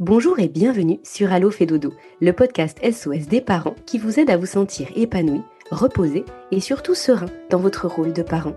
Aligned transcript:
Bonjour 0.00 0.40
et 0.40 0.48
bienvenue 0.48 0.98
sur 1.04 1.32
Allo 1.32 1.52
fait 1.52 1.66
dodo, 1.66 1.92
le 2.20 2.32
podcast 2.32 2.80
SOS 2.82 3.28
des 3.28 3.40
parents 3.40 3.76
qui 3.86 3.98
vous 3.98 4.18
aide 4.18 4.28
à 4.28 4.36
vous 4.36 4.44
sentir 4.44 4.88
épanoui, 4.96 5.40
reposé 5.70 6.24
et 6.50 6.58
surtout 6.58 6.96
serein 6.96 7.28
dans 7.48 7.60
votre 7.60 7.86
rôle 7.86 8.12
de 8.12 8.24
parent. 8.24 8.56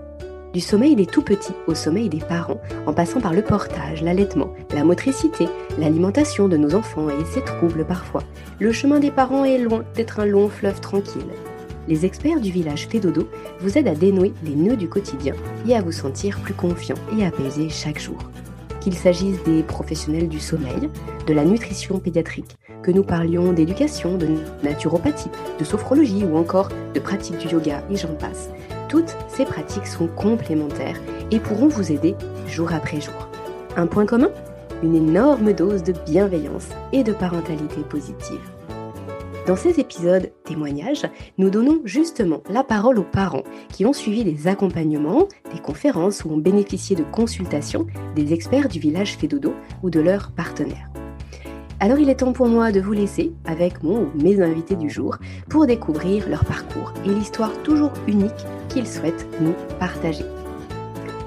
Du 0.52 0.60
sommeil 0.60 0.96
des 0.96 1.05
tout 1.05 1.21
petits 1.21 1.54
au 1.68 1.76
sommeil 1.76 2.10
des 2.10 2.21
parents, 2.21 2.60
en 2.88 2.94
passant 2.94 3.21
par 3.21 3.34
le 3.34 3.44
portage, 3.44 4.02
l'allaitement, 4.02 4.52
la 4.73 4.84
motricité, 4.84 5.46
l'alimentation 5.78 6.47
de 6.47 6.58
nos 6.58 6.73
enfants 6.73 7.12
et 7.12 7.26
ses 7.26 7.44
troubles 7.44 7.85
parfois, 7.85 8.24
le 8.60 8.72
chemin 8.72 8.99
des 8.99 9.12
parents 9.12 9.46
est 9.46 9.60
loin 9.60 9.85
d'être 9.94 10.19
un 10.19 10.26
long 10.26 10.49
fleuve 10.49 10.81
tranquille. 10.81 11.22
Les 11.88 12.04
experts 12.04 12.42
du 12.42 12.49
village 12.49 12.88
Fédodo 12.88 13.29
vous 13.60 13.78
aident 13.78 13.90
à 13.90 13.96
dénouer 13.96 14.33
les 14.44 14.56
nœuds 14.56 14.76
du 14.76 14.90
quotidien 14.90 15.35
et 15.67 15.76
à 15.76 15.83
vous 15.83 15.92
sentir 15.92 16.40
plus 16.40 16.55
confiant 16.55 16.98
et 17.16 17.23
apaisé 17.23 17.70
chaque 17.70 17.99
jour 17.99 18.17
qu'il 18.88 18.95
s'agisse 18.95 19.44
des 19.44 19.63
professionnels 19.63 20.30
du 20.30 20.40
sommeil, 20.40 20.90
de 21.27 21.34
la 21.34 21.44
nutrition 21.44 21.99
pédiatrique, 21.99 22.55
que 22.84 22.91
nous 22.91 23.04
parlions 23.04 23.52
d'éducation, 23.52 24.18
de 24.18 24.30
naturopathie, 24.63 25.30
de 25.60 25.66
sophrologie 25.66 26.23
ou 26.23 26.38
encore 26.38 26.70
de 26.94 27.00
pratique 27.02 27.38
du 27.38 27.50
yoga 27.50 27.84
et 27.91 27.98
j'en 27.98 28.16
passe. 28.16 28.50
Toutes 28.88 29.13
ces 29.27 29.44
pratiques 29.44 29.88
sont 29.88 30.08
complémentaires 30.08 30.96
et 31.32 31.40
pourront 31.41 31.68
vous 31.68 31.91
aider 31.91 32.16
jour 32.48 32.72
après 32.72 33.02
jour. 33.02 33.27
Un 33.76 33.88
point 33.88 34.05
commun? 34.05 34.30
Une 34.82 34.96
énorme 34.96 35.52
dose 35.52 35.84
de 35.84 35.91
bienveillance 36.05 36.70
et 36.94 37.04
de 37.04 37.12
parentalité 37.12 37.82
positive. 37.90 38.40
Dans 39.48 39.56
ces 39.56 39.80
épisodes 39.80 40.30
témoignages, 40.44 41.06
nous 41.38 41.50
donnons 41.50 41.80
justement 41.86 42.42
la 42.50 42.66
parole 42.66 43.00
aux 43.00 43.04
parents 43.04 43.46
qui 43.70 43.86
ont 43.86 43.94
suivi 43.94 44.26
des 44.26 44.48
accompagnements, 44.48 45.30
des 45.54 45.62
conférences 45.62 46.26
ou 46.26 46.32
ont 46.32 46.38
bénéficié 46.38 46.98
de 46.98 47.04
consultations 47.04 47.88
des 48.14 48.34
experts 48.34 48.68
du 48.68 48.78
village 48.78 49.16
Fédodo 49.16 49.54
ou 49.84 49.90
de 49.90 50.02
leurs 50.02 50.32
partenaires. 50.32 50.90
Alors 51.80 51.98
il 51.98 52.10
est 52.10 52.16
temps 52.16 52.34
pour 52.34 52.48
moi 52.48 52.74
de 52.74 52.82
vous 52.82 52.91
laisser 52.91 53.32
avec 53.46 53.84
mon 53.84 54.02
ou 54.02 54.12
mes 54.22 54.41
invités 54.41 54.76
du 54.76 54.90
jour 54.90 55.16
pour 55.48 55.66
découvrir 55.66 56.27
leur 56.27 56.43
parcours 56.43 56.91
et 57.05 57.10
l'histoire 57.10 57.54
toujours 57.64 57.93
unique 58.05 58.46
qu'ils 58.68 58.88
souhaitent 58.88 59.27
nous 59.40 59.54
partager. 59.80 60.26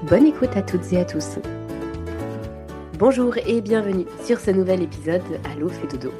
Bonne 0.07 0.27
écoute 0.27 0.55
à 0.55 0.61
toutes 0.61 0.93
et 0.93 0.99
à 0.99 1.05
tous. 1.05 1.39
Bonjour 2.99 3.35
et 3.47 3.61
bienvenue 3.61 4.05
sur 4.23 4.39
ce 4.39 4.51
nouvel 4.51 4.83
épisode 4.83 5.23
de 5.31 5.37
Allo 5.51 5.69
Fédodo 5.69 6.11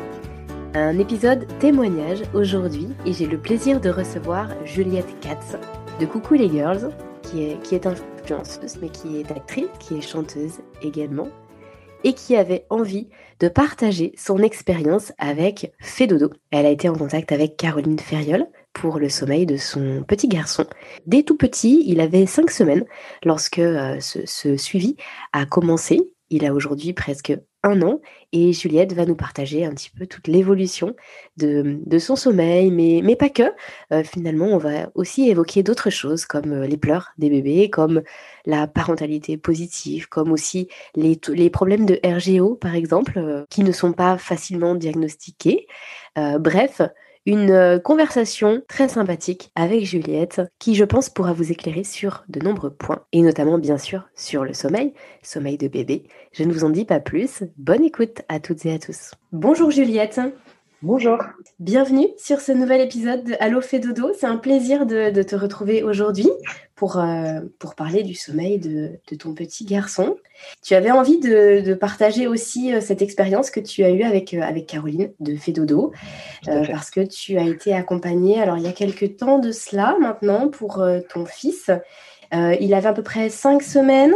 un 0.73 0.99
épisode 0.99 1.45
témoignage 1.59 2.21
aujourd'hui 2.33 2.87
et 3.05 3.13
j'ai 3.13 3.25
le 3.25 3.37
plaisir 3.37 3.81
de 3.81 3.89
recevoir 3.89 4.47
Juliette 4.65 5.19
Katz 5.19 5.57
de 5.99 6.05
Coucou 6.05 6.35
les 6.35 6.49
Girls, 6.49 6.91
qui 7.23 7.43
est, 7.43 7.61
qui 7.61 7.75
est 7.75 7.85
influenceuse 7.85 8.77
mais 8.81 8.89
qui 8.89 9.19
est 9.19 9.31
actrice, 9.31 9.67
qui 9.79 9.95
est 9.97 10.01
chanteuse 10.01 10.59
également 10.81 11.27
et 12.03 12.13
qui 12.13 12.35
avait 12.35 12.65
envie 12.69 13.09
de 13.39 13.47
partager 13.47 14.13
son 14.17 14.39
expérience 14.39 15.11
avec 15.17 15.73
Fédodo. 15.79 16.31
Elle 16.49 16.65
a 16.65 16.71
été 16.71 16.89
en 16.89 16.95
contact 16.95 17.31
avec 17.31 17.57
Caroline 17.57 17.99
Ferriol 17.99 18.47
pour 18.73 18.97
le 18.97 19.09
sommeil 19.09 19.45
de 19.45 19.57
son 19.57 20.03
petit 20.07 20.27
garçon. 20.27 20.65
Dès 21.05 21.23
tout 21.23 21.37
petit, 21.37 21.83
il 21.85 21.99
avait 21.99 22.25
cinq 22.25 22.49
semaines 22.49 22.85
lorsque 23.23 23.59
euh, 23.59 23.97
ce 23.99 24.57
suivi 24.57 24.95
a 25.33 25.45
commencé. 25.45 25.99
Il 26.29 26.45
a 26.45 26.53
aujourd'hui 26.53 26.93
presque 26.93 27.33
un 27.63 27.81
an 27.81 28.01
et 28.31 28.53
Juliette 28.53 28.93
va 28.93 29.05
nous 29.05 29.15
partager 29.15 29.65
un 29.65 29.71
petit 29.71 29.89
peu 29.89 30.07
toute 30.07 30.27
l'évolution 30.27 30.95
de, 31.37 31.79
son 31.99 32.15
sommeil, 32.15 32.71
mais, 32.71 33.15
pas 33.15 33.29
que. 33.29 33.43
Euh, 33.91 34.03
finalement, 34.03 34.47
on 34.47 34.57
va 34.57 34.89
aussi 34.95 35.29
évoquer 35.29 35.63
d'autres 35.63 35.89
choses 35.89 36.25
comme 36.25 36.51
euh, 36.51 36.67
les 36.67 36.77
pleurs 36.77 37.09
des 37.17 37.29
bébés, 37.29 37.69
comme 37.69 38.01
la 38.45 38.67
parentalité 38.67 39.37
positive, 39.37 40.07
comme 40.07 40.31
aussi 40.31 40.69
les, 40.95 41.19
les 41.29 41.49
problèmes 41.49 41.85
de 41.85 41.99
RGO, 42.03 42.55
par 42.55 42.75
exemple, 42.75 43.17
euh, 43.17 43.45
qui 43.49 43.63
ne 43.63 43.71
sont 43.71 43.93
pas 43.93 44.17
facilement 44.17 44.75
diagnostiqués. 44.75 45.67
bref, 46.15 46.81
une 47.25 47.51
euh, 47.51 47.79
conversation 47.79 48.61
très 48.67 48.87
sympathique 48.87 49.51
avec 49.55 49.85
Juliette 49.85 50.41
qui 50.59 50.75
je 50.75 50.85
pense 50.85 51.09
pourra 51.09 51.33
vous 51.33 51.51
éclairer 51.51 51.83
sur 51.83 52.23
de 52.29 52.39
nombreux 52.39 52.73
points 52.73 53.03
et 53.11 53.21
notamment 53.21 53.57
bien 53.57 53.77
sûr 53.77 54.09
sur 54.15 54.43
le 54.43 54.53
sommeil, 54.53 54.93
sommeil 55.21 55.57
de 55.57 55.67
bébé. 55.67 56.03
Je 56.31 56.43
ne 56.43 56.51
vous 56.51 56.63
en 56.63 56.69
dis 56.69 56.85
pas 56.85 56.99
plus, 56.99 57.43
bonne 57.57 57.83
écoute 57.83 58.21
à 58.29 58.39
toutes 58.39 58.65
et 58.65 58.73
à 58.73 58.79
tous. 58.79 59.11
Bonjour 59.31 59.71
Juliette. 59.71 60.19
Bonjour. 60.83 61.19
Bienvenue 61.59 62.07
sur 62.17 62.41
ce 62.41 62.51
nouvel 62.51 62.81
épisode 62.81 63.23
de 63.23 63.35
Allo 63.39 63.61
fait 63.61 63.77
dodo. 63.77 64.13
C'est 64.19 64.25
un 64.25 64.37
plaisir 64.37 64.87
de, 64.87 65.21
te 65.21 65.35
retrouver 65.35 65.83
aujourd'hui 65.83 66.27
pour, 66.73 66.97
euh, 66.97 67.41
pour 67.59 67.75
parler 67.75 68.01
du 68.01 68.15
sommeil 68.15 68.57
de, 68.57 68.99
ton 69.19 69.35
petit 69.35 69.63
garçon. 69.63 70.15
Tu 70.63 70.73
avais 70.73 70.89
envie 70.89 71.19
de, 71.19 71.75
partager 71.75 72.25
aussi 72.25 72.73
euh, 72.73 72.81
cette 72.81 73.03
expérience 73.03 73.51
que 73.51 73.59
tu 73.59 73.83
as 73.83 73.91
eue 73.91 74.01
avec, 74.01 74.33
euh, 74.33 74.41
avec 74.41 74.65
Caroline 74.65 75.11
de 75.19 75.35
Fédodo, 75.35 75.91
parce 76.47 76.89
que 76.89 77.01
tu 77.01 77.37
as 77.37 77.43
été 77.43 77.75
accompagnée, 77.75 78.41
alors 78.41 78.57
il 78.57 78.63
y 78.63 78.67
a 78.67 78.73
quelques 78.73 79.17
temps 79.17 79.37
de 79.37 79.51
cela 79.51 79.95
maintenant, 80.01 80.49
pour 80.49 80.83
ton 81.13 81.27
fils. 81.27 81.69
il 82.33 82.73
avait 82.73 82.89
à 82.89 82.93
peu 82.93 83.03
près 83.03 83.29
cinq 83.29 83.61
semaines. 83.61 84.15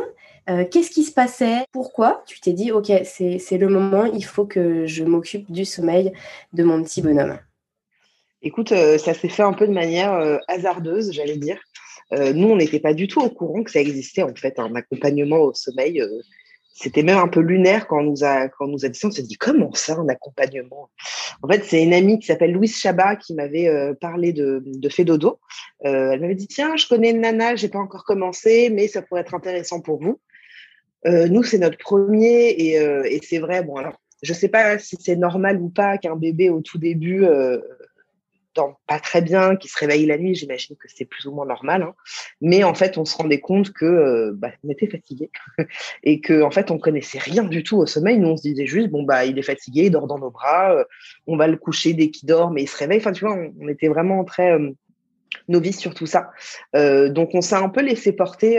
Euh, 0.50 0.64
qu'est-ce 0.70 0.92
qui 0.92 1.04
se 1.04 1.12
passait? 1.12 1.66
Pourquoi? 1.72 2.24
Tu 2.28 2.40
t'es 2.40 2.54
dit, 2.54 2.72
ok, 2.72 2.92
c'est 3.04 3.58
le 3.58 3.68
moment, 3.68 4.06
il 4.06 4.24
faut 4.24 4.46
que 4.46 4.86
je 4.86 5.04
m'occupe 5.04 5.52
du 5.52 5.66
sommeil 5.66 6.14
de 6.54 6.64
mon 6.64 6.84
petit 6.84 7.02
bonhomme 7.02 7.40
Écoute, 8.44 8.72
euh, 8.72 9.00
ça 9.00 9.16
s'est 9.16 9.30
fait 9.30 9.42
un 9.42 9.54
peu 9.54 9.68
de 9.68 9.74
manière 9.74 10.14
euh, 10.14 10.38
hasardeuse, 10.48 11.12
j'allais 11.12 11.38
dire. 11.38 11.60
nous, 12.12 12.50
on 12.50 12.58
n'était 12.58 12.80
pas 12.80 12.94
du 12.94 13.08
tout 13.08 13.22
au 13.22 13.30
courant 13.30 13.64
que 13.64 13.72
ça 13.72 13.80
existait, 13.80 14.22
en 14.22 14.36
fait, 14.36 14.60
un 14.60 14.76
accompagnement 14.76 15.40
au 15.40 15.54
sommeil. 15.54 16.04
c'était 16.76 17.02
même 17.02 17.18
un 17.18 17.28
peu 17.28 17.40
lunaire 17.40 17.88
quand 17.88 18.02
on 18.02 18.04
nous 18.04 18.24
a, 18.24 18.48
quand 18.50 18.68
nous 18.68 18.86
a 18.86 18.90
dit 18.90 19.00
ça. 19.00 19.08
On 19.08 19.12
s'est 19.12 19.24
dit, 19.24 19.38
comment 19.38 19.74
ça, 19.74 19.96
un 19.96 20.08
accompagnement? 20.08 20.90
En 21.42 21.48
fait, 21.48 21.64
c'est 21.66 21.82
une 21.82 21.94
amie 21.94 22.20
qui 22.20 22.28
s'appelle 22.28 22.52
Louise 22.52 22.78
Chabat 22.78 23.16
qui 23.16 23.34
m'avait 23.34 23.68
parlé 24.00 24.32
de, 24.32 24.62
de 24.64 24.90
Fédodo. 24.90 25.40
elle 25.82 26.22
m'avait 26.22 26.36
dit, 26.36 26.48
tiens, 26.48 26.76
je 26.76 26.88
connais 26.88 27.10
une 27.10 27.22
nana, 27.22 27.56
j'ai 27.56 27.70
pas 27.70 27.80
encore 27.80 28.04
commencé, 28.04 28.70
mais 28.70 28.88
ça 28.88 29.02
pourrait 29.02 29.22
être 29.22 29.34
intéressant 29.34 29.82
pour 29.82 30.00
vous. 30.00 30.20
Euh, 31.06 31.28
nous, 31.28 31.44
c'est 31.44 31.58
notre 31.58 31.78
premier 31.78 32.78
euh, 32.80 33.04
et, 33.04 33.20
c'est 33.24 33.40
vrai. 33.40 33.64
Bon, 33.64 33.76
alors, 33.76 34.02
je 34.22 34.32
ne 34.32 34.38
sais 34.38 34.50
pas 34.50 34.80
si 34.80 34.98
c'est 35.00 35.16
normal 35.16 35.62
ou 35.62 35.70
pas 35.70 35.98
qu'un 35.98 36.16
bébé 36.16 36.50
au 36.50 36.62
tout 36.62 36.78
début 36.78 37.26
euh, 37.26 37.60
pas 38.88 39.02
très 39.02 39.22
bien, 39.22 39.58
qui 39.58 39.68
se 39.68 39.78
réveille 39.78 40.06
la 40.06 40.18
nuit. 40.18 40.34
J'imagine 40.34 40.78
que 40.78 40.88
c'est 40.88 41.04
plus 41.04 41.26
ou 41.26 41.34
moins 41.34 41.46
normal. 41.46 41.84
Hein. 41.84 41.94
Mais 42.40 42.64
en 42.64 42.74
fait, 42.74 42.98
on 42.98 43.04
se 43.04 43.16
rendait 43.18 43.42
compte 43.42 43.74
que 43.74 43.86
euh, 43.86 44.32
bah, 44.34 44.52
on 44.64 44.70
était 44.70 44.88
fatigué 44.88 45.30
et 46.04 46.22
que 46.22 46.42
en 46.42 46.52
fait, 46.52 46.72
on 46.72 46.80
connaissait 46.80 47.20
rien 47.20 47.44
du 47.44 47.64
tout 47.64 47.78
au 47.78 47.86
sommeil. 47.86 48.18
Nous, 48.18 48.30
on 48.30 48.38
se 48.38 48.44
disait 48.44 48.66
juste 48.66 48.90
bon 48.90 49.04
bah 49.04 49.26
il 49.26 49.38
est 49.38 49.44
fatigué, 49.44 49.86
il 49.86 49.92
dort 49.92 50.08
dans 50.08 50.20
nos 50.20 50.32
bras, 50.32 50.86
on 51.28 51.36
va 51.36 51.48
le 51.48 51.58
coucher 51.58 51.94
dès 51.94 52.10
qu'il 52.10 52.28
dort, 52.28 52.50
mais 52.50 52.64
il 52.64 52.68
se 52.68 52.78
réveille. 52.78 53.00
Enfin, 53.00 53.12
tu 53.12 53.26
vois, 53.26 53.38
on, 53.60 53.68
était 53.68 53.90
vraiment 53.90 54.24
très 54.24 54.58
novices 55.50 55.80
sur 55.80 55.94
tout 55.94 56.08
ça. 56.08 56.32
donc, 56.74 57.32
on 57.34 57.42
s'est 57.42 57.56
un 57.56 57.70
peu 57.70 57.82
laissé 57.82 58.14
porter 58.14 58.58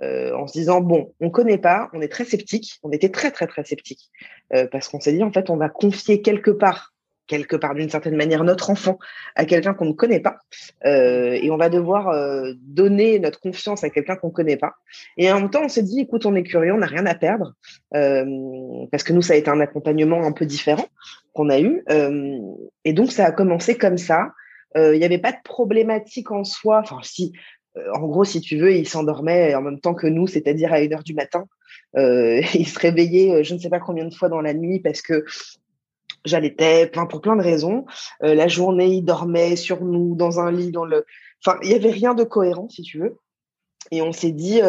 en 0.00 0.46
se 0.46 0.52
disant 0.52 0.80
bon, 0.80 1.12
on 1.20 1.30
connaît 1.30 1.58
pas, 1.58 1.88
on 1.92 2.00
est 2.00 2.08
très 2.08 2.24
sceptique, 2.24 2.78
on 2.82 2.90
était 2.90 3.10
très 3.10 3.30
très 3.30 3.46
très 3.46 3.64
sceptique 3.64 4.10
euh, 4.54 4.66
parce 4.70 4.88
qu'on 4.88 5.00
s'est 5.00 5.12
dit 5.12 5.22
en 5.22 5.32
fait 5.32 5.50
on 5.50 5.56
va 5.56 5.68
confier 5.68 6.22
quelque 6.22 6.50
part, 6.50 6.92
quelque 7.26 7.56
part 7.56 7.74
d'une 7.74 7.90
certaine 7.90 8.16
manière 8.16 8.42
notre 8.42 8.70
enfant 8.70 8.98
à 9.36 9.44
quelqu'un 9.44 9.74
qu'on 9.74 9.84
ne 9.84 9.92
connaît 9.92 10.20
pas 10.20 10.38
euh, 10.86 11.38
et 11.40 11.50
on 11.50 11.56
va 11.56 11.68
devoir 11.68 12.12
donner 12.62 13.18
notre 13.18 13.38
confiance 13.38 13.84
à 13.84 13.90
quelqu'un 13.90 14.16
qu'on 14.16 14.28
ne 14.28 14.32
connaît 14.32 14.56
pas. 14.56 14.72
Et 15.16 15.30
en 15.30 15.40
même 15.40 15.50
temps 15.50 15.62
on 15.64 15.68
s'est 15.68 15.82
dit 15.82 16.00
écoute 16.00 16.26
on 16.26 16.34
est 16.34 16.42
curieux, 16.42 16.72
on 16.72 16.78
n'a 16.78 16.86
rien 16.86 17.06
à 17.06 17.14
perdre 17.14 17.54
parce 17.90 19.04
que 19.04 19.12
nous 19.12 19.22
ça 19.22 19.34
a 19.34 19.36
été 19.36 19.50
un 19.50 19.60
accompagnement 19.60 20.24
un 20.24 20.32
peu 20.32 20.46
différent 20.46 20.86
qu'on 21.32 21.48
a 21.48 21.60
eu 21.60 21.84
et 22.84 22.92
donc 22.92 23.12
ça 23.12 23.26
a 23.26 23.32
commencé 23.32 23.76
comme 23.76 23.98
ça. 23.98 24.32
Il 24.74 24.98
n'y 24.98 25.04
avait 25.04 25.18
pas 25.18 25.32
de 25.32 25.42
problématique 25.44 26.30
en 26.30 26.44
soi. 26.44 26.80
Enfin, 26.82 26.98
si, 27.02 27.34
euh, 27.34 27.61
en 27.94 28.06
gros, 28.06 28.24
si 28.24 28.40
tu 28.40 28.58
veux, 28.58 28.74
il 28.74 28.88
s'endormait 28.88 29.54
en 29.54 29.62
même 29.62 29.80
temps 29.80 29.94
que 29.94 30.06
nous, 30.06 30.26
c'est-à-dire 30.26 30.72
à 30.72 30.76
1 30.76 30.92
heure 30.92 31.02
du 31.02 31.14
matin. 31.14 31.46
Euh, 31.96 32.40
il 32.54 32.66
se 32.66 32.78
réveillait 32.78 33.32
euh, 33.32 33.42
je 33.42 33.54
ne 33.54 33.58
sais 33.58 33.68
pas 33.68 33.80
combien 33.80 34.04
de 34.04 34.14
fois 34.14 34.28
dans 34.28 34.40
la 34.40 34.54
nuit 34.54 34.80
parce 34.80 35.02
que 35.02 35.24
j'allaitais, 36.24 36.86
plein 36.86 37.06
pour 37.06 37.20
plein 37.20 37.36
de 37.36 37.42
raisons. 37.42 37.84
la 38.20 38.46
journée, 38.46 38.86
il 38.86 39.02
dormait 39.02 39.56
sur 39.56 39.84
nous, 39.84 40.14
dans 40.14 40.38
un 40.38 40.52
lit, 40.52 40.70
dans 40.70 40.84
le. 40.84 41.04
Enfin, 41.44 41.58
il 41.62 41.70
n'y 41.70 41.74
avait 41.74 41.90
rien 41.90 42.14
de 42.14 42.22
cohérent, 42.22 42.68
si 42.68 42.82
tu 42.82 43.00
veux. 43.00 43.18
Et 43.90 44.02
on 44.02 44.12
s'est 44.12 44.30
dit, 44.30 44.60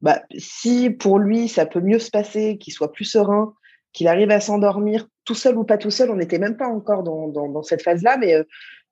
bah, 0.00 0.22
si 0.36 0.90
pour 0.90 1.20
lui, 1.20 1.46
ça 1.46 1.64
peut 1.64 1.80
mieux 1.80 2.00
se 2.00 2.10
passer, 2.10 2.58
qu'il 2.58 2.72
soit 2.72 2.90
plus 2.90 3.04
serein, 3.04 3.54
qu'il 3.92 4.08
arrive 4.08 4.32
à 4.32 4.40
s'endormir 4.40 5.06
tout 5.24 5.36
seul 5.36 5.56
ou 5.56 5.62
pas 5.62 5.78
tout 5.78 5.92
seul, 5.92 6.10
on 6.10 6.16
n'était 6.16 6.40
même 6.40 6.56
pas 6.56 6.66
encore 6.66 7.04
dans, 7.04 7.28
dans 7.28 7.62
cette 7.62 7.82
phase-là, 7.82 8.16
mais 8.18 8.34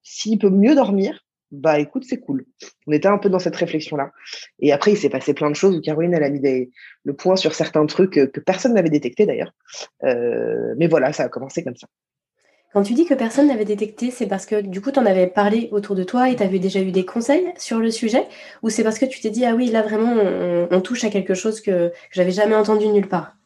s'il 0.05 0.39
peut 0.39 0.51
mieux 0.51 0.77
dormir, 0.77 1.25
bah 1.51 1.79
écoute, 1.79 2.05
c'est 2.07 2.21
cool. 2.21 2.45
On 2.87 2.93
était 2.93 3.09
un 3.09 3.19
peu 3.19 3.31
dans 3.31 3.39
cette 3.39 3.57
réflexion-là. 3.57 4.13
Et 4.61 4.73
après, 4.73 4.93
il 4.93 4.97
s'est 4.97 5.09
passé 5.09 5.33
plein 5.33 5.51
de 5.51 5.57
choses 5.57 5.77
où 5.77 5.81
Caroline, 5.81 6.15
elle 6.15 6.25
a 6.25 6.31
mis 6.31 6.41
le 7.05 7.13
point 7.15 7.37
sur 7.37 7.55
certains 7.55 7.87
trucs 7.87 8.13
que, 8.13 8.41
personne 8.41 8.75
n'avait 8.75 8.91
détecté 8.91 9.27
d'ailleurs. 9.27 9.53
Euh, 10.05 10.75
mais 10.77 10.87
voilà, 10.87 11.13
ça 11.13 11.25
a 11.25 11.29
commencé 11.29 11.65
comme 11.65 11.77
ça. 11.77 11.87
Quand 12.75 12.83
tu 12.83 12.93
dis 12.93 13.07
que 13.07 13.15
personne 13.15 13.49
n'avait 13.49 13.65
détecté, 13.65 14.11
c'est 14.11 14.27
parce 14.27 14.45
que 14.45 14.61
du 14.61 14.83
coup, 14.83 14.93
tu 14.93 14.99
en 14.99 15.07
avais 15.07 15.27
parlé 15.27 15.71
autour 15.73 15.97
de 15.97 16.05
toi 16.05 16.29
et 16.29 16.37
tu 16.37 16.43
avais 16.43 16.59
déjà 16.59 16.81
eu 16.81 16.93
des 16.93 17.07
conseils 17.07 17.47
sur 17.57 17.79
le 17.79 17.91
sujet? 17.91 18.27
Ou 18.63 18.69
c'est 18.69 18.85
parce 18.85 18.99
que 18.99 19.07
tu 19.07 19.21
t'es 19.21 19.31
dit, 19.31 19.47
ah 19.47 19.55
oui, 19.55 19.71
là 19.71 19.81
vraiment, 19.81 20.15
on, 20.71 20.81
touche 20.83 21.05
à 21.05 21.09
quelque 21.09 21.33
chose 21.33 21.63
que, 21.63 21.89
que 21.89 21.93
j'avais 22.13 22.31
jamais 22.31 22.55
entendu 22.55 22.87
nulle 22.89 23.09
part? 23.09 23.39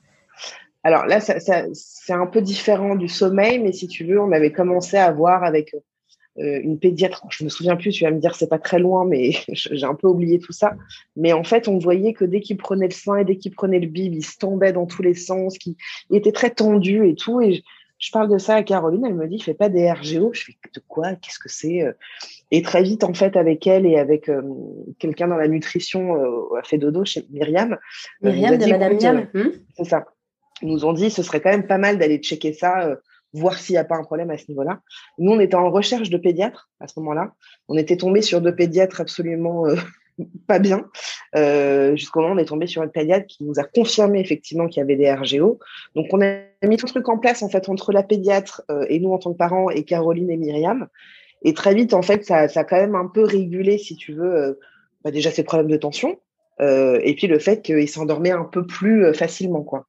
Alors 0.83 1.07
là, 1.07 1.21
c'est 1.21 2.13
un 2.13 2.27
peu 2.27 2.41
différent 2.41 2.97
du 2.97 3.07
sommeil, 3.07 3.61
mais 3.61 3.71
si 3.71 3.87
tu 3.87 4.05
veux, 4.05 4.21
on 4.21 4.33
avait 4.33 4.51
commencé 4.51 4.97
à 4.97 5.13
voir 5.13 5.45
avec 5.45 5.73
euh, 5.75 5.79
une 6.37 6.79
pédiatre. 6.79 7.25
Je 7.31 7.45
me 7.45 7.49
souviens 7.49 7.77
plus, 7.77 7.93
tu 7.93 8.05
vas 8.05 8.11
me 8.11 8.19
dire 8.19 8.35
c'est 8.35 8.49
pas 8.49 8.59
très 8.59 8.79
loin, 8.79 9.05
mais 9.05 9.33
j'ai 9.49 9.85
un 9.85 9.95
peu 9.95 10.09
oublié 10.09 10.39
tout 10.39 10.53
ça. 10.53 10.75
Mais 11.17 11.33
en 11.33 11.45
fait, 11.45 11.69
on 11.69 11.79
voyait 11.79 12.13
que 12.13 12.25
dès 12.25 12.41
qu'il 12.41 12.57
prenait 12.57 12.87
le 12.87 12.93
sein 12.93 13.17
et 13.17 13.25
dès 13.25 13.37
qu'il 13.37 13.53
prenait 13.53 13.81
le 13.81 13.87
bib, 13.87 14.15
il 14.15 14.25
se 14.25 14.39
tombait 14.39 14.73
dans 14.73 14.87
tous 14.87 15.03
les 15.03 15.15
sens, 15.15 15.59
qu'il 15.59 15.75
était 16.11 16.33
très 16.33 16.51
tendu 16.51 17.07
et 17.07 17.15
tout. 17.15 17.41
Et 17.41 17.63
je, 17.99 18.11
parle 18.11 18.31
de 18.31 18.39
ça 18.39 18.57
à 18.57 18.63
Caroline, 18.63 19.05
elle 19.07 19.15
me 19.15 19.29
dit, 19.29 19.41
fais 19.41 19.55
pas 19.55 19.69
des 19.69 19.91
RGO. 19.91 20.33
Je 20.33 20.45
fais 20.45 20.53
de 20.75 20.81
quoi? 20.89 21.15
Qu'est-ce 21.15 21.39
que 21.39 21.49
c'est 21.51 21.83
euh? 21.83 21.93
Et 22.51 22.63
très 22.63 22.83
vite, 22.83 23.05
en 23.05 23.15
fait, 23.15 23.37
avec 23.37 23.67
elle 23.67 23.87
et 23.87 23.99
avec 23.99 24.29
euh, 24.29 24.43
quelqu'un 24.99 25.29
dans 25.29 25.37
la 25.37 25.49
nutrition 25.49 26.15
a 26.55 26.63
fait 26.63 26.79
dodo 26.79 27.05
chez 27.05 27.27
Myriam. 27.31 27.79
Myriam 28.23 28.57
de 28.57 28.67
Madame 28.67 28.97
Miam. 28.97 29.29
Hmm? 29.35 29.51
c'est 29.77 29.85
ça. 29.85 30.07
Ils 30.63 30.69
nous 30.69 30.85
ont 30.85 30.93
dit, 30.93 31.11
ce 31.11 31.23
serait 31.23 31.41
quand 31.41 31.51
même 31.51 31.67
pas 31.67 31.79
mal 31.79 31.99
d'aller 31.99 32.19
checker 32.19 32.53
ça 32.53 32.97
voir 33.33 33.59
s'il 33.59 33.75
n'y 33.75 33.79
a 33.79 33.85
pas 33.85 33.97
un 33.97 34.05
problème 34.05 34.31
à 34.31 34.39
ce 34.39 34.45
niveau-là. 34.49 34.81
Nous, 35.19 35.33
on 35.33 35.41
était 35.41 35.55
en 35.55 35.71
recherche 35.71 36.11
de 36.11 36.19
pédiatres 36.19 36.71
à 36.81 36.89
ce 36.89 36.99
moment-là. 37.01 37.33
On 37.69 37.77
était 37.77 37.97
tombé 37.97 38.23
sur 38.23 38.41
deux 38.41 38.55
pédiatres 38.55 39.01
absolument 39.01 39.67
euh, 39.67 39.77
pas 40.47 40.59
bien. 40.59 40.87
Euh, 41.35 41.97
Jusqu'au 41.97 42.21
moment 42.21 42.35
on 42.35 42.39
est 42.39 42.45
tombé 42.45 42.67
sur 42.67 42.83
une 42.83 42.91
pédiatre 42.91 43.27
qui 43.27 43.45
nous 43.45 43.59
a 43.59 43.65
confirmé 43.65 44.21
effectivement 44.21 44.67
qu'il 44.69 44.81
y 44.81 44.83
avait 44.83 44.97
des 44.97 45.13
RGO. 45.13 45.59
Donc, 45.95 46.07
on 46.13 46.23
a 46.23 46.41
mis 46.67 46.77
tout 46.77 46.87
le 46.87 46.93
truc 46.93 47.09
en 47.09 47.19
place 47.19 47.43
en 47.43 47.49
fait 47.49 47.69
entre 47.69 47.93
la 47.93 48.03
pédiatre 48.03 48.63
euh, 48.71 48.85
et 48.89 49.01
nous 49.01 49.13
en 49.13 49.19
tant 49.19 49.33
que 49.33 49.39
parents 49.39 49.71
et 49.71 49.85
Caroline 49.85 50.31
et 50.31 50.37
Myriam. 50.37 50.89
Et 51.43 51.55
très 51.55 51.75
vite, 51.75 51.93
en 51.95 52.03
fait, 52.03 52.25
ça, 52.25 52.49
ça 52.49 52.61
a 52.61 52.65
quand 52.65 52.77
même 52.77 52.95
un 52.95 53.09
peu 53.09 53.25
régulé, 53.25 53.77
si 53.77 53.97
tu 53.97 54.13
veux, 54.13 54.33
euh, 54.33 54.61
bah 55.03 55.11
déjà 55.11 55.33
ces 55.33 55.43
problèmes 55.43 55.71
de 55.71 55.77
tension. 55.77 56.21
et 56.61 57.15
puis 57.17 57.27
le 57.27 57.41
fait 57.41 57.63
qu'il 57.63 57.89
s'endormait 57.89 58.31
un 58.31 58.45
peu 58.45 58.65
plus 58.65 59.13
facilement, 59.15 59.65
quoi. 59.65 59.87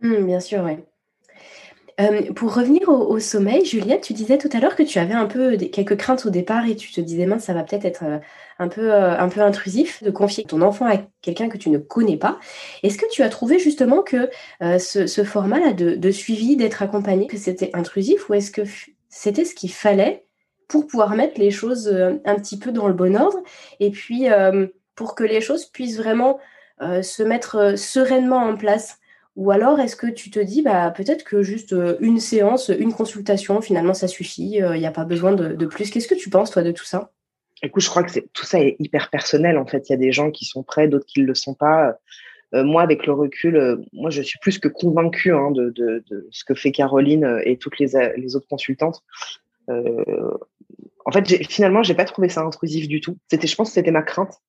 Mmh, 0.00 0.24
bien 0.24 0.40
sûr, 0.40 0.62
oui. 0.64 0.78
Euh, 1.98 2.30
pour 2.34 2.54
revenir 2.54 2.90
au, 2.90 3.18
sommeil, 3.18 3.64
Juliette, 3.64 4.02
tu 4.02 4.12
disais 4.12 4.36
tout 4.36 4.50
à 4.52 4.60
l'heure 4.60 4.76
que 4.76 4.82
tu 4.82 4.98
avais 4.98 5.14
un 5.14 5.24
peu 5.24 5.56
quelques 5.56 5.96
craintes 5.96 6.26
au 6.26 6.30
départ 6.30 6.66
et 6.66 6.76
tu 6.76 6.92
te 6.92 7.00
disais, 7.00 7.24
mince, 7.24 7.44
ça 7.44 7.54
va 7.54 7.62
peut-être 7.62 7.86
être, 7.86 8.04
euh, 8.04 8.18
un, 8.58 8.68
peu, 8.68 8.92
euh, 8.92 9.18
un 9.18 9.28
peu 9.30 9.40
intrusif 9.40 10.02
de 10.02 10.10
confier 10.10 10.44
ton 10.44 10.60
enfant 10.60 10.86
à 10.86 10.98
quelqu'un 11.22 11.48
que 11.48 11.56
tu 11.56 11.70
ne 11.70 11.78
connais 11.78 12.18
pas. 12.18 12.38
Est-ce 12.82 12.98
que 12.98 13.06
tu 13.10 13.22
as 13.22 13.30
trouvé 13.30 13.58
justement 13.58 14.02
que 14.02 14.28
ce, 14.60 15.24
format-là 15.24 15.72
de, 15.72 16.10
suivi, 16.10 16.56
d'être 16.56 16.82
accompagné, 16.82 17.26
que 17.28 17.38
c'était 17.38 17.70
intrusif 17.72 18.28
ou 18.28 18.34
est-ce 18.34 18.50
que 18.50 18.62
c'était 19.08 19.46
ce 19.46 19.54
qu'il 19.54 19.72
fallait 19.72 20.26
pour 20.68 20.86
pouvoir 20.86 21.14
mettre 21.14 21.40
les 21.40 21.50
choses 21.50 21.88
un 21.88 22.34
petit 22.36 22.58
peu 22.58 22.72
dans 22.72 22.88
le 22.88 22.94
bon 22.94 23.16
ordre 23.16 23.38
et 23.80 23.90
puis 23.90 24.26
pour 24.94 25.14
que 25.14 25.24
les 25.24 25.40
choses 25.40 25.66
puissent 25.66 25.96
vraiment 25.96 26.38
se 26.80 27.22
mettre 27.22 27.78
sereinement 27.78 28.42
en 28.42 28.56
place? 28.56 28.98
Ou 29.36 29.50
alors, 29.50 29.78
est-ce 29.80 29.96
que 29.96 30.06
tu 30.06 30.30
te 30.30 30.40
dis, 30.40 30.62
bah, 30.62 30.90
peut-être 30.90 31.22
que 31.22 31.42
juste 31.42 31.74
euh, 31.74 31.98
une 32.00 32.20
séance, 32.20 32.70
une 32.70 32.94
consultation, 32.94 33.60
finalement, 33.60 33.92
ça 33.92 34.08
suffit, 34.08 34.52
il 34.54 34.62
euh, 34.62 34.78
n'y 34.78 34.86
a 34.86 34.90
pas 34.90 35.04
besoin 35.04 35.32
de, 35.32 35.66
plus. 35.66 35.90
Qu'est-ce 35.90 36.08
que 36.08 36.14
tu 36.14 36.30
penses, 36.30 36.50
toi, 36.50 36.62
de 36.62 36.72
tout 36.72 36.86
ça? 36.86 37.12
Écoute, 37.62 37.82
je 37.82 37.90
crois 37.90 38.02
que 38.02 38.18
tout 38.32 38.46
ça 38.46 38.60
est 38.60 38.76
hyper 38.78 39.10
personnel, 39.10 39.58
en 39.58 39.66
fait. 39.66 39.88
Il 39.88 39.92
y 39.92 39.94
a 39.94 39.98
des 39.98 40.10
gens 40.10 40.30
qui 40.30 40.46
sont 40.46 40.62
prêts, 40.62 40.88
d'autres 40.88 41.04
qui 41.04 41.20
ne 41.20 41.26
le 41.26 41.34
sont 41.34 41.52
pas. 41.52 41.98
Euh, 42.54 42.64
moi, 42.64 42.80
avec 42.80 43.06
le 43.06 43.12
recul, 43.12 43.84
moi, 43.92 44.08
je 44.08 44.22
suis 44.22 44.38
plus 44.38 44.58
que 44.58 44.68
convaincue 44.68 45.34
hein, 45.34 45.50
de, 45.50 46.02
ce 46.30 46.44
que 46.44 46.54
fait 46.54 46.72
Caroline 46.72 47.40
et 47.44 47.58
toutes 47.58 47.78
les, 47.78 47.94
autres 48.36 48.48
consultantes. 48.48 49.02
en 49.68 51.12
fait, 51.12 51.26
finalement, 51.50 51.82
j'ai 51.82 51.94
pas 51.94 52.06
trouvé 52.06 52.30
ça 52.30 52.40
intrusif 52.40 52.88
du 52.88 53.02
tout. 53.02 53.18
C'était, 53.28 53.48
je 53.48 53.54
pense, 53.54 53.70
c'était 53.70 53.90
ma 53.90 54.02
crainte 54.02 54.40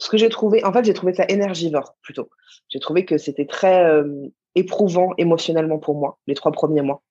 ce 0.00 0.08
que 0.08 0.16
j'ai 0.16 0.30
trouvé, 0.30 0.64
en 0.64 0.72
fait, 0.72 0.84
j'ai 0.84 0.94
trouvé 0.94 1.12
ça 1.14 1.26
énergivore 1.28 1.96
plutôt. 2.02 2.30
J'ai 2.70 2.80
trouvé 2.80 3.04
que 3.04 3.18
c'était 3.18 3.44
très 3.44 3.84
euh, 3.84 4.28
éprouvant 4.54 5.12
émotionnellement 5.18 5.78
pour 5.78 5.94
moi 5.94 6.18
les 6.26 6.34
trois 6.34 6.52
premiers 6.52 6.82
mois. 6.82 7.02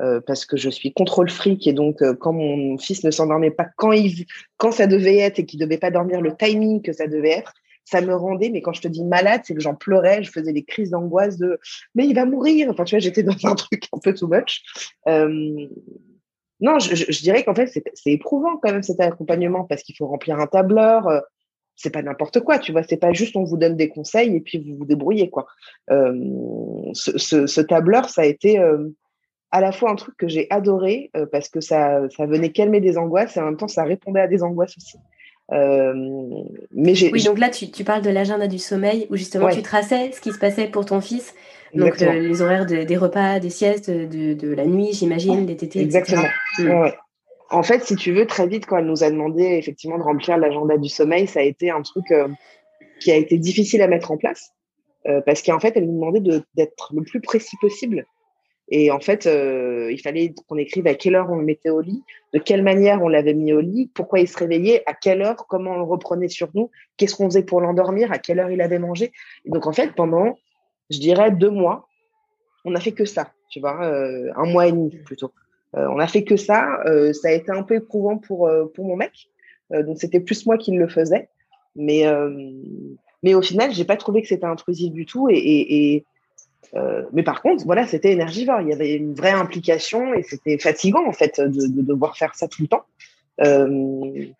Euh, 0.00 0.20
parce 0.26 0.46
que 0.46 0.56
je 0.56 0.70
suis 0.70 0.94
contrôle 0.94 1.28
fric 1.28 1.66
et 1.66 1.74
donc 1.74 2.00
euh, 2.00 2.14
quand 2.14 2.32
mon 2.32 2.78
fils 2.78 3.04
ne 3.04 3.10
s'endormait 3.10 3.50
pas 3.50 3.66
quand 3.76 3.92
il 3.92 4.24
quand 4.56 4.72
ça 4.72 4.86
devait 4.86 5.18
être 5.18 5.40
et 5.40 5.44
qu'il 5.44 5.60
devait 5.60 5.76
pas 5.76 5.90
dormir 5.90 6.22
le 6.22 6.34
timing 6.34 6.80
que 6.80 6.94
ça 6.94 7.06
devait 7.06 7.32
être 7.32 7.52
ça 7.84 8.00
me 8.00 8.14
rendait 8.14 8.48
mais 8.48 8.62
quand 8.62 8.72
je 8.72 8.80
te 8.80 8.88
dis 8.88 9.04
malade 9.04 9.42
c'est 9.44 9.52
que 9.52 9.60
j'en 9.60 9.74
pleurais 9.74 10.22
je 10.22 10.30
faisais 10.30 10.54
des 10.54 10.64
crises 10.64 10.88
d'angoisse 10.92 11.36
de 11.36 11.60
mais 11.94 12.06
il 12.06 12.14
va 12.14 12.24
mourir 12.24 12.70
enfin 12.70 12.84
tu 12.84 12.94
vois 12.94 13.00
j'étais 13.00 13.22
dans 13.22 13.36
un 13.44 13.54
truc 13.56 13.88
un 13.92 13.98
peu 13.98 14.14
too 14.14 14.26
much 14.26 14.62
non 15.06 16.78
je, 16.78 16.94
je, 16.94 17.20
dirais 17.20 17.44
qu'en 17.44 17.54
fait 17.54 17.66
c'est 17.66 18.10
éprouvant 18.10 18.56
quand 18.56 18.72
même 18.72 18.82
cet 18.82 19.00
accompagnement 19.00 19.64
parce 19.64 19.82
qu'il 19.82 19.96
faut 19.98 20.06
remplir 20.06 20.40
un 20.40 20.46
tableur 20.46 21.22
c'est 21.80 21.90
pas 21.90 22.02
n'importe 22.02 22.40
quoi, 22.40 22.58
tu 22.58 22.72
vois. 22.72 22.82
C'est 22.82 22.98
pas 22.98 23.12
juste 23.12 23.36
on 23.36 23.44
vous 23.44 23.56
donne 23.56 23.76
des 23.76 23.88
conseils 23.88 24.36
et 24.36 24.40
puis 24.40 24.58
vous 24.58 24.76
vous 24.76 24.84
débrouillez, 24.84 25.30
quoi. 25.30 25.46
Euh, 25.90 26.12
ce, 26.92 27.60
tableur, 27.62 28.10
ça 28.10 28.22
a 28.22 28.26
été 28.26 28.58
euh, 28.58 28.88
à 29.50 29.62
la 29.62 29.72
fois 29.72 29.90
un 29.90 29.94
truc 29.94 30.14
que 30.18 30.28
j'ai 30.28 30.46
adoré 30.50 31.10
euh, 31.16 31.24
parce 31.30 31.48
que 31.48 31.60
ça, 31.60 32.02
ça 32.14 32.26
venait 32.26 32.50
calmer 32.50 32.80
des 32.80 32.98
angoisses 32.98 33.36
et 33.36 33.40
en 33.40 33.46
même 33.46 33.56
temps 33.56 33.68
ça 33.68 33.84
répondait 33.84 34.20
à 34.20 34.28
des 34.28 34.42
angoisses 34.42 34.76
aussi. 34.76 34.98
mais 35.50 36.94
j'ai, 36.94 37.10
oui, 37.10 37.24
donc 37.24 37.38
là 37.38 37.48
tu, 37.48 37.66
parles 37.82 38.02
de 38.02 38.10
l'agenda 38.10 38.46
du 38.46 38.58
sommeil 38.58 39.06
où 39.10 39.16
justement 39.16 39.48
tu 39.48 39.62
traçais 39.62 40.12
ce 40.12 40.20
qui 40.20 40.32
se 40.32 40.38
passait 40.38 40.68
pour 40.68 40.84
ton 40.84 41.00
fils, 41.00 41.34
donc 41.74 41.98
les 41.98 42.42
horaires 42.42 42.66
des 42.66 42.96
repas, 42.96 43.40
des 43.40 43.50
siestes, 43.50 43.90
de, 43.90 44.54
la 44.54 44.66
nuit, 44.66 44.92
j'imagine, 44.92 45.46
des 45.46 45.56
tétés. 45.56 45.80
Exactement. 45.80 46.28
Etc 46.58 46.92
en 47.50 47.62
fait, 47.62 47.84
si 47.84 47.96
tu 47.96 48.12
veux, 48.12 48.26
très 48.26 48.46
vite, 48.46 48.66
quand 48.66 48.78
elle 48.78 48.86
nous 48.86 49.02
a 49.02 49.10
demandé 49.10 49.42
effectivement 49.42 49.98
de 49.98 50.02
remplir 50.02 50.38
l'agenda 50.38 50.78
du 50.78 50.88
sommeil, 50.88 51.26
ça 51.26 51.40
a 51.40 51.42
été 51.42 51.70
un 51.70 51.82
truc 51.82 52.10
euh, 52.12 52.28
qui 53.00 53.10
a 53.10 53.16
été 53.16 53.38
difficile 53.38 53.82
à 53.82 53.88
mettre 53.88 54.10
en 54.10 54.16
place. 54.16 54.52
Euh, 55.06 55.20
parce 55.22 55.42
qu'en 55.42 55.58
fait, 55.58 55.72
elle 55.76 55.86
nous 55.86 55.94
demandait 55.94 56.42
d'être 56.54 56.92
le 56.94 57.02
plus 57.02 57.20
précis 57.20 57.56
possible. 57.60 58.06
Et 58.68 58.92
en 58.92 59.00
fait, 59.00 59.26
euh, 59.26 59.90
il 59.90 60.00
fallait 60.00 60.32
qu'on 60.46 60.56
écrive 60.56 60.86
à 60.86 60.94
quelle 60.94 61.16
heure 61.16 61.28
on 61.28 61.36
le 61.36 61.44
mettait 61.44 61.70
au 61.70 61.80
lit, 61.80 62.04
de 62.32 62.38
quelle 62.38 62.62
manière 62.62 63.02
on 63.02 63.08
l'avait 63.08 63.34
mis 63.34 63.52
au 63.52 63.60
lit, 63.60 63.90
pourquoi 63.94 64.20
il 64.20 64.28
se 64.28 64.38
réveillait, 64.38 64.84
à 64.86 64.94
quelle 64.94 65.22
heure, 65.22 65.44
comment 65.48 65.72
on 65.72 65.78
le 65.78 65.82
reprenait 65.82 66.28
sur 66.28 66.50
nous, 66.54 66.70
qu'est-ce 66.96 67.16
qu'on 67.16 67.24
faisait 67.24 67.42
pour 67.42 67.60
l'endormir, 67.60 68.12
à 68.12 68.18
quelle 68.18 68.38
heure 68.38 68.50
il 68.50 68.60
avait 68.60 68.78
mangé. 68.78 69.10
Donc, 69.44 69.66
en 69.66 69.72
fait, 69.72 69.92
pendant, 69.96 70.38
je 70.88 71.00
dirais, 71.00 71.32
deux 71.32 71.50
mois, 71.50 71.88
on 72.64 72.70
n'a 72.70 72.80
fait 72.80 72.92
que 72.92 73.06
ça, 73.06 73.32
tu 73.48 73.58
vois, 73.58 73.82
un 73.82 74.44
mois 74.44 74.68
et 74.68 74.72
demi 74.72 74.90
plutôt. 75.04 75.32
Euh, 75.76 75.86
on 75.88 75.98
a 75.98 76.06
fait 76.06 76.24
que 76.24 76.36
ça. 76.36 76.80
Euh, 76.86 77.12
ça 77.12 77.28
a 77.28 77.32
été 77.32 77.50
un 77.50 77.62
peu 77.62 77.76
éprouvant 77.76 78.18
pour, 78.18 78.48
euh, 78.48 78.66
pour 78.74 78.86
mon 78.86 78.96
mec. 78.96 79.28
donc, 79.70 79.98
c'était 79.98 80.20
plus 80.20 80.46
moi 80.46 80.58
qui 80.58 80.72
le 80.72 80.88
faisais. 80.88 81.28
Mais, 81.76 82.04
mais 83.22 83.34
au 83.34 83.42
final, 83.42 83.72
j'ai 83.72 83.84
pas 83.84 83.96
trouvé 83.96 84.22
que 84.22 84.28
c'était 84.28 84.46
intrusif 84.46 84.92
du 84.92 85.06
tout. 85.06 85.28
Et, 85.30 86.04
mais 87.12 87.22
par 87.22 87.40
contre, 87.40 87.64
voilà, 87.64 87.86
c'était 87.86 88.10
énergivore. 88.10 88.60
Il 88.60 88.68
y 88.68 88.72
avait 88.72 88.94
une 88.94 89.14
vraie 89.14 89.30
implication 89.30 90.12
et 90.14 90.24
c'était 90.24 90.58
fatigant 90.58 91.06
en 91.06 91.12
fait 91.12 91.40
de, 91.40 91.82
devoir 91.82 92.16
faire 92.16 92.34
ça 92.34 92.48
tout 92.48 92.62
le 92.62 92.68
temps. 92.68 92.84
mais, 93.38 94.34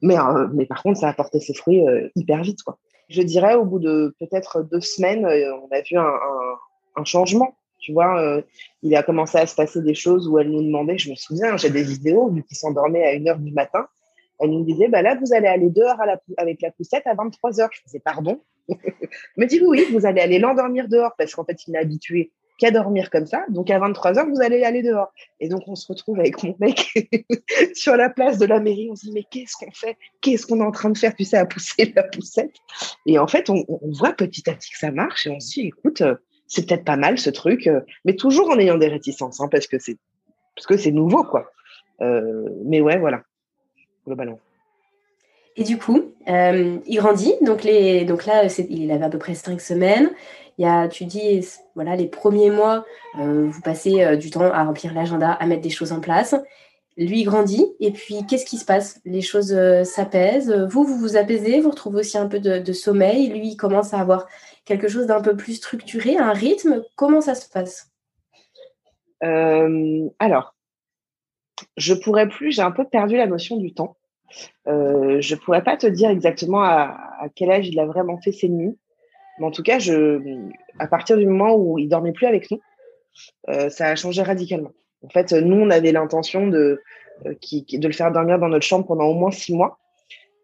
mais 0.00 0.66
par 0.66 0.82
contre, 0.82 0.98
ça 0.98 1.08
a 1.08 1.12
porté 1.12 1.38
ses 1.38 1.52
fruits 1.52 1.84
hyper 2.16 2.42
vite. 2.42 2.62
Quoi. 2.62 2.78
Je 3.10 3.20
dirais, 3.20 3.54
au 3.54 3.66
bout 3.66 3.78
de 3.78 4.14
peut-être 4.18 4.62
deux 4.62 4.80
semaines, 4.80 5.26
on 5.26 5.68
a 5.70 5.82
vu 5.82 5.98
un 5.98 7.04
changement. 7.04 7.54
Tu 7.80 7.92
vois, 7.92 8.20
euh, 8.20 8.42
il 8.82 8.94
a 8.94 9.02
commencé 9.02 9.38
à 9.38 9.46
se 9.46 9.54
passer 9.54 9.80
des 9.82 9.94
choses 9.94 10.28
où 10.28 10.38
elle 10.38 10.50
nous 10.50 10.62
demandait, 10.62 10.98
je 10.98 11.10
me 11.10 11.14
souviens, 11.14 11.56
j'ai 11.56 11.70
des 11.70 11.82
vidéos, 11.82 12.28
vu 12.28 12.42
qu'il 12.44 12.56
s'endormait 12.56 13.04
à 13.04 13.14
1h 13.14 13.42
du 13.42 13.52
matin, 13.52 13.86
elle 14.40 14.50
nous 14.50 14.64
disait, 14.64 14.88
bah 14.88 15.02
là, 15.02 15.16
vous 15.16 15.34
allez 15.34 15.48
aller 15.48 15.70
dehors 15.70 15.96
avec 16.38 16.62
la 16.62 16.70
poussette 16.70 17.06
à 17.06 17.14
23h. 17.14 17.68
Je 17.72 17.80
faisais, 17.84 18.00
pardon? 18.00 18.40
Me 19.36 19.46
dit, 19.46 19.60
oui, 19.62 19.86
vous 19.92 20.06
allez 20.06 20.20
aller 20.20 20.38
l'endormir 20.38 20.88
dehors, 20.88 21.12
parce 21.18 21.34
qu'en 21.34 21.44
fait, 21.44 21.66
il 21.66 21.72
n'est 21.72 21.78
habitué 21.78 22.32
qu'à 22.58 22.70
dormir 22.70 23.10
comme 23.10 23.26
ça. 23.26 23.44
Donc, 23.48 23.70
à 23.70 23.78
23h, 23.78 24.30
vous 24.30 24.40
allez 24.40 24.62
aller 24.64 24.82
dehors. 24.82 25.12
Et 25.40 25.48
donc, 25.48 25.62
on 25.66 25.74
se 25.74 25.86
retrouve 25.86 26.18
avec 26.20 26.42
mon 26.42 26.56
mec 26.58 26.92
sur 27.74 27.96
la 27.96 28.08
place 28.08 28.38
de 28.38 28.46
la 28.46 28.60
mairie. 28.60 28.88
On 28.90 28.96
se 28.96 29.06
dit, 29.06 29.12
mais 29.12 29.24
qu'est-ce 29.30 29.56
qu'on 29.56 29.72
fait? 29.72 29.96
Qu'est-ce 30.20 30.46
qu'on 30.46 30.60
est 30.60 30.64
en 30.64 30.70
train 30.70 30.90
de 30.90 30.98
faire, 30.98 31.14
tu 31.14 31.24
sais, 31.24 31.36
à 31.36 31.46
pousser 31.46 31.92
la 31.94 32.02
poussette 32.02 32.54
Et 33.06 33.18
en 33.18 33.26
fait, 33.26 33.50
on, 33.50 33.64
on, 33.68 33.92
voit 33.92 34.12
petit 34.12 34.48
à 34.48 34.54
petit 34.54 34.70
que 34.70 34.78
ça 34.78 34.90
marche 34.90 35.26
et 35.26 35.30
on 35.30 35.40
se 35.40 35.52
dit, 35.52 35.66
écoute, 35.68 36.00
euh, 36.02 36.14
c'est 36.50 36.66
peut-être 36.66 36.84
pas 36.84 36.96
mal 36.96 37.16
ce 37.16 37.30
truc, 37.30 37.68
euh, 37.68 37.80
mais 38.04 38.16
toujours 38.16 38.50
en 38.50 38.58
ayant 38.58 38.76
des 38.76 38.88
réticences, 38.88 39.40
hein, 39.40 39.48
parce 39.50 39.68
que 39.68 39.78
c'est 39.78 39.96
parce 40.56 40.66
que 40.66 40.76
c'est 40.76 40.90
nouveau, 40.90 41.22
quoi. 41.22 41.50
Euh, 42.02 42.48
mais 42.64 42.80
ouais, 42.80 42.98
voilà, 42.98 43.22
globalement. 44.04 44.38
Et 45.56 45.62
du 45.62 45.78
coup, 45.78 46.12
euh, 46.28 46.78
il 46.86 46.96
grandit. 46.96 47.34
Donc, 47.40 47.62
les, 47.62 48.04
donc 48.04 48.26
là, 48.26 48.44
il 48.68 48.90
avait 48.90 49.04
à 49.04 49.08
peu 49.08 49.18
près 49.18 49.34
cinq 49.34 49.60
semaines. 49.60 50.10
Il 50.58 50.64
y 50.64 50.68
a, 50.68 50.88
tu 50.88 51.04
dis, 51.04 51.46
voilà, 51.74 51.96
les 51.96 52.06
premiers 52.06 52.50
mois, 52.50 52.84
vous 53.14 53.60
passez 53.62 54.16
du 54.18 54.30
temps 54.30 54.42
à 54.42 54.64
remplir 54.64 54.92
l'agenda, 54.92 55.32
à 55.32 55.46
mettre 55.46 55.62
des 55.62 55.70
choses 55.70 55.92
en 55.92 56.00
place. 56.00 56.34
Lui 56.96 57.22
grandit. 57.22 57.66
Et 57.80 57.92
puis, 57.92 58.26
qu'est-ce 58.28 58.44
qui 58.44 58.58
se 58.58 58.64
passe? 58.64 59.00
Les 59.04 59.22
choses 59.22 59.56
s'apaisent. 59.84 60.52
Vous, 60.70 60.84
vous 60.84 60.98
vous 60.98 61.16
apaisez. 61.16 61.60
Vous 61.60 61.70
retrouvez 61.70 62.00
aussi 62.00 62.18
un 62.18 62.26
peu 62.26 62.40
de, 62.40 62.72
sommeil. 62.72 63.28
Lui, 63.28 63.48
il 63.48 63.56
commence 63.56 63.94
à 63.94 64.00
avoir 64.00 64.26
quelque 64.64 64.88
chose 64.88 65.06
d'un 65.06 65.20
peu 65.20 65.36
plus 65.36 65.54
structuré, 65.54 66.16
un 66.16 66.32
rythme 66.32 66.82
Comment 66.96 67.20
ça 67.20 67.34
se 67.34 67.48
passe? 67.48 67.90
Euh, 69.22 70.08
Alors, 70.18 70.54
je 71.76 71.94
pourrais 71.94 72.28
plus, 72.28 72.52
j'ai 72.52 72.62
un 72.62 72.70
peu 72.70 72.84
perdu 72.84 73.16
la 73.16 73.26
notion 73.26 73.56
du 73.56 73.74
temps. 73.74 73.96
Euh, 74.68 75.20
je 75.20 75.34
pourrais 75.34 75.64
pas 75.64 75.76
te 75.76 75.86
dire 75.86 76.10
exactement 76.10 76.62
à, 76.62 77.28
quel 77.34 77.50
âge 77.50 77.68
il 77.68 77.78
a 77.80 77.86
vraiment 77.86 78.18
fait 78.20 78.32
ses 78.32 78.48
nuits. 78.48 78.78
Mais 79.38 79.46
en 79.46 79.50
tout 79.50 79.62
cas, 79.62 79.78
à 80.78 80.86
partir 80.86 81.16
du 81.16 81.26
moment 81.26 81.54
où 81.54 81.78
il 81.78 81.88
dormait 81.88 82.12
plus 82.12 82.26
avec 82.26 82.50
nous, 82.50 82.60
ça 83.70 83.86
a 83.86 83.96
changé 83.96 84.22
radicalement. 84.22 84.72
En 85.02 85.08
fait, 85.08 85.32
nous, 85.32 85.56
on 85.56 85.70
avait 85.70 85.92
l'intention 85.92 86.46
de, 86.46 86.82
de 87.24 87.86
le 87.86 87.92
faire 87.92 88.12
dormir 88.12 88.38
dans 88.38 88.48
notre 88.48 88.66
chambre 88.66 88.86
pendant 88.86 89.04
au 89.04 89.14
moins 89.14 89.30
six 89.30 89.54
mois. 89.54 89.78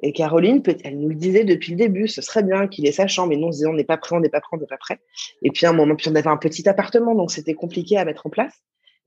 Et 0.03 0.13
Caroline, 0.13 0.63
elle 0.85 0.99
nous 0.99 1.09
le 1.09 1.15
disait 1.15 1.45
depuis 1.45 1.73
le 1.73 1.79
début, 1.79 2.07
ce 2.07 2.21
serait 2.21 2.43
bien 2.43 2.69
qu'il 2.69 2.87
ait 2.87 2.93
sa 2.93 3.07
chambre. 3.07 3.33
Et 3.33 3.37
nous, 3.37 3.49
on 3.49 3.53
se 3.53 3.59
disait, 3.59 3.69
on 3.69 3.73
n'est 3.73 3.85
pas 3.85 3.97
prêt, 3.97 4.15
on 4.15 4.21
n'est 4.21 4.29
pas 4.29 4.41
prêt, 4.41 4.57
on 4.57 4.61
n'est 4.61 4.67
pas 4.67 4.77
prêt. 4.77 4.99
Et 5.43 5.51
puis, 5.51 5.65
à 5.67 5.71
un 5.71 5.73
moment, 5.73 5.97
puis 5.97 6.09
on 6.11 6.15
avait 6.15 6.29
un 6.29 6.37
petit 6.37 6.69
appartement, 6.69 7.15
donc 7.15 7.31
c'était 7.31 7.55
compliqué 7.55 7.97
à 7.97 8.05
mettre 8.05 8.27
en 8.27 8.31
place. 8.31 8.53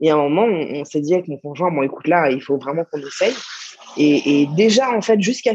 Et 0.01 0.09
à 0.09 0.15
un 0.15 0.29
moment, 0.29 0.45
on, 0.45 0.85
s'est 0.85 1.01
dit 1.01 1.13
avec 1.13 1.27
mon 1.27 1.37
conjoint, 1.37 1.71
bon, 1.71 1.83
écoute, 1.83 2.07
là, 2.07 2.31
il 2.31 2.41
faut 2.41 2.57
vraiment 2.57 2.85
qu'on 2.85 2.99
essaye. 2.99 3.33
Et, 3.97 4.47
déjà, 4.55 4.91
en 4.91 5.01
fait, 5.01 5.19
jusqu'à 5.19 5.53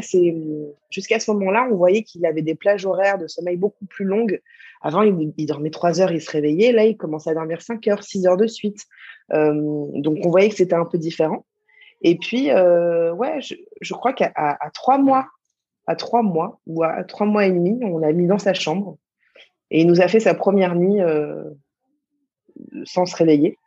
jusqu'à 0.91 1.19
ce 1.19 1.31
moment-là, 1.31 1.67
on 1.71 1.75
voyait 1.75 2.03
qu'il 2.03 2.25
avait 2.25 2.43
des 2.43 2.53
plages 2.53 2.85
horaires 2.85 3.17
de 3.17 3.27
sommeil 3.27 3.57
beaucoup 3.57 3.85
plus 3.85 4.05
longues. 4.05 4.41
Avant, 4.85 5.01
il, 5.01 5.47
dormait 5.47 5.71
trois 5.71 5.99
heures, 5.99 6.11
il 6.11 6.21
se 6.21 6.29
réveillait. 6.29 6.71
Là, 6.71 6.85
il 6.85 6.95
commençait 6.95 7.31
à 7.31 7.33
dormir 7.33 7.59
cinq 7.59 7.87
heures, 7.87 8.03
six 8.03 8.27
heures 8.27 8.37
de 8.37 8.45
suite. 8.45 8.85
Euh, 9.33 9.51
donc, 9.95 10.19
on 10.23 10.29
voyait 10.29 10.49
que 10.49 10.55
c'était 10.55 10.75
un 10.75 10.85
peu 10.85 10.99
différent. 10.99 11.43
Et 12.03 12.19
puis, 12.19 12.51
euh, 12.51 13.11
ouais, 13.11 13.39
je, 13.41 13.93
crois 13.95 14.13
qu'à 14.13 14.31
trois 14.75 14.99
mois, 14.99 15.25
à 15.87 15.95
trois 15.95 16.21
mois 16.21 16.59
ou 16.67 16.83
à 16.83 17.03
trois 17.03 17.25
mois 17.25 17.47
et 17.47 17.51
demi, 17.51 17.79
on 17.81 17.97
l'a 17.97 18.13
mis 18.13 18.27
dans 18.27 18.37
sa 18.37 18.53
chambre 18.53 18.97
et 19.71 19.81
il 19.81 19.87
nous 19.87 20.01
a 20.01 20.07
fait 20.07 20.19
sa 20.19 20.35
première 20.35 20.75
nuit 20.75 21.01
euh, 21.01 21.43
sans 22.83 23.07
se 23.07 23.15
réveiller. 23.15 23.57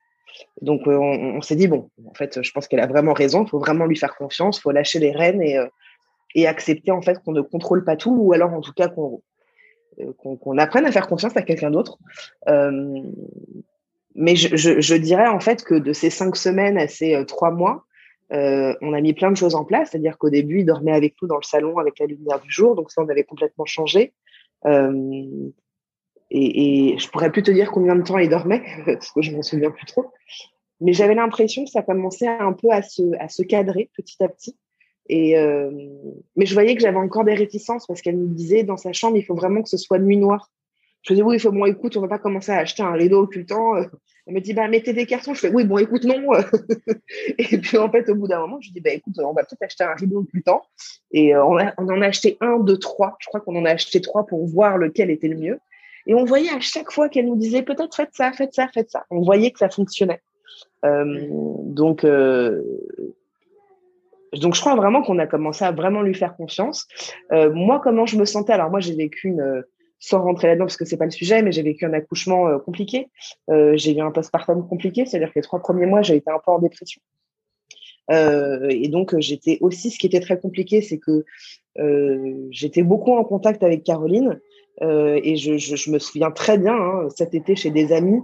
Donc, 0.62 0.82
on, 0.87 1.42
s'est 1.42 1.56
dit, 1.56 1.66
bon, 1.66 1.90
en 2.06 2.14
fait, 2.14 2.44
je 2.44 2.52
pense 2.52 2.68
qu'elle 2.68 2.78
a 2.78 2.87
vraiment 2.87 3.12
raison, 3.12 3.42
il 3.42 3.48
faut 3.48 3.58
vraiment 3.58 3.87
lui 3.87 3.96
faire 3.96 4.14
confiance, 4.14 4.58
il 4.58 4.60
faut 4.60 4.70
lâcher 4.70 5.00
les 5.00 5.10
rênes 5.10 5.42
et, 5.42 5.58
et 6.37 6.46
accepter 6.46 6.92
en 6.92 7.02
fait 7.02 7.18
qu'on 7.25 7.32
ne 7.32 7.40
contrôle 7.40 7.84
pas 7.84 7.96
tout, 7.96 8.14
ou 8.16 8.32
alors 8.32 8.52
en 8.52 8.60
tout 8.60 8.72
cas 8.72 8.87
qu'on 8.87 9.20
qu'on 10.18 10.58
apprenne 10.58 10.86
à 10.86 10.92
faire 10.92 11.08
confiance 11.08 11.36
à 11.36 11.42
quelqu'un 11.42 11.70
d'autre. 11.70 11.98
mais 14.14 14.36
je, 14.36 14.94
dirais 14.96 15.28
en 15.28 15.40
fait 15.40 15.64
que 15.64 15.74
de 15.74 15.92
ces 15.92 16.10
cinq 16.10 16.36
semaines 16.36 16.78
à 16.78 16.88
ces 16.88 17.24
trois 17.26 17.50
mois, 17.50 17.84
euh, 18.32 18.74
on 18.82 18.92
a 18.92 19.00
mis 19.00 19.14
plein 19.14 19.30
de 19.30 19.36
choses 19.36 19.54
en 19.54 19.64
place, 19.64 19.90
c'est-à-dire 19.90 20.18
qu'au 20.18 20.30
début, 20.30 20.60
il 20.60 20.66
dormait 20.66 20.92
avec 20.92 21.14
nous 21.22 21.28
dans 21.28 21.36
le 21.36 21.42
salon 21.42 21.78
avec 21.78 21.98
la 21.98 22.06
lumière 22.06 22.40
du 22.40 22.50
jour, 22.50 22.74
donc 22.74 22.90
ça, 22.90 23.02
on 23.02 23.08
avait 23.08 23.24
complètement 23.24 23.64
changé. 23.64 24.12
Euh, 24.66 25.50
et, 26.30 26.92
et, 26.92 26.98
je 26.98 27.08
pourrais 27.08 27.32
plus 27.32 27.42
te 27.42 27.50
dire 27.50 27.70
combien 27.70 27.96
de 27.96 28.02
temps 28.02 28.18
il 28.18 28.28
dormait, 28.28 28.62
parce 28.86 29.12
que 29.12 29.22
je 29.22 29.32
m'en 29.32 29.42
souviens 29.42 29.70
plus 29.70 29.86
trop. 29.86 30.12
Mais 30.80 30.92
j'avais 30.92 31.14
l'impression 31.14 31.64
que 31.64 31.70
ça 31.70 31.82
commençait 31.82 32.28
un 32.28 32.52
peu 32.52 32.70
à 32.70 32.82
se, 32.82 33.02
à 33.18 33.28
se 33.28 33.42
cadrer 33.42 33.90
petit 33.96 34.22
à 34.22 34.28
petit. 34.28 34.56
Et 35.08 35.38
euh, 35.38 35.70
mais 36.36 36.46
je 36.46 36.54
voyais 36.54 36.74
que 36.74 36.82
j'avais 36.82 36.98
encore 36.98 37.24
des 37.24 37.34
réticences 37.34 37.86
parce 37.86 38.02
qu'elle 38.02 38.16
me 38.16 38.28
disait 38.28 38.62
dans 38.62 38.76
sa 38.76 38.92
chambre, 38.92 39.16
il 39.16 39.24
faut 39.24 39.34
vraiment 39.34 39.62
que 39.62 39.68
ce 39.68 39.78
soit 39.78 39.98
nuit 39.98 40.18
noire. 40.18 40.50
Je 41.02 41.14
disais 41.14 41.22
oui, 41.22 41.36
il 41.36 41.40
faut 41.40 41.52
bon 41.52 41.64
écoute, 41.64 41.96
on 41.96 42.00
va 42.00 42.08
pas 42.08 42.18
commencer 42.18 42.52
à 42.52 42.58
acheter 42.58 42.82
un 42.82 42.92
rideau 42.92 43.22
occultant. 43.22 43.74
Elle 44.28 44.34
me 44.34 44.40
dit, 44.42 44.52
bah, 44.52 44.68
mettez 44.68 44.92
des 44.92 45.06
cartons. 45.06 45.32
Je 45.32 45.40
fais, 45.40 45.48
oui, 45.48 45.64
bon, 45.64 45.78
écoute, 45.78 46.04
non. 46.04 46.20
et 47.38 47.56
puis, 47.56 47.78
en 47.78 47.90
fait, 47.90 48.10
au 48.10 48.14
bout 48.14 48.28
d'un 48.28 48.40
moment, 48.40 48.58
je 48.60 48.70
dis, 48.70 48.80
bah, 48.82 48.90
écoute, 48.90 49.14
on 49.18 49.32
va 49.32 49.42
peut-être 49.42 49.62
acheter 49.62 49.84
un 49.84 49.94
rideau 49.94 50.26
temps. 50.44 50.60
Et 51.12 51.34
euh, 51.34 51.42
on, 51.42 51.56
en 51.56 52.02
a 52.02 52.06
acheté 52.06 52.36
un, 52.42 52.58
deux, 52.58 52.76
trois. 52.76 53.16
Je 53.20 53.26
crois 53.28 53.40
qu'on 53.40 53.56
en 53.56 53.64
a 53.64 53.70
acheté 53.70 54.02
trois 54.02 54.26
pour 54.26 54.46
voir 54.46 54.76
lequel 54.76 55.10
était 55.10 55.28
le 55.28 55.38
mieux. 55.38 55.58
Et 56.06 56.14
on 56.14 56.26
voyait 56.26 56.50
à 56.50 56.60
chaque 56.60 56.92
fois 56.92 57.08
qu'elle 57.08 57.24
nous 57.24 57.36
disait, 57.36 57.62
peut-être 57.62 57.96
faites 57.96 58.12
ça, 58.12 58.30
faites 58.32 58.52
ça, 58.52 58.68
faites 58.68 58.90
ça. 58.90 59.06
On 59.08 59.22
voyait 59.22 59.50
que 59.50 59.58
ça 59.58 59.70
fonctionnait. 59.70 60.20
Euh, 60.84 61.26
donc, 61.62 62.04
euh, 62.04 62.62
donc, 64.35 64.54
je 64.54 64.61
crois 64.61 64.75
vraiment 64.75 65.02
qu'on 65.02 65.18
a 65.18 65.26
commencé 65.26 65.64
à 65.64 65.73
vraiment 65.73 66.02
lui 66.02 66.14
faire 66.14 66.37
confiance. 66.37 66.87
moi, 67.30 67.80
comment 67.82 68.06
je 68.06 68.16
me 68.16 68.25
sentais? 68.25 68.52
Alors, 68.52 68.70
moi, 68.70 68.80
j'ai 68.80 68.94
vécu 68.94 69.28
une 69.28 69.64
sans 70.00 70.23
rentrer 70.23 70.49
là-dedans 70.49 70.66
parce 70.66 70.76
que 70.76 70.85
c'est 70.85 70.97
pas 70.97 71.04
le 71.04 71.11
sujet, 71.11 71.42
mais 71.42 71.52
j'ai 71.52 71.62
vécu 71.62 71.85
un 71.85 71.92
accouchement 71.92 72.49
euh, 72.49 72.58
compliqué. 72.58 73.08
Euh, 73.50 73.76
j'ai 73.76 73.97
eu 73.97 74.00
un 74.00 74.11
postpartum 74.11 74.66
compliqué, 74.66 75.06
c'est-à-dire 75.06 75.28
que 75.28 75.38
les 75.38 75.42
trois 75.42 75.61
premiers 75.61 75.87
mois, 75.87 76.02
j'ai 76.02 76.16
été 76.16 76.30
un 76.30 76.38
peu 76.44 76.52
en 76.52 76.58
dépression. 76.58 77.00
Euh, 78.11 78.68
et 78.70 78.88
donc, 78.88 79.18
j'étais 79.18 79.58
aussi, 79.61 79.90
ce 79.90 79.99
qui 79.99 80.06
était 80.06 80.20
très 80.20 80.38
compliqué, 80.38 80.80
c'est 80.82 80.99
que 80.99 81.25
j'étais 82.50 82.82
beaucoup 82.82 83.12
en 83.12 83.23
contact 83.23 83.62
avec 83.62 83.85
Caroline. 83.85 84.40
et 84.80 85.37
je, 85.37 85.58
je, 85.58 85.76
je, 85.76 85.90
me 85.92 86.00
souviens 86.00 86.32
très 86.32 86.58
bien, 86.58 86.75
hein, 86.75 87.08
cet 87.14 87.35
été 87.35 87.54
chez 87.54 87.70
des 87.70 87.92
amis, 87.92 88.20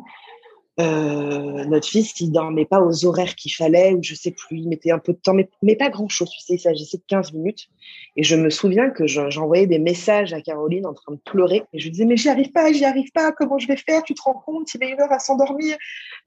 euh, 0.80 1.64
notre 1.66 1.86
fils, 1.86 2.20
il 2.20 2.32
dormait 2.32 2.64
pas 2.64 2.80
aux 2.80 3.04
horaires 3.04 3.36
qu'il 3.36 3.52
fallait, 3.54 3.92
ou 3.94 4.02
je 4.02 4.14
sais 4.14 4.32
plus, 4.32 4.58
il 4.58 4.68
mettait 4.68 4.90
un 4.90 4.98
peu 4.98 5.12
de 5.12 5.18
temps, 5.18 5.34
mais, 5.34 5.48
mais 5.62 5.76
pas 5.76 5.88
grand-chose, 5.88 6.28
tu 6.30 6.40
sais, 6.40 6.54
il 6.54 6.58
s'agissait 6.58 6.96
de 6.96 7.04
15 7.06 7.32
minutes. 7.32 7.68
Et 8.16 8.24
je 8.24 8.34
me 8.34 8.50
souviens 8.50 8.90
que 8.90 9.06
j'envoyais 9.06 9.66
des 9.68 9.78
messages 9.78 10.32
à 10.32 10.40
Caroline 10.40 10.86
en 10.86 10.94
train 10.94 11.12
de 11.12 11.20
pleurer, 11.24 11.62
et 11.72 11.78
je 11.78 11.84
lui 11.84 11.90
disais, 11.92 12.04
mais 12.04 12.16
j'y 12.16 12.28
arrive 12.28 12.50
pas, 12.50 12.72
j'y 12.72 12.84
arrive 12.84 13.10
pas, 13.12 13.30
comment 13.30 13.58
je 13.58 13.68
vais 13.68 13.76
faire, 13.76 14.02
tu 14.02 14.14
te 14.14 14.22
rends 14.22 14.42
compte, 14.44 14.74
il 14.74 14.78
met 14.78 14.90
une 14.90 15.00
heure 15.00 15.12
à 15.12 15.20
s'endormir, 15.20 15.76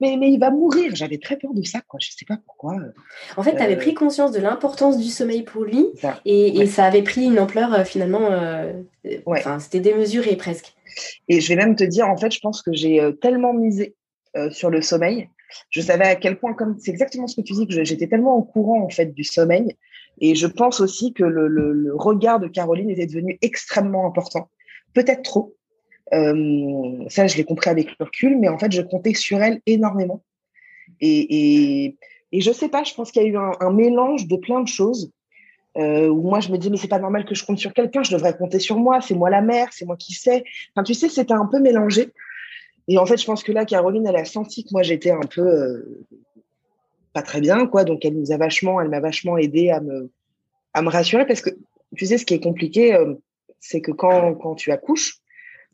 mais, 0.00 0.16
mais 0.18 0.30
il 0.30 0.38
va 0.38 0.50
mourir. 0.50 0.92
J'avais 0.94 1.18
très 1.18 1.36
peur 1.36 1.52
de 1.52 1.62
ça, 1.62 1.80
quoi, 1.86 1.98
je 2.02 2.10
sais 2.10 2.24
pas 2.26 2.38
pourquoi. 2.46 2.76
En 3.36 3.42
fait, 3.42 3.54
tu 3.54 3.62
avais 3.62 3.74
euh, 3.74 3.78
pris 3.78 3.92
conscience 3.92 4.32
de 4.32 4.40
l'importance 4.40 4.96
du 4.96 5.08
sommeil 5.08 5.42
pour 5.42 5.64
lui, 5.64 5.88
et, 6.24 6.58
et 6.60 6.66
ça 6.66 6.84
avait 6.84 7.02
pris 7.02 7.24
une 7.24 7.38
ampleur 7.38 7.74
euh, 7.74 7.84
finalement, 7.84 8.30
enfin, 9.26 9.58
c'était 9.58 9.80
démesuré 9.80 10.36
presque. 10.36 10.74
Et 11.28 11.40
je 11.40 11.48
vais 11.48 11.56
même 11.56 11.76
te 11.76 11.84
dire, 11.84 12.08
en 12.08 12.16
fait, 12.16 12.32
je 12.32 12.40
pense 12.40 12.62
que 12.62 12.72
j'ai 12.72 13.00
tellement 13.20 13.52
misé 13.52 13.94
euh, 14.36 14.50
sur 14.50 14.70
le 14.70 14.82
sommeil. 14.82 15.28
Je 15.70 15.80
savais 15.80 16.04
à 16.04 16.16
quel 16.16 16.38
point, 16.38 16.52
comme 16.52 16.76
c'est 16.78 16.90
exactement 16.90 17.26
ce 17.26 17.36
que 17.36 17.40
tu 17.40 17.54
dis, 17.54 17.66
que 17.66 17.84
j'étais 17.84 18.06
tellement 18.06 18.36
au 18.36 18.42
courant 18.42 18.82
en 18.82 18.90
fait 18.90 19.14
du 19.14 19.24
sommeil. 19.24 19.76
Et 20.20 20.34
je 20.34 20.46
pense 20.46 20.80
aussi 20.80 21.12
que 21.12 21.24
le, 21.24 21.92
regard 21.94 22.40
de 22.40 22.48
Caroline 22.48 22.90
était 22.90 23.06
devenu 23.06 23.38
extrêmement 23.40 24.06
important, 24.06 24.50
peut-être 24.94 25.22
trop. 25.22 25.54
Euh, 26.12 27.04
ça, 27.08 27.26
je 27.26 27.36
l'ai 27.36 27.44
compris 27.44 27.70
avec 27.70 27.88
le 27.98 28.04
recul, 28.04 28.38
mais 28.38 28.48
en 28.48 28.58
fait, 28.58 28.72
je 28.72 28.82
comptais 28.82 29.14
sur 29.14 29.40
elle 29.40 29.60
énormément. 29.66 30.22
Et, 31.00 31.84
et, 31.84 31.96
et 32.32 32.40
je 32.40 32.52
sais 32.52 32.68
pas, 32.68 32.84
je 32.84 32.94
pense 32.94 33.10
qu'il 33.10 33.22
y 33.22 33.26
a 33.26 33.28
eu 33.28 33.36
un, 33.36 33.72
mélange 33.72 34.26
de 34.26 34.36
plein 34.36 34.60
de 34.60 34.68
choses. 34.68 35.12
Euh, 35.76 36.08
où 36.08 36.22
moi 36.22 36.40
je 36.40 36.50
me 36.50 36.56
dis 36.56 36.70
mais 36.70 36.76
c'est 36.76 36.88
pas 36.88 36.98
normal 36.98 37.24
que 37.24 37.36
je 37.36 37.44
compte 37.44 37.58
sur 37.58 37.72
quelqu'un, 37.72 38.02
je 38.02 38.10
devrais 38.10 38.36
compter 38.36 38.58
sur 38.58 38.78
moi, 38.78 39.00
c'est 39.00 39.14
moi 39.14 39.30
la 39.30 39.42
mère, 39.42 39.68
c'est 39.70 39.84
moi 39.84 39.96
qui 39.96 40.12
sais. 40.12 40.42
Enfin 40.74 40.82
tu 40.82 40.94
sais, 40.94 41.08
c'était 41.08 41.34
un 41.34 41.46
peu 41.46 41.60
mélangé. 41.60 42.10
Et 42.88 42.98
en 42.98 43.06
fait, 43.06 43.18
je 43.18 43.26
pense 43.26 43.44
que 43.44 43.52
là, 43.52 43.64
Caroline, 43.64 44.06
elle 44.06 44.16
a 44.16 44.24
senti 44.24 44.64
que 44.64 44.70
moi, 44.72 44.82
j'étais 44.82 45.10
un 45.10 45.20
peu 45.20 45.42
euh, 45.42 46.06
pas 47.12 47.22
très 47.22 47.40
bien, 47.40 47.66
quoi. 47.66 47.84
Donc, 47.84 48.04
elle 48.04 48.18
nous 48.18 48.32
a 48.32 48.38
vachement, 48.38 48.80
elle 48.80 48.88
m'a 48.88 49.00
vachement 49.00 49.36
aidé 49.36 49.70
à 49.70 49.80
me, 49.80 50.10
à 50.72 50.82
me 50.82 50.88
rassurer 50.88 51.26
parce 51.26 51.42
que, 51.42 51.50
tu 51.94 52.06
sais, 52.06 52.16
ce 52.16 52.24
qui 52.24 52.34
est 52.34 52.42
compliqué, 52.42 52.94
euh, 52.94 53.14
c'est 53.60 53.82
que 53.82 53.92
quand, 53.92 54.34
quand 54.34 54.54
tu 54.54 54.72
accouches, 54.72 55.18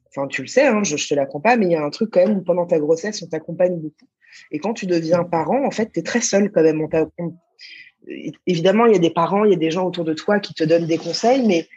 enfin, 0.09 0.27
tu 0.27 0.43
le 0.43 0.49
sais, 0.49 0.67
hein, 0.67 0.83
je, 0.83 0.97
je 0.97 1.09
te 1.09 1.15
l'apprends 1.15 1.41
pas, 1.41 1.57
mais 1.57 1.67
il 1.67 1.73
y 1.73 1.77
a 1.77 1.85
un 1.85 1.91
truc 1.91 2.11
quand 2.13 2.27
même 2.27 2.39
où 2.39 2.43
pendant 2.43 2.67
ta 2.67 2.79
grossesse, 2.81 3.23
on 3.23 3.27
t'accompagne 3.27 3.79
beaucoup. 3.79 4.09
Et 4.51 4.59
quand 4.59 4.75
tu 4.75 4.87
deviens 4.87 5.23
parent, 5.23 5.65
en 5.65 5.71
fait, 5.71 5.93
tu 5.93 6.01
es 6.01 6.03
très 6.03 6.21
seul 6.21 6.51
quand 6.51 6.63
même. 6.63 6.89
évidemment, 8.47 8.87
il 8.87 8.93
y 8.93 8.97
a 8.97 9.01
des 9.01 9.11
parents, 9.11 9.45
il 9.45 9.53
y 9.53 9.55
a 9.55 9.59
des 9.59 9.71
gens 9.71 9.87
autour 9.87 10.05
de 10.05 10.15
toi 10.15 10.41
qui 10.41 10.55
te 10.55 10.65
donnent 10.65 10.87
des 10.87 10.99
conseils, 10.99 11.47
mais 11.47 11.69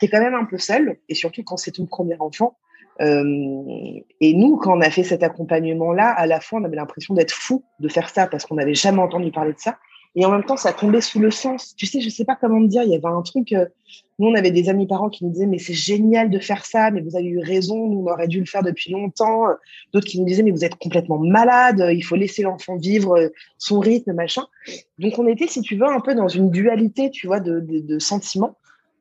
tu 0.00 0.06
es 0.06 0.08
quand 0.08 0.20
même 0.20 0.34
un 0.34 0.44
peu 0.44 0.58
seul. 0.58 0.98
Et 1.08 1.14
surtout 1.14 1.44
quand 1.44 1.56
c'est 1.56 1.72
ton 1.72 1.86
premier 1.86 2.16
enfant, 2.18 2.58
et 3.00 4.34
nous, 4.34 4.56
quand 4.56 4.76
on 4.76 4.80
a 4.80 4.90
fait 4.90 5.04
cet 5.04 5.22
accompagnement-là, 5.22 6.10
à 6.10 6.26
la 6.26 6.40
fois, 6.40 6.60
on 6.60 6.64
avait 6.64 6.76
l'impression 6.76 7.14
d'être 7.14 7.32
fou 7.32 7.64
de 7.78 7.88
faire 7.88 8.10
ça 8.10 8.26
parce 8.26 8.44
qu'on 8.44 8.56
n'avait 8.56 8.74
jamais 8.74 9.00
entendu 9.00 9.30
parler 9.30 9.52
de 9.52 9.58
ça. 9.58 9.78
Et 10.16 10.24
en 10.26 10.30
même 10.30 10.44
temps, 10.44 10.56
ça 10.56 10.72
tombait 10.72 11.00
sous 11.00 11.20
le 11.20 11.30
sens. 11.30 11.74
Tu 11.76 11.86
sais, 11.86 12.00
je 12.00 12.08
sais 12.08 12.24
pas 12.24 12.34
comment 12.34 12.58
me 12.58 12.66
dire. 12.66 12.82
Il 12.82 12.90
y 12.90 12.96
avait 12.96 13.06
un 13.06 13.22
truc. 13.22 13.52
Euh, 13.52 13.66
nous, 14.18 14.26
on 14.26 14.34
avait 14.34 14.50
des 14.50 14.68
amis 14.68 14.88
parents 14.88 15.08
qui 15.08 15.24
nous 15.24 15.30
disaient 15.30 15.46
mais 15.46 15.58
c'est 15.58 15.72
génial 15.72 16.30
de 16.30 16.38
faire 16.40 16.64
ça, 16.64 16.90
mais 16.90 17.00
vous 17.00 17.16
avez 17.16 17.26
eu 17.26 17.38
raison. 17.38 17.86
Nous, 17.86 18.00
on 18.00 18.10
aurait 18.10 18.26
dû 18.26 18.40
le 18.40 18.46
faire 18.46 18.64
depuis 18.64 18.90
longtemps. 18.90 19.44
D'autres 19.92 20.06
qui 20.06 20.18
nous 20.18 20.26
disaient 20.26 20.42
mais 20.42 20.50
vous 20.50 20.64
êtes 20.64 20.74
complètement 20.76 21.18
malade. 21.18 21.90
Il 21.92 22.02
faut 22.02 22.16
laisser 22.16 22.42
l'enfant 22.42 22.76
vivre 22.76 23.16
euh, 23.16 23.28
son 23.56 23.78
rythme, 23.78 24.12
machin. 24.12 24.46
Donc, 24.98 25.16
on 25.18 25.28
était, 25.28 25.46
si 25.46 25.62
tu 25.62 25.76
veux, 25.76 25.86
un 25.86 26.00
peu 26.00 26.16
dans 26.16 26.28
une 26.28 26.50
dualité, 26.50 27.10
tu 27.10 27.28
vois, 27.28 27.38
de, 27.38 27.60
de, 27.60 27.78
de 27.78 27.98
sentiments. 28.00 28.56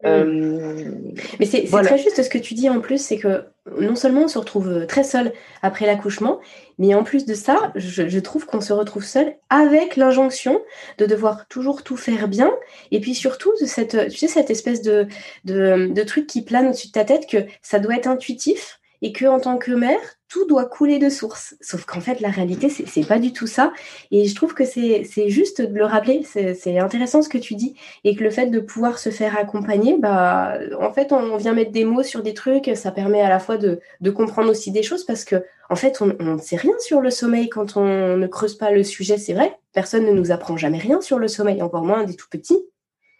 Euh, 0.05 0.91
Mais 1.39 1.45
c'est 1.45 1.65
très 1.65 1.97
juste 1.97 2.23
ce 2.23 2.29
que 2.29 2.37
tu 2.37 2.53
dis 2.53 2.69
en 2.69 2.79
plus, 2.79 3.03
c'est 3.03 3.17
que 3.17 3.45
non 3.79 3.95
seulement 3.95 4.23
on 4.23 4.27
se 4.27 4.37
retrouve 4.37 4.85
très 4.87 5.03
seul 5.03 5.33
après 5.61 5.85
l'accouchement, 5.85 6.39
mais 6.77 6.95
en 6.95 7.03
plus 7.03 7.25
de 7.25 7.33
ça, 7.33 7.73
je, 7.75 8.19
trouve 8.19 8.45
qu'on 8.45 8.61
se 8.61 8.71
retrouve 8.71 9.03
seul 9.03 9.35
avec 9.49 9.97
l'injonction 9.97 10.61
de 10.97 11.05
devoir 11.05 11.47
toujours 11.47 11.83
tout 11.83 11.97
faire 11.97 12.29
bien, 12.29 12.51
et 12.91 13.01
puis 13.01 13.13
surtout 13.13 13.51
de 13.59 13.65
cette, 13.65 14.09
tu 14.09 14.17
sais, 14.17 14.27
cette 14.27 14.49
espèce 14.49 14.81
de, 14.81 15.07
de, 15.43 15.91
de 15.93 16.03
truc 16.03 16.27
qui 16.27 16.43
plane 16.43 16.67
au-dessus 16.67 16.87
de 16.87 16.93
ta 16.93 17.03
tête 17.03 17.27
que 17.27 17.45
ça 17.61 17.79
doit 17.79 17.95
être 17.95 18.07
intuitif 18.07 18.79
et 19.01 19.11
que 19.11 19.25
en 19.25 19.39
tant 19.39 19.57
que 19.57 19.71
mère, 19.71 20.18
tout 20.29 20.45
doit 20.45 20.65
couler 20.65 20.99
de 20.99 21.09
source. 21.09 21.55
Sauf 21.59 21.85
qu'en 21.85 21.99
fait, 21.99 22.21
la 22.21 22.29
réalité, 22.29 22.69
c'est 22.69 23.07
pas 23.07 23.19
du 23.19 23.33
tout 23.33 23.47
ça. 23.47 23.73
Et 24.11 24.25
je 24.25 24.35
trouve 24.35 24.53
que 24.53 24.63
c'est 24.63 25.29
juste 25.29 25.61
de 25.61 25.75
le 25.75 25.85
rappeler. 25.85 26.23
C'est 26.23 26.77
intéressant 26.77 27.21
ce 27.21 27.29
que 27.29 27.39
tu 27.39 27.55
dis. 27.55 27.75
Et 28.03 28.15
que 28.15 28.23
le 28.23 28.29
fait 28.29 28.47
de 28.47 28.59
pouvoir 28.59 28.99
se 28.99 29.09
faire 29.09 29.37
accompagner, 29.37 29.97
bah, 29.97 30.59
en 30.79 30.93
fait, 30.93 31.11
on 31.11 31.35
vient 31.37 31.53
mettre 31.53 31.71
des 31.71 31.83
mots 31.83 32.03
sur 32.03 32.21
des 32.21 32.35
trucs. 32.35 32.69
Ça 32.75 32.91
permet 32.91 33.21
à 33.21 33.29
la 33.29 33.39
fois 33.39 33.57
de, 33.57 33.81
comprendre 34.11 34.49
aussi 34.49 34.71
des 34.71 34.83
choses 34.83 35.03
parce 35.03 35.25
que, 35.25 35.43
en 35.69 35.75
fait, 35.75 36.01
on 36.01 36.35
ne 36.35 36.37
sait 36.37 36.57
rien 36.57 36.77
sur 36.79 37.01
le 37.01 37.09
sommeil 37.09 37.49
quand 37.49 37.75
on 37.75 38.15
ne 38.15 38.27
creuse 38.27 38.55
pas 38.55 38.71
le 38.71 38.83
sujet. 38.83 39.17
C'est 39.17 39.33
vrai. 39.33 39.57
Personne 39.73 40.05
ne 40.05 40.13
nous 40.13 40.31
apprend 40.31 40.57
jamais 40.57 40.77
rien 40.77 41.01
sur 41.01 41.17
le 41.17 41.27
sommeil, 41.27 41.61
encore 41.61 41.83
moins 41.83 42.03
des 42.03 42.15
tout 42.15 42.29
petits. 42.29 42.59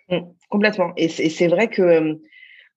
Mmh, 0.10 0.20
complètement. 0.50 0.94
Et 0.96 1.10
c'est 1.10 1.48
vrai 1.48 1.70
que 1.70 2.20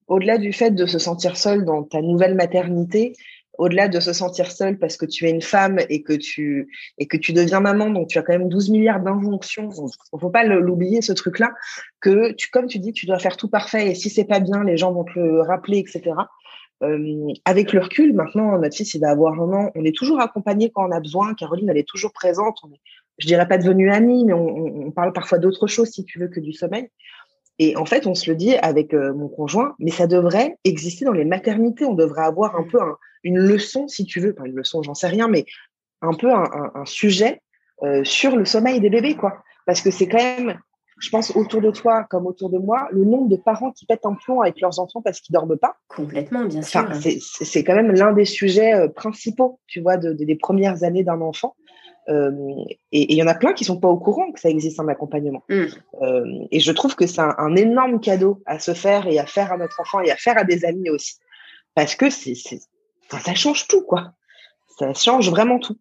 au-delà 0.07 0.37
du 0.37 0.53
fait 0.53 0.71
de 0.71 0.85
se 0.85 0.99
sentir 0.99 1.37
seule 1.37 1.65
dans 1.65 1.83
ta 1.83 2.01
nouvelle 2.01 2.35
maternité, 2.35 3.13
au-delà 3.57 3.87
de 3.87 3.99
se 3.99 4.13
sentir 4.13 4.51
seule 4.51 4.77
parce 4.79 4.97
que 4.97 5.05
tu 5.05 5.25
es 5.25 5.29
une 5.29 5.41
femme 5.41 5.79
et 5.89 6.01
que 6.01 6.13
tu 6.13 6.75
et 6.97 7.07
que 7.07 7.17
tu 7.17 7.33
deviens 7.33 7.59
maman, 7.59 7.89
donc 7.89 8.07
tu 8.07 8.17
as 8.17 8.23
quand 8.23 8.33
même 8.33 8.49
12 8.49 8.69
milliards 8.69 9.01
d'injonctions. 9.01 9.69
Il 10.13 10.19
faut 10.19 10.29
pas 10.29 10.43
l'oublier 10.43 11.01
ce 11.01 11.13
truc-là 11.13 11.51
que 11.99 12.31
tu, 12.33 12.49
comme 12.49 12.67
tu 12.67 12.79
dis, 12.79 12.93
tu 12.93 13.05
dois 13.05 13.19
faire 13.19 13.37
tout 13.37 13.49
parfait 13.49 13.91
et 13.91 13.95
si 13.95 14.09
c'est 14.09 14.25
pas 14.25 14.39
bien, 14.39 14.63
les 14.63 14.77
gens 14.77 14.91
vont 14.91 15.03
te 15.03 15.17
le 15.17 15.41
rappeler, 15.41 15.77
etc. 15.77 16.13
Euh, 16.83 17.27
avec 17.45 17.71
le 17.71 17.79
recul, 17.79 18.13
maintenant, 18.13 18.57
notre 18.57 18.75
fils, 18.75 18.93
il 18.93 19.01
va 19.01 19.09
avoir 19.09 19.39
un 19.39 19.53
an. 19.53 19.71
On 19.75 19.85
est 19.85 19.95
toujours 19.95 20.19
accompagné 20.19 20.69
quand 20.69 20.87
on 20.87 20.91
a 20.91 20.99
besoin. 20.99 21.33
Caroline, 21.33 21.69
elle 21.69 21.77
est 21.77 21.87
toujours 21.87 22.11
présente. 22.11 22.57
On 22.63 22.71
est, 22.71 22.81
je 23.19 23.27
dirais 23.27 23.47
pas 23.47 23.57
devenue 23.57 23.91
amie, 23.91 24.25
mais 24.25 24.33
on, 24.33 24.87
on 24.87 24.91
parle 24.91 25.13
parfois 25.13 25.37
d'autre 25.37 25.67
chose, 25.67 25.89
si 25.89 26.03
tu 26.03 26.19
veux, 26.19 26.27
que 26.27 26.39
du 26.39 26.51
sommeil. 26.51 26.89
Et 27.59 27.77
en 27.77 27.85
fait, 27.85 28.07
on 28.07 28.15
se 28.15 28.29
le 28.29 28.35
dit 28.35 28.55
avec 28.55 28.93
euh, 28.93 29.13
mon 29.13 29.29
conjoint, 29.29 29.75
mais 29.79 29.91
ça 29.91 30.07
devrait 30.07 30.57
exister 30.63 31.05
dans 31.05 31.13
les 31.13 31.25
maternités. 31.25 31.85
On 31.85 31.93
devrait 31.93 32.23
avoir 32.23 32.55
un 32.55 32.63
peu 32.63 32.79
une 33.23 33.39
leçon, 33.39 33.87
si 33.87 34.05
tu 34.05 34.19
veux, 34.19 34.33
pas 34.33 34.45
une 34.45 34.55
leçon, 34.55 34.83
j'en 34.83 34.93
sais 34.93 35.07
rien, 35.07 35.27
mais 35.27 35.45
un 36.01 36.13
peu 36.13 36.31
un, 36.31 36.71
un, 36.75 36.85
sujet 36.85 37.41
euh, 37.83 38.03
sur 38.03 38.35
le 38.35 38.45
sommeil 38.45 38.79
des 38.79 38.89
bébés, 38.89 39.15
quoi. 39.15 39.43
Parce 39.65 39.81
que 39.81 39.91
c'est 39.91 40.07
quand 40.07 40.17
même, 40.17 40.59
je 40.99 41.09
pense, 41.09 41.35
autour 41.35 41.61
de 41.61 41.71
toi 41.71 42.05
comme 42.09 42.27
autour 42.27 42.49
de 42.49 42.57
moi, 42.57 42.87
le 42.91 43.05
nombre 43.05 43.29
de 43.29 43.37
parents 43.37 43.71
qui 43.71 43.85
pètent 43.85 44.05
un 44.05 44.15
plomb 44.15 44.41
avec 44.41 44.59
leurs 44.59 44.79
enfants 44.79 45.01
parce 45.01 45.21
qu'ils 45.21 45.33
dorment 45.33 45.57
pas. 45.57 45.77
Complètement, 45.87 46.45
bien 46.45 46.61
sûr. 46.61 46.81
Enfin, 46.81 46.99
c'est 47.19 47.63
quand 47.63 47.75
même 47.75 47.91
l'un 47.93 48.11
des 48.11 48.25
sujets 48.25 48.73
euh, 48.73 48.89
principaux, 48.89 49.59
tu 49.67 49.81
vois, 49.81 49.97
de, 49.97 50.11
des 50.11 50.35
premières 50.35 50.83
années 50.83 51.03
d'un 51.03 51.21
enfant. 51.21 51.55
Euh, 52.09 52.31
et 52.91 53.13
il 53.13 53.17
y 53.17 53.23
en 53.23 53.27
a 53.27 53.35
plein 53.35 53.53
qui 53.53 53.63
sont 53.63 53.79
pas 53.79 53.87
au 53.87 53.97
courant 53.97 54.31
que 54.31 54.39
ça 54.39 54.49
existe 54.49 54.79
un 54.79 54.87
accompagnement. 54.87 55.43
Mm. 55.49 55.63
Euh, 56.01 56.25
et 56.51 56.59
je 56.59 56.71
trouve 56.71 56.95
que 56.95 57.07
c'est 57.07 57.21
un, 57.21 57.55
énorme 57.55 57.99
cadeau 57.99 58.41
à 58.45 58.59
se 58.59 58.73
faire 58.73 59.07
et 59.07 59.19
à 59.19 59.25
faire 59.25 59.51
à 59.51 59.57
notre 59.57 59.79
enfant 59.79 60.01
et 60.01 60.11
à 60.11 60.15
faire 60.15 60.37
à 60.37 60.43
des 60.43 60.65
amis 60.65 60.89
aussi, 60.89 61.15
parce 61.75 61.95
que 61.95 62.09
c'est, 62.09 62.33
ça 63.09 63.33
change 63.33 63.67
tout 63.67 63.83
quoi. 63.83 64.13
Ça 64.77 64.93
change 64.93 65.29
vraiment 65.29 65.59
tout. 65.59 65.77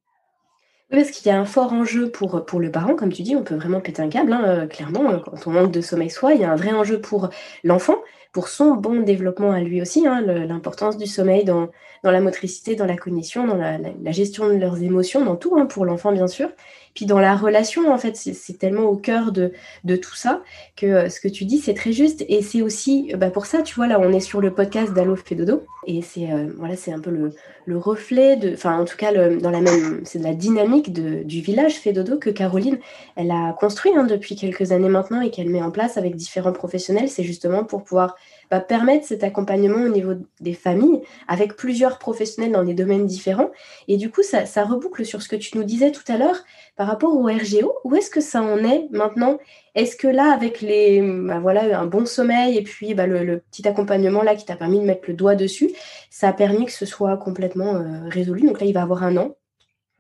Parce 0.91 1.11
qu'il 1.11 1.27
y 1.29 1.35
a 1.35 1.41
un 1.41 1.47
fort 1.47 1.73
enjeu 1.73 2.11
pour, 2.11 2.61
le 2.61 2.71
parent, 2.71 2.95
comme 2.95 3.11
tu 3.11 3.23
dis, 3.23 3.35
on 3.35 3.43
peut 3.43 3.55
vraiment 3.55 3.81
péter 3.81 4.03
un 4.03 4.11
câble, 4.11 4.31
hein, 4.31 4.43
euh, 4.45 4.67
clairement, 4.67 5.21
quand 5.21 5.47
on 5.47 5.51
manque 5.51 5.73
de 5.73 5.81
sommeil 5.81 6.11
soi, 6.11 6.35
il 6.35 6.43
y 6.43 6.45
a 6.45 6.53
un 6.53 6.57
vrai 6.57 6.73
enjeu 6.73 7.01
pour 7.01 7.31
l'enfant, 7.65 7.97
pour 8.33 8.49
son 8.49 8.75
bon 8.75 9.01
développement 9.01 9.53
à 9.53 9.61
lui 9.61 9.83
aussi, 9.83 10.07
hein, 10.07 10.23
l'importance 10.23 10.97
du 10.97 11.07
sommeil 11.07 11.45
dans, 11.45 11.69
dans 12.03 12.11
la 12.11 12.21
motricité, 12.21 12.75
dans 12.77 12.87
la 12.87 12.97
cognition, 12.97 13.47
dans 13.47 13.57
la, 13.57 13.79
gestion 14.11 14.49
de 14.49 14.55
leurs 14.55 14.83
émotions, 14.83 15.25
dans 15.25 15.37
tout, 15.37 15.55
hein, 15.57 15.67
pour 15.67 15.85
l'enfant 15.85 16.13
bien 16.13 16.27
sûr. 16.27 16.49
Puis 16.95 17.07
dans 17.07 17.21
la 17.21 17.37
relation, 17.37 17.91
en 17.91 17.97
fait, 17.97 18.17
c'est 18.17 18.59
tellement 18.59 18.85
au 18.85 18.97
cœur 18.97 19.33
de, 19.33 19.53
de, 19.85 19.97
tout 19.97 20.15
ça 20.15 20.43
que 20.77 20.87
euh, 20.87 21.09
ce 21.09 21.21
que 21.21 21.29
tu 21.29 21.47
dis, 21.47 21.57
c'est 21.57 21.73
très 21.73 21.93
juste. 21.93 22.23
Et 22.29 22.43
c'est 22.43 22.61
aussi, 22.61 23.15
bah 23.17 23.31
pour 23.31 23.47
ça, 23.47 23.63
tu 23.63 23.75
vois, 23.75 23.87
là, 23.87 23.99
on 23.99 24.13
est 24.13 24.21
sur 24.21 24.43
le 24.43 24.53
podcast 24.53 24.93
d'Allo 24.93 25.17
Fedodo. 25.17 25.63
Et 25.87 26.03
c'est 26.03 26.31
euh, 26.31 26.53
voilà, 26.59 26.75
un 26.89 27.01
peu 27.01 27.11
le, 27.11 27.33
le 27.65 27.79
reflet 27.79 28.37
de, 28.37 28.53
enfin, 28.53 28.79
en 28.79 28.85
tout 28.85 28.99
cas, 28.99 29.13
dans 29.13 29.51
la 29.51 29.63
même, 29.63 30.03
c'est 30.05 30.19
de 30.19 30.25
la 30.25 30.35
dynamique 30.35 30.93
de, 30.93 31.23
du 31.23 31.41
village 31.41 31.77
Fedodo 31.77 32.19
que 32.19 32.29
Caroline, 32.29 32.79
elle 33.17 33.31
a 33.31 33.55
construit 33.59 33.93
hein, 33.97 34.05
depuis 34.05 34.37
quelques 34.37 34.73
années 34.73 34.91
maintenant 34.91 35.23
et 35.23 35.31
qu'elle 35.31 35.49
met 35.49 35.63
en 35.63 35.71
place 35.71 35.97
avec 35.97 36.15
différents 36.15 36.53
professionnels. 36.53 37.09
C'est 37.09 37.25
justement 37.25 37.65
pour 37.65 37.85
pouvoir 37.85 38.17
va 38.51 38.61
permettre 38.61 39.07
cet 39.07 39.25
accompagnement 39.25 39.85
au 39.85 39.89
niveau 39.89 40.13
des 40.41 40.53
familles 40.53 41.01
avec 41.27 41.57
plusieurs 41.57 41.99
professionnels 41.99 42.53
dans 42.53 42.65
des 42.65 42.75
domaines 42.75 43.07
différents. 43.07 43.51
Et 43.89 43.97
du 43.97 44.11
coup, 44.11 44.23
ça, 44.23 44.65
reboucle 44.65 45.05
sur 45.05 45.23
ce 45.23 45.29
que 45.29 45.37
tu 45.37 45.57
nous 45.57 45.65
disais 45.65 45.91
tout 45.91 46.05
à 46.09 46.19
l'heure 46.19 46.37
par 46.77 46.87
rapport 46.87 47.15
au 47.17 47.25
RGO. 47.25 47.75
Où 47.85 47.95
est-ce 47.97 48.11
que 48.11 48.21
ça 48.21 48.43
en 48.43 48.59
est 48.59 48.89
maintenant? 48.91 49.39
Est-ce 49.75 49.97
que 49.97 50.09
là, 50.09 50.33
avec 50.33 50.61
les, 50.61 51.01
bah 51.01 51.41
voilà, 51.41 51.81
un 51.81 51.87
bon 51.87 52.05
sommeil 52.05 52.59
et 52.59 52.63
puis 52.63 52.95
bah, 52.95 53.07
le, 53.07 53.39
petit 53.39 53.67
accompagnement 53.67 54.23
là 54.23 54.35
qui 54.35 54.45
t'a 54.45 54.57
permis 54.57 54.81
de 54.81 54.85
mettre 54.85 55.05
le 55.09 55.15
doigt 55.15 55.35
dessus, 55.35 55.71
ça 56.11 56.29
a 56.29 56.33
permis 56.33 56.67
que 56.67 56.73
ce 56.73 56.87
soit 56.87 57.17
complètement 57.17 57.77
euh, 57.77 58.09
résolu? 58.09 58.47
Donc 58.47 58.61
là, 58.61 58.67
il 58.67 58.75
va 58.75 58.83
avoir 58.83 59.03
un 59.03 59.17
an. 59.17 59.35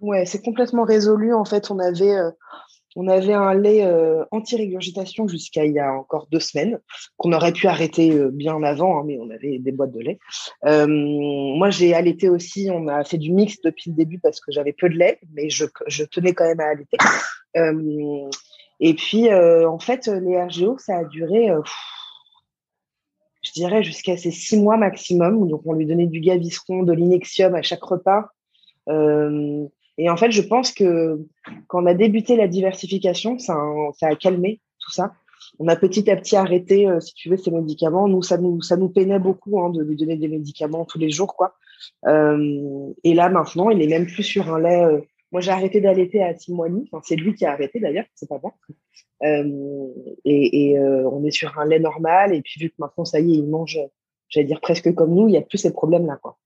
Ouais, 0.01 0.27
c'est 0.27 0.43
complètement 0.43 0.85
résolu. 0.85 1.33
En 1.33 1.45
fait, 1.45 1.71
on 1.71 1.79
avait, 1.79 2.15
euh, 2.15 2.31
on 2.97 3.09
avait 3.09 3.33
un 3.33 3.55
lait 3.55 3.85
euh, 3.85 4.25
anti-régurgitation 4.31 5.27
jusqu'à 5.27 5.65
il 5.65 5.73
y 5.73 5.79
a 5.79 5.93
encore 5.93 6.27
deux 6.31 6.41
semaines, 6.41 6.79
qu'on 7.17 7.33
aurait 7.33 7.53
pu 7.53 7.67
arrêter 7.67 8.13
euh, 8.13 8.31
bien 8.31 8.63
avant, 8.63 8.99
hein, 8.99 9.05
mais 9.07 9.19
on 9.19 9.31
avait 9.31 9.59
des 9.59 9.73
boîtes 9.73 9.93
de 9.93 10.01
lait. 10.01 10.19
Euh, 10.67 10.87
moi, 10.87 11.71
j'ai 11.71 11.95
allaité 11.95 12.29
aussi. 12.29 12.69
On 12.71 12.89
a 12.89 13.05
fait 13.05 13.19
du 13.19 13.33
mix 13.33 13.61
depuis 13.63 13.91
le 13.91 13.97
début 13.97 14.19
parce 14.19 14.41
que 14.41 14.53
j'avais 14.53 14.73
peu 14.73 14.89
de 14.89 14.97
lait, 14.97 15.19
mais 15.33 15.49
je, 15.49 15.65
je, 15.87 16.05
tenais 16.05 16.35
quand 16.35 16.45
même 16.45 16.61
à 16.61 16.69
allaiter. 16.69 16.99
et 18.81 18.95
puis, 18.95 19.33
en 19.33 19.79
fait, 19.79 20.09
les 20.09 20.43
RGO, 20.43 20.77
ça 20.79 20.99
a 20.99 21.05
duré, 21.05 21.51
je 23.43 23.53
dirais, 23.53 23.83
jusqu'à 23.83 24.17
ces 24.17 24.31
six 24.31 24.59
mois 24.59 24.77
maximum. 24.77 25.49
Donc, 25.49 25.63
on 25.65 25.73
lui 25.73 25.87
donnait 25.87 26.07
du 26.07 26.21
gaviscon, 26.21 26.83
de 26.83 26.93
l'inexium 26.93 27.55
à 27.55 27.63
chaque 27.63 27.83
repas. 27.83 28.27
Et 29.99 30.09
en 30.09 30.17
fait, 30.17 30.31
je 30.31 30.43
pense 30.43 30.73
que 30.73 31.21
quand 31.69 31.83
on 31.83 31.87
a 31.87 31.95
débuté 31.95 32.37
la 32.37 32.49
diversification, 32.49 33.39
ça 33.39 33.55
a, 33.55 33.91
ça 33.95 34.09
a 34.09 34.15
calmé 34.17 34.61
tout 34.79 34.91
ça. 34.91 35.13
On 35.59 35.69
a 35.69 35.77
petit 35.77 36.11
à 36.11 36.17
petit 36.17 36.37
arrêté, 36.37 36.89
euh, 36.89 37.01
si 37.01 37.15
tu 37.15 37.29
veux, 37.29 37.37
ces 37.37 37.51
médicaments. 37.51 38.09
Nous, 38.09 38.23
ça 38.23 38.39
nous, 38.39 38.63
ça 38.63 38.77
nous 38.77 38.89
peinait 38.89 39.19
beaucoup 39.19 39.61
hein, 39.61 39.71
de 39.71 39.83
lui 39.83 39.97
donner 39.97 40.17
des 40.17 40.29
médicaments 40.29 40.85
tous 40.85 40.99
les 40.99 41.11
jours, 41.11 41.37
quoi. 41.37 41.55
Euh, 42.07 42.93
et 43.05 43.15
là, 43.15 43.29
maintenant, 43.29 43.71
il 43.71 43.83
est 43.83 43.87
même 43.87 44.07
plus 44.07 44.23
sur 44.23 44.53
un 44.53 44.61
lait. 44.61 44.85
Euh, 44.85 45.01
moi, 45.31 45.41
j'ai 45.41 45.51
arrêté 45.51 45.81
d'allaiter 45.81 46.23
à 46.23 46.35
six 46.37 46.53
mois. 46.53 46.69
Enfin, 46.91 47.03
c'est 47.05 47.17
lui 47.17 47.35
qui 47.35 47.45
a 47.45 47.53
arrêté 47.53 47.81
d'ailleurs, 47.81 48.05
c'est 48.15 48.29
pas 48.29 48.41
moi. 48.43 48.55
et, 49.23 50.73
et 50.73 50.79
on 50.79 51.25
est 51.25 51.31
sur 51.31 51.59
un 51.59 51.65
lait 51.65 51.79
normal. 51.79 52.35
Et 52.35 52.43
puis, 52.43 52.61
vu 52.61 52.69
que 52.69 52.75
maintenant, 52.79 53.05
ça 53.05 53.19
y 53.19 53.33
est, 53.33 53.37
il 53.37 53.49
mange, 53.49 53.79
j'allais 54.29 54.47
dire 54.47 54.61
presque 54.61 54.93
comme 54.95 55.15
nous, 55.15 55.29
il 55.29 55.33
n'y 55.33 55.39
a 55.39 55.43
plus 55.43 55.59
ces 55.59 55.73
problèmes-là, 55.73 56.19
quoi. 56.23 56.37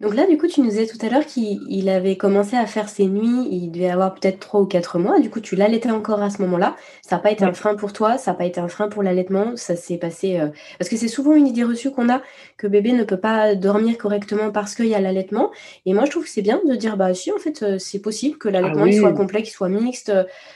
Donc 0.00 0.14
là, 0.14 0.26
du 0.26 0.38
coup, 0.38 0.46
tu 0.46 0.60
nous 0.60 0.70
disais 0.70 0.86
tout 0.86 0.98
à 1.04 1.10
l'heure 1.10 1.26
qu'il 1.26 1.88
avait 1.88 2.16
commencé 2.16 2.56
à 2.56 2.66
faire 2.66 2.88
ses 2.88 3.06
nuits, 3.06 3.46
il 3.50 3.70
devait 3.70 3.90
avoir 3.90 4.14
peut-être 4.14 4.40
trois 4.40 4.60
ou 4.60 4.66
quatre 4.66 4.98
mois. 4.98 5.20
Du 5.20 5.28
coup, 5.30 5.40
tu 5.40 5.56
l'allaitais 5.56 5.90
encore 5.90 6.22
à 6.22 6.30
ce 6.30 6.40
moment-là. 6.42 6.76
Ça 7.02 7.16
n'a 7.16 7.22
pas 7.22 7.30
été 7.30 7.44
un 7.44 7.52
frein 7.52 7.74
pour 7.74 7.92
toi, 7.92 8.16
ça 8.16 8.30
n'a 8.30 8.36
pas 8.38 8.46
été 8.46 8.60
un 8.60 8.68
frein 8.68 8.88
pour 8.88 9.02
l'allaitement. 9.02 9.56
Ça 9.56 9.76
s'est 9.76 9.98
passé. 9.98 10.38
Euh, 10.40 10.48
parce 10.78 10.88
que 10.88 10.96
c'est 10.96 11.08
souvent 11.08 11.34
une 11.34 11.46
idée 11.46 11.64
reçue 11.64 11.90
qu'on 11.90 12.08
a 12.08 12.22
que 12.56 12.66
bébé 12.66 12.92
ne 12.92 13.04
peut 13.04 13.20
pas 13.20 13.54
dormir 13.54 13.98
correctement 13.98 14.50
parce 14.50 14.74
qu'il 14.74 14.86
y 14.86 14.94
a 14.94 15.00
l'allaitement. 15.00 15.50
Et 15.86 15.92
moi, 15.92 16.04
je 16.06 16.10
trouve 16.10 16.24
que 16.24 16.30
c'est 16.30 16.42
bien 16.42 16.60
de 16.66 16.74
dire 16.74 16.96
bah 16.96 17.12
si, 17.14 17.30
en 17.32 17.38
fait, 17.38 17.62
euh, 17.62 17.78
c'est 17.78 18.00
possible 18.00 18.38
que 18.38 18.48
l'allaitement 18.48 18.86
ah 18.88 18.92
soit 18.92 19.12
complet, 19.12 19.42
qu'il 19.42 19.52
soit 19.52 19.68
mixte. 19.68 20.12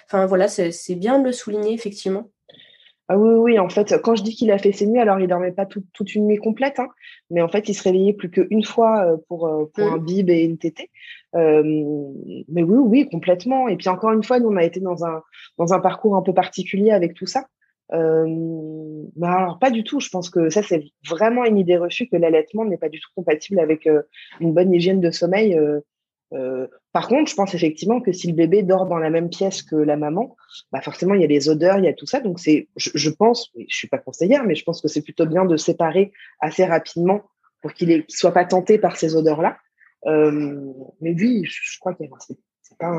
Enfin 0.06 0.26
voilà, 0.26 0.48
c'est 0.48 0.94
bien 0.94 1.18
de 1.18 1.24
le 1.26 1.32
souligner, 1.32 1.74
effectivement. 1.74 2.30
Ah 3.08 3.18
oui, 3.18 3.34
oui, 3.34 3.58
en 3.58 3.68
fait, 3.68 4.00
quand 4.02 4.14
je 4.14 4.22
dis 4.22 4.34
qu'il 4.34 4.50
a 4.50 4.56
fait 4.56 4.72
ses 4.72 4.86
nuits, 4.86 5.00
alors 5.00 5.20
il 5.20 5.28
dormait 5.28 5.52
pas 5.52 5.66
toute 5.66 6.14
une 6.14 6.26
nuit 6.26 6.38
complète, 6.38 6.78
hein, 6.78 6.88
mais 7.30 7.42
en 7.42 7.48
fait, 7.48 7.68
il 7.68 7.74
se 7.74 7.82
réveillait 7.82 8.14
plus 8.14 8.30
qu'une 8.30 8.64
fois 8.64 9.04
euh, 9.04 9.16
pour, 9.28 9.46
euh, 9.46 9.70
pour 9.74 9.84
un 9.84 9.98
mmh. 9.98 10.04
bib 10.04 10.30
et 10.30 10.44
une 10.44 10.56
tétée. 10.56 10.90
Euh, 11.34 11.62
mais 12.48 12.62
oui, 12.62 12.78
oui, 12.78 13.08
complètement. 13.10 13.68
Et 13.68 13.76
puis 13.76 13.90
encore 13.90 14.12
une 14.12 14.22
fois, 14.22 14.40
nous, 14.40 14.48
on 14.48 14.56
a 14.56 14.64
été 14.64 14.80
dans 14.80 15.04
un, 15.04 15.22
dans 15.58 15.74
un 15.74 15.80
parcours 15.80 16.16
un 16.16 16.22
peu 16.22 16.32
particulier 16.32 16.92
avec 16.92 17.12
tout 17.12 17.26
ça. 17.26 17.44
mais 17.92 19.26
alors, 19.26 19.58
pas 19.58 19.70
du 19.70 19.84
tout. 19.84 20.00
Je 20.00 20.08
pense 20.08 20.30
que 20.30 20.48
ça, 20.48 20.62
c'est 20.62 20.84
vraiment 21.06 21.44
une 21.44 21.58
idée 21.58 21.76
reçue 21.76 22.08
que 22.08 22.16
l'allaitement 22.16 22.64
n'est 22.64 22.78
pas 22.78 22.88
du 22.88 23.00
tout 23.00 23.10
compatible 23.14 23.60
avec 23.60 23.86
une 24.40 24.54
bonne 24.54 24.72
hygiène 24.72 25.00
de 25.00 25.10
sommeil. 25.10 25.58
Euh, 26.34 26.66
par 26.94 27.08
contre, 27.08 27.28
je 27.28 27.34
pense 27.34 27.52
effectivement 27.56 28.00
que 28.00 28.12
si 28.12 28.28
le 28.28 28.34
bébé 28.34 28.62
dort 28.62 28.86
dans 28.86 28.98
la 28.98 29.10
même 29.10 29.28
pièce 29.28 29.64
que 29.64 29.74
la 29.74 29.96
maman, 29.96 30.36
bah 30.70 30.80
forcément 30.80 31.14
il 31.14 31.22
y 31.22 31.24
a 31.24 31.26
les 31.26 31.48
odeurs, 31.48 31.78
il 31.78 31.84
y 31.86 31.88
a 31.88 31.92
tout 31.92 32.06
ça. 32.06 32.20
Donc 32.20 32.38
c'est, 32.38 32.68
je, 32.76 33.10
pense, 33.10 33.50
je 33.56 33.76
suis 33.76 33.88
pas 33.88 33.98
conseillère, 33.98 34.44
mais 34.44 34.54
je 34.54 34.62
pense 34.62 34.80
que 34.80 34.86
c'est 34.86 35.02
plutôt 35.02 35.26
bien 35.26 35.44
de 35.44 35.56
séparer 35.56 36.12
assez 36.38 36.64
rapidement 36.64 37.22
pour 37.62 37.72
qu'il 37.72 37.88
ne 37.88 38.02
soit 38.06 38.30
pas 38.30 38.44
tenté 38.44 38.78
par 38.78 38.96
ces 38.96 39.16
odeurs-là. 39.16 39.58
Euh, 40.06 40.72
mais 41.00 41.16
oui, 41.18 41.42
je, 41.44 41.80
crois 41.80 41.94
que 41.94 42.04
c'est 42.20 42.78
pas. 42.78 42.92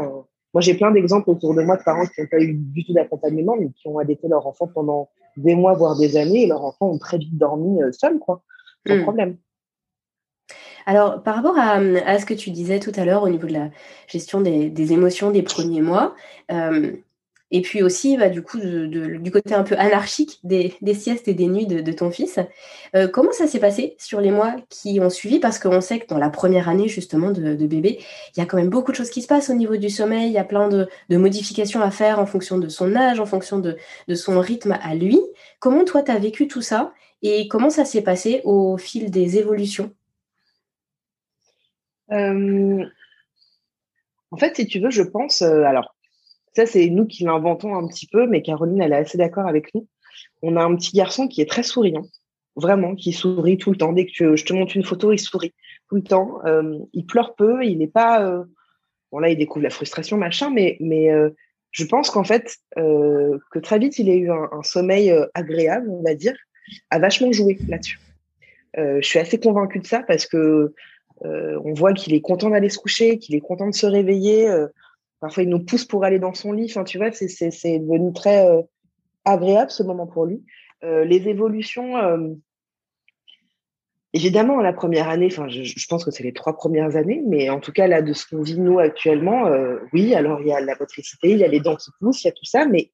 Moi, 0.53 0.61
j'ai 0.61 0.73
plein 0.73 0.91
d'exemples 0.91 1.29
autour 1.29 1.55
de 1.55 1.61
moi 1.61 1.77
de 1.77 1.83
parents 1.83 2.05
qui 2.05 2.19
n'ont 2.19 2.27
pas 2.27 2.41
eu 2.41 2.53
du 2.53 2.83
tout 2.83 2.91
d'accompagnement, 2.91 3.55
mais 3.57 3.69
qui 3.69 3.87
ont 3.87 3.97
allaité 3.97 4.27
leur 4.27 4.45
enfant 4.45 4.67
pendant 4.67 5.09
des 5.37 5.55
mois, 5.55 5.73
voire 5.73 5.97
des 5.97 6.17
années, 6.17 6.43
et 6.43 6.47
leurs 6.47 6.65
enfants 6.65 6.89
ont 6.89 6.97
très 6.97 7.17
vite 7.17 7.37
dormi 7.37 7.81
euh, 7.81 7.93
seuls, 7.93 8.19
quoi, 8.19 8.43
sans 8.85 8.97
mmh. 8.97 9.03
problème. 9.03 9.37
Alors, 10.85 11.23
par 11.23 11.35
rapport 11.35 11.57
à, 11.57 11.79
ce 12.19 12.25
que 12.25 12.33
tu 12.33 12.51
disais 12.51 12.79
tout 12.79 12.91
à 12.95 13.05
l'heure 13.05 13.23
au 13.23 13.29
niveau 13.29 13.47
de 13.47 13.53
la 13.53 13.69
gestion 14.07 14.41
des, 14.41 14.93
émotions 14.93 15.31
des 15.31 15.41
premiers 15.41 15.81
mois, 15.81 16.15
euh, 16.51 16.91
et 17.51 17.61
puis 17.61 17.83
aussi 17.83 18.17
bah, 18.17 18.29
du 18.29 18.41
coup 18.41 18.57
du 18.59 19.31
côté 19.31 19.53
un 19.53 19.63
peu 19.63 19.75
anarchique 19.77 20.39
des, 20.43 20.73
siestes 20.93 21.27
et 21.27 21.33
des 21.33 21.47
nuits 21.47 21.67
de, 21.67 21.91
ton 21.91 22.11
fils, 22.11 22.39
euh, 22.95 23.07
comment 23.07 23.31
ça 23.31 23.47
s'est 23.47 23.59
passé 23.59 23.95
sur 23.99 24.19
les 24.19 24.31
mois 24.31 24.55
qui 24.69 24.99
ont 24.99 25.09
suivi? 25.09 25.39
Parce 25.39 25.59
qu'on 25.59 25.81
sait 25.81 25.99
que 25.99 26.07
dans 26.07 26.17
la 26.17 26.29
première 26.29 26.69
année 26.69 26.87
justement 26.87 27.31
de, 27.31 27.55
bébé, 27.55 27.99
il 28.35 28.39
y 28.39 28.43
a 28.43 28.45
quand 28.45 28.57
même 28.57 28.69
beaucoup 28.69 28.91
de 28.91 28.97
choses 28.97 29.09
qui 29.09 29.21
se 29.21 29.27
passent 29.27 29.49
au 29.49 29.53
niveau 29.53 29.77
du 29.77 29.89
sommeil, 29.89 30.27
il 30.27 30.33
y 30.33 30.37
a 30.37 30.43
plein 30.43 30.69
de, 30.69 30.87
modifications 31.09 31.81
à 31.81 31.91
faire 31.91 32.19
en 32.19 32.25
fonction 32.25 32.57
de 32.57 32.67
son 32.67 32.95
âge, 32.95 33.19
en 33.19 33.25
fonction 33.25 33.59
de, 33.59 33.77
son 34.15 34.39
rythme 34.39 34.77
à 34.81 34.95
lui. 34.95 35.19
Comment 35.59 35.83
toi, 35.83 36.03
tu 36.03 36.11
as 36.11 36.19
vécu 36.19 36.47
tout 36.47 36.61
ça? 36.61 36.93
Et 37.21 37.47
comment 37.47 37.69
ça 37.69 37.85
s'est 37.85 38.03
passé 38.03 38.41
au 38.43 38.77
fil 38.77 39.09
des 39.09 39.37
évolutions? 39.37 39.91
En 44.35 44.37
fait, 44.37 44.55
si 44.55 44.67
tu 44.67 44.79
veux, 44.79 44.89
je 44.89 45.03
pense. 45.03 45.41
Euh, 45.41 45.63
alors, 45.63 45.95
ça, 46.55 46.65
c'est 46.65 46.89
nous 46.89 47.05
qui 47.05 47.23
l'inventons 47.23 47.75
un 47.75 47.87
petit 47.87 48.07
peu, 48.07 48.27
mais 48.27 48.41
Caroline, 48.41 48.81
elle 48.81 48.93
est 48.93 48.97
assez 48.97 49.17
d'accord 49.17 49.47
avec 49.47 49.73
nous. 49.73 49.87
On 50.41 50.57
a 50.57 50.63
un 50.63 50.75
petit 50.75 50.95
garçon 50.95 51.27
qui 51.27 51.41
est 51.41 51.49
très 51.49 51.63
souriant. 51.63 52.05
vraiment, 52.57 52.95
qui 52.95 53.11
sourit 53.11 53.57
tout 53.57 53.71
le 53.71 53.77
temps. 53.77 53.93
Dès 53.93 54.05
que 54.05 54.35
je 54.35 54.45
te 54.45 54.53
montre 54.53 54.75
une 54.75 54.83
photo, 54.83 55.11
il 55.11 55.19
sourit 55.19 55.53
tout 55.89 55.95
le 55.95 56.03
temps. 56.03 56.39
Euh, 56.45 56.79
il 56.93 57.05
pleure 57.05 57.35
peu, 57.35 57.63
il 57.63 57.77
n'est 57.77 57.87
pas. 57.87 58.25
Euh, 58.25 58.43
bon, 59.11 59.19
là, 59.19 59.29
il 59.29 59.37
découvre 59.37 59.63
la 59.63 59.69
frustration, 59.69 60.17
machin, 60.17 60.49
mais, 60.49 60.77
mais 60.79 61.11
euh, 61.11 61.29
je 61.71 61.85
pense 61.85 62.09
qu'en 62.09 62.23
fait, 62.23 62.57
que 62.75 63.59
très 63.59 63.79
vite, 63.79 63.99
il 63.99 64.09
a 64.09 64.15
eu 64.15 64.31
un, 64.31 64.63
sommeil 64.63 65.13
agréable, 65.33 65.89
on 65.89 66.03
va 66.03 66.15
dire, 66.15 66.35
a 66.89 66.99
vachement 66.99 67.31
joué 67.33 67.57
là-dessus. 67.67 67.99
je 68.77 69.01
suis 69.01 69.19
assez 69.19 69.37
convaincue 69.39 69.79
de 69.79 69.87
ça 69.87 70.01
parce 70.03 70.25
que 70.25 70.73
on 71.21 71.73
voit 71.73 71.93
qu'il 71.93 72.13
est 72.13 72.21
content 72.21 72.49
d'aller 72.49 72.69
se 72.69 72.77
coucher, 72.77 73.17
qu'il 73.17 73.35
est 73.35 73.41
content 73.41 73.69
de 73.69 73.75
se 73.75 73.85
réveiller. 73.85 74.49
parfois, 75.19 75.43
il 75.43 75.49
nous 75.49 75.63
pousse 75.63 75.85
pour 75.85 76.03
aller 76.03 76.19
dans 76.19 76.33
son 76.33 76.51
lit. 76.51 76.67
Enfin, 76.69 76.83
tu 76.83 76.97
vois, 76.97 77.11
c'est 77.11 77.79
devenu 77.79 78.13
très 78.13 78.47
agréable 79.23 79.71
ce 79.71 79.83
moment 79.83 80.07
pour 80.07 80.25
lui. 80.25 80.43
les 80.83 81.27
évolutions, 81.27 81.95
Évidemment, 84.15 84.61
la 84.61 84.71
première 84.71 85.09
année, 85.09 85.29
je, 85.29 85.87
pense 85.89 86.05
que 86.05 86.09
c'est 86.09 86.23
les 86.23 86.31
trois 86.31 86.55
premières 86.55 86.95
années, 86.95 87.21
mais 87.27 87.49
en 87.49 87.59
tout 87.59 87.73
cas, 87.73 87.85
là, 87.85 88.01
de 88.01 88.13
ce 88.13 88.25
qu'on 88.25 88.43
vit 88.43 88.57
nous 88.57 88.79
actuellement, 88.79 89.47
euh, 89.47 89.79
oui, 89.91 90.15
alors 90.15 90.39
il 90.39 90.47
y 90.47 90.53
a 90.53 90.61
la 90.61 90.73
motricité, 90.79 91.31
il 91.31 91.37
y 91.39 91.43
a 91.43 91.49
les 91.49 91.59
dents 91.59 91.75
qui 91.75 91.91
poussent, 91.99 92.23
il 92.23 92.27
y 92.27 92.29
a 92.29 92.31
tout 92.31 92.45
ça, 92.45 92.65
mais 92.65 92.93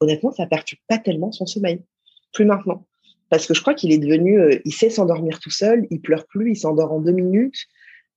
honnêtement, 0.00 0.32
ça 0.32 0.46
perturbe 0.46 0.80
pas 0.88 0.96
tellement 0.96 1.30
son 1.30 1.44
sommeil. 1.44 1.82
Plus 2.32 2.46
maintenant. 2.46 2.86
Parce 3.32 3.46
que 3.46 3.54
je 3.54 3.62
crois 3.62 3.72
qu'il 3.72 3.92
est 3.92 3.98
devenu, 3.98 4.38
euh, 4.38 4.58
il 4.66 4.74
sait 4.74 4.90
s'endormir 4.90 5.40
tout 5.40 5.50
seul, 5.50 5.86
il 5.90 6.02
pleure 6.02 6.26
plus, 6.26 6.50
il 6.50 6.56
s'endort 6.56 6.92
en 6.92 7.00
deux 7.00 7.12
minutes. 7.12 7.66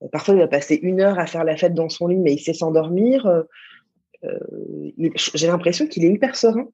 Euh, 0.04 0.08
parfois, 0.12 0.34
il 0.34 0.39
va 0.41 0.47
passer 0.47 0.78
une 0.82 0.99
heure 0.99 1.17
à 1.17 1.25
faire 1.25 1.45
la 1.45 1.56
fête 1.56 1.73
dans 1.73 1.88
son 1.88 2.08
lit, 2.08 2.19
mais 2.19 2.34
il 2.34 2.39
sait 2.39 2.54
s'endormir. 2.54 3.43
J'ai 4.97 5.47
l'impression 5.47 5.88
qu'il 5.88 6.04
est 6.04 6.12
hyper 6.12 6.36
serein. 6.36 6.67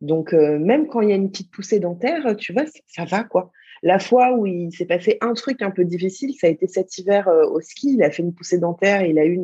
Donc, 0.00 0.32
même 0.32 0.86
quand 0.86 1.00
il 1.00 1.08
y 1.08 1.12
a 1.12 1.16
une 1.16 1.28
petite 1.28 1.50
poussée 1.50 1.80
dentaire, 1.80 2.36
tu 2.36 2.52
vois, 2.52 2.66
ça 2.86 3.04
va, 3.04 3.24
quoi. 3.24 3.50
La 3.82 3.98
fois 3.98 4.32
où 4.32 4.46
il 4.46 4.72
s'est 4.72 4.86
passé 4.86 5.18
un 5.20 5.34
truc 5.34 5.62
un 5.62 5.70
peu 5.70 5.84
difficile, 5.84 6.34
ça 6.34 6.46
a 6.46 6.50
été 6.50 6.66
cet 6.66 6.96
hiver 6.98 7.28
euh, 7.28 7.46
au 7.46 7.60
ski. 7.60 7.94
Il 7.94 8.02
a 8.02 8.10
fait 8.10 8.22
une 8.22 8.34
poussée 8.34 8.58
dentaire, 8.58 9.02
il 9.02 9.18
a 9.18 9.26
eu 9.26 9.40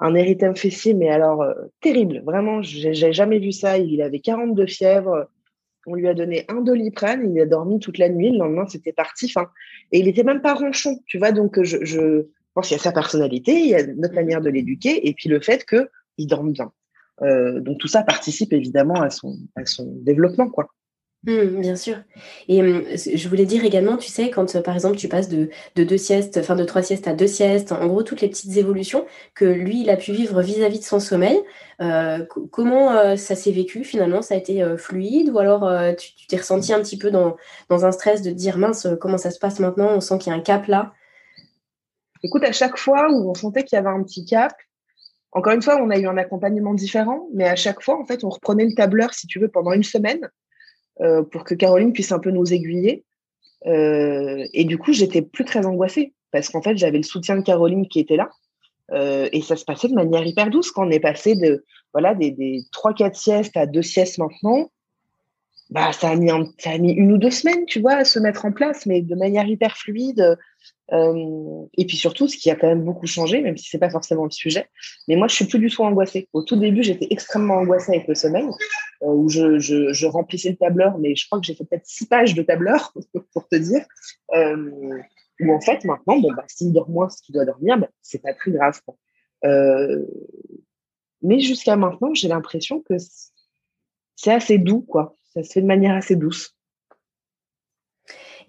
un 0.00 0.14
érythème 0.14 0.56
fessier, 0.56 0.94
mais 0.94 1.08
alors 1.08 1.42
euh, 1.42 1.54
terrible. 1.80 2.22
Vraiment, 2.24 2.62
j'ai 2.62 3.12
jamais 3.12 3.38
vu 3.38 3.52
ça. 3.52 3.78
Il 3.78 4.00
avait 4.02 4.20
42 4.20 4.66
fièvres. 4.66 5.28
On 5.86 5.94
lui 5.94 6.08
a 6.08 6.14
donné 6.14 6.44
un 6.48 6.60
doliprane, 6.60 7.30
il 7.34 7.40
a 7.40 7.46
dormi 7.46 7.78
toute 7.80 7.98
la 7.98 8.08
nuit. 8.08 8.30
Le 8.30 8.38
lendemain, 8.38 8.66
c'était 8.68 8.92
parti. 8.92 9.28
Fin, 9.28 9.48
et 9.92 10.00
il 10.00 10.08
était 10.08 10.24
même 10.24 10.42
pas 10.42 10.54
ronchon, 10.54 10.98
tu 11.06 11.18
vois. 11.18 11.32
Donc, 11.32 11.62
je, 11.62 11.84
je 11.84 12.26
pense 12.54 12.68
qu'il 12.68 12.76
y 12.76 12.80
a 12.80 12.82
sa 12.82 12.92
personnalité, 12.92 13.52
il 13.52 13.68
y 13.68 13.74
a 13.74 13.86
notre 13.86 14.14
manière 14.14 14.40
de 14.40 14.50
l'éduquer, 14.50 15.08
et 15.08 15.14
puis 15.14 15.28
le 15.28 15.40
fait 15.40 15.64
qu'il 15.64 16.26
dorme 16.26 16.52
bien. 16.52 16.72
Euh, 17.22 17.60
donc 17.60 17.78
tout 17.78 17.88
ça 17.88 18.02
participe 18.02 18.52
évidemment 18.52 19.00
à 19.00 19.10
son, 19.10 19.36
à 19.56 19.66
son 19.66 19.86
développement, 20.02 20.48
quoi. 20.48 20.68
Mmh, 21.24 21.60
bien 21.60 21.74
sûr. 21.74 21.96
Et 22.46 22.62
mmh, 22.62 22.84
je 23.14 23.28
voulais 23.28 23.44
dire 23.44 23.64
également, 23.64 23.96
tu 23.96 24.08
sais, 24.08 24.30
quand 24.30 24.54
euh, 24.54 24.62
par 24.62 24.74
exemple 24.74 24.96
tu 24.96 25.08
passes 25.08 25.28
de, 25.28 25.50
deux 25.74 25.96
siestes, 25.96 26.36
enfin 26.38 26.54
de 26.54 26.62
trois 26.64 26.82
siestes 26.82 27.08
à 27.08 27.12
deux 27.12 27.26
siestes, 27.26 27.72
en 27.72 27.88
gros 27.88 28.04
toutes 28.04 28.20
les 28.20 28.28
petites 28.28 28.56
évolutions 28.56 29.04
que 29.34 29.44
lui 29.44 29.80
il 29.82 29.90
a 29.90 29.96
pu 29.96 30.12
vivre 30.12 30.40
vis-à-vis 30.42 30.78
de 30.78 30.84
son 30.84 31.00
sommeil, 31.00 31.42
euh, 31.80 32.24
comment 32.52 32.92
euh, 32.92 33.16
ça 33.16 33.34
s'est 33.34 33.50
vécu 33.50 33.82
finalement? 33.82 34.22
Ça 34.22 34.34
a 34.34 34.36
été 34.36 34.64
fluide? 34.78 35.30
Ou 35.30 35.38
alors 35.40 35.68
tu 35.96 36.26
t'es 36.28 36.36
ressenti 36.36 36.72
un 36.72 36.80
petit 36.80 36.98
peu 36.98 37.10
dans, 37.10 37.36
un 37.68 37.92
stress 37.92 38.22
de 38.22 38.30
dire 38.30 38.56
mince, 38.56 38.86
comment 39.00 39.18
ça 39.18 39.32
se 39.32 39.40
passe 39.40 39.58
maintenant? 39.58 39.88
On 39.96 40.00
sent 40.00 40.18
qu'il 40.18 40.32
y 40.32 40.36
a 40.36 40.38
un 40.38 40.42
cap 40.42 40.66
là. 40.66 40.92
Écoute, 42.22 42.44
à 42.44 42.52
chaque 42.52 42.76
fois 42.78 43.08
où 43.10 43.30
on 43.30 43.34
sentait 43.34 43.64
qu'il 43.64 43.76
y 43.76 43.80
avait 43.80 43.88
un 43.88 44.02
petit 44.02 44.24
cap, 44.24 44.52
encore 45.32 45.52
une 45.52 45.62
fois, 45.62 45.80
on 45.80 45.90
a 45.90 45.98
eu 45.98 46.06
un 46.06 46.16
accompagnement 46.16 46.74
différent, 46.74 47.28
mais 47.34 47.44
à 47.48 47.56
chaque 47.56 47.82
fois, 47.82 48.00
en 48.00 48.04
fait, 48.04 48.24
on 48.24 48.28
reprenait 48.28 48.64
le 48.64 48.74
tableur, 48.74 49.14
si 49.14 49.26
tu 49.26 49.38
veux, 49.38 49.48
pendant 49.48 49.72
une 49.72 49.82
semaine 49.82 50.28
euh, 51.00 51.22
pour 51.22 51.44
que 51.44 51.54
Caroline 51.54 51.92
puisse 51.92 52.12
un 52.12 52.18
peu 52.18 52.30
nous 52.30 52.52
aiguiller. 52.52 53.04
Euh, 53.66 54.46
et 54.52 54.64
du 54.64 54.78
coup, 54.78 54.92
j'étais 54.92 55.22
plus 55.22 55.44
très 55.44 55.64
angoissée 55.66 56.12
parce 56.30 56.48
qu'en 56.48 56.62
fait, 56.62 56.76
j'avais 56.76 56.98
le 56.98 57.04
soutien 57.04 57.36
de 57.36 57.42
Caroline 57.42 57.88
qui 57.88 58.00
était 58.00 58.16
là. 58.16 58.30
Euh, 58.92 59.28
et 59.32 59.42
ça 59.42 59.56
se 59.56 59.64
passait 59.64 59.88
de 59.88 59.94
manière 59.94 60.26
hyper 60.26 60.50
douce 60.50 60.70
quand 60.70 60.86
on 60.86 60.90
est 60.90 61.00
passé 61.00 61.34
de 61.34 61.64
voilà 61.92 62.14
des, 62.14 62.30
des 62.30 62.62
3-4 62.72 63.14
siestes 63.14 63.56
à 63.56 63.66
deux 63.66 63.82
siestes 63.82 64.18
maintenant. 64.18 64.70
Bah, 65.70 65.92
ça 65.92 66.12
a, 66.12 66.16
ça 66.58 66.70
a 66.70 66.78
mis 66.78 66.92
une 66.92 67.12
ou 67.12 67.18
deux 67.18 67.30
semaines, 67.30 67.66
tu 67.66 67.80
vois, 67.80 67.94
à 67.94 68.04
se 68.04 68.18
mettre 68.18 68.46
en 68.46 68.52
place, 68.52 68.86
mais 68.86 69.02
de 69.02 69.14
manière 69.14 69.46
hyper 69.46 69.76
fluide. 69.76 70.38
Euh, 70.92 71.66
et 71.76 71.84
puis 71.86 71.96
surtout, 71.96 72.28
ce 72.28 72.36
qui 72.36 72.50
a 72.50 72.56
quand 72.56 72.66
même 72.66 72.84
beaucoup 72.84 73.06
changé, 73.06 73.40
même 73.40 73.56
si 73.56 73.68
c'est 73.68 73.78
pas 73.78 73.90
forcément 73.90 74.24
le 74.24 74.30
sujet, 74.30 74.68
mais 75.06 75.16
moi 75.16 75.28
je 75.28 75.34
suis 75.34 75.44
plus 75.44 75.58
du 75.58 75.68
tout 75.68 75.82
angoissée. 75.82 76.28
Au 76.32 76.42
tout 76.42 76.56
début, 76.56 76.82
j'étais 76.82 77.08
extrêmement 77.10 77.56
angoissée 77.56 77.92
avec 77.94 78.08
le 78.08 78.14
sommeil, 78.14 78.46
euh, 79.02 79.06
où 79.06 79.28
je, 79.28 80.06
remplissais 80.06 80.50
le 80.50 80.56
tableur, 80.56 80.98
mais 80.98 81.14
je 81.14 81.26
crois 81.26 81.40
que 81.40 81.46
j'ai 81.46 81.54
fait 81.54 81.64
peut-être 81.64 81.86
six 81.86 82.06
pages 82.06 82.34
de 82.34 82.42
tableur 82.42 82.94
pour 83.32 83.48
te 83.48 83.56
dire. 83.56 83.84
Euh, 84.34 84.70
où 85.40 85.52
en 85.52 85.60
fait 85.60 85.84
maintenant, 85.84 86.18
bon 86.18 86.32
bah 86.32 86.44
s'il 86.48 86.72
dort 86.72 86.90
moins, 86.90 87.08
ce 87.08 87.22
qu'il 87.22 87.32
doit 87.34 87.44
dormir, 87.44 87.78
bah, 87.78 87.88
c'est 88.02 88.20
pas 88.20 88.34
très 88.34 88.50
grave. 88.50 88.80
Euh, 89.44 90.04
mais 91.22 91.40
jusqu'à 91.40 91.76
maintenant, 91.76 92.14
j'ai 92.14 92.28
l'impression 92.28 92.80
que 92.80 92.94
c'est 94.16 94.32
assez 94.32 94.58
doux, 94.58 94.80
quoi. 94.80 95.16
Ça 95.34 95.42
se 95.42 95.52
fait 95.52 95.62
de 95.62 95.66
manière 95.66 95.94
assez 95.94 96.16
douce. 96.16 96.57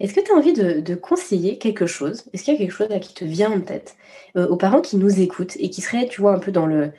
Est-ce 0.00 0.14
que 0.14 0.20
tu 0.20 0.32
as 0.32 0.34
envie 0.34 0.54
de, 0.54 0.94
conseiller 0.94 1.58
quelque 1.58 1.86
chose? 1.86 2.24
Est-ce 2.32 2.44
qu'il 2.44 2.54
y 2.54 2.56
a 2.56 2.58
quelque 2.58 2.72
chose 2.72 2.88
qui 3.02 3.14
te 3.14 3.24
vient 3.24 3.52
en 3.52 3.60
tête 3.60 3.96
euh, 4.36 4.48
aux 4.48 4.56
parents 4.56 4.80
qui 4.80 4.96
nous 4.96 5.20
écoutent 5.20 5.56
et 5.58 5.68
qui 5.68 5.82
seraient, 5.82 6.08
tu 6.08 6.22
vois, 6.22 6.32
un 6.32 6.38
peu 6.38 6.50
dans 6.50 6.66
le, 6.66 6.92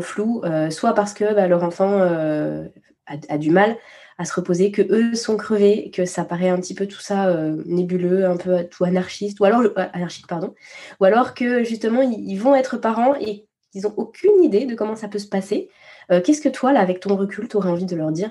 flou, 0.00 0.42
euh, 0.44 0.68
soit 0.70 0.92
parce 0.92 1.14
que 1.14 1.34
bah, 1.34 1.46
leur 1.46 1.62
enfant 1.62 2.00
euh, 2.00 2.66
a, 3.06 3.38
du 3.38 3.50
mal 3.50 3.76
à 4.18 4.24
se 4.24 4.34
reposer, 4.34 4.72
que 4.72 4.82
eux 4.82 5.14
sont 5.14 5.36
crevés, 5.36 5.92
que 5.92 6.04
ça 6.04 6.24
paraît 6.24 6.48
un 6.48 6.58
petit 6.58 6.74
peu 6.74 6.86
tout 6.88 7.00
ça 7.00 7.32
nébuleux, 7.66 8.26
un 8.26 8.36
peu 8.36 8.64
tout 8.64 8.82
anarchiste, 8.82 9.38
ou 9.38 9.44
alors 9.44 9.62
anarchique, 9.76 10.26
pardon, 10.26 10.54
ou 11.00 11.04
alors 11.04 11.34
que 11.34 11.62
justement 11.62 12.02
ils, 12.02 12.36
vont 12.36 12.56
être 12.56 12.78
parents 12.78 13.14
et 13.20 13.46
ils 13.74 13.82
n'ont 13.82 13.94
aucune 13.96 14.42
idée 14.42 14.66
de 14.66 14.74
comment 14.74 14.96
ça 14.96 15.06
peut 15.06 15.20
se 15.20 15.28
passer. 15.28 15.70
Qu'est-ce 16.10 16.40
que 16.40 16.48
toi, 16.48 16.72
là, 16.72 16.80
avec 16.80 16.98
ton 16.98 17.14
recul, 17.16 17.46
tu 17.46 17.56
aurais 17.56 17.70
envie 17.70 17.86
de 17.86 17.94
leur 17.94 18.10
dire? 18.10 18.30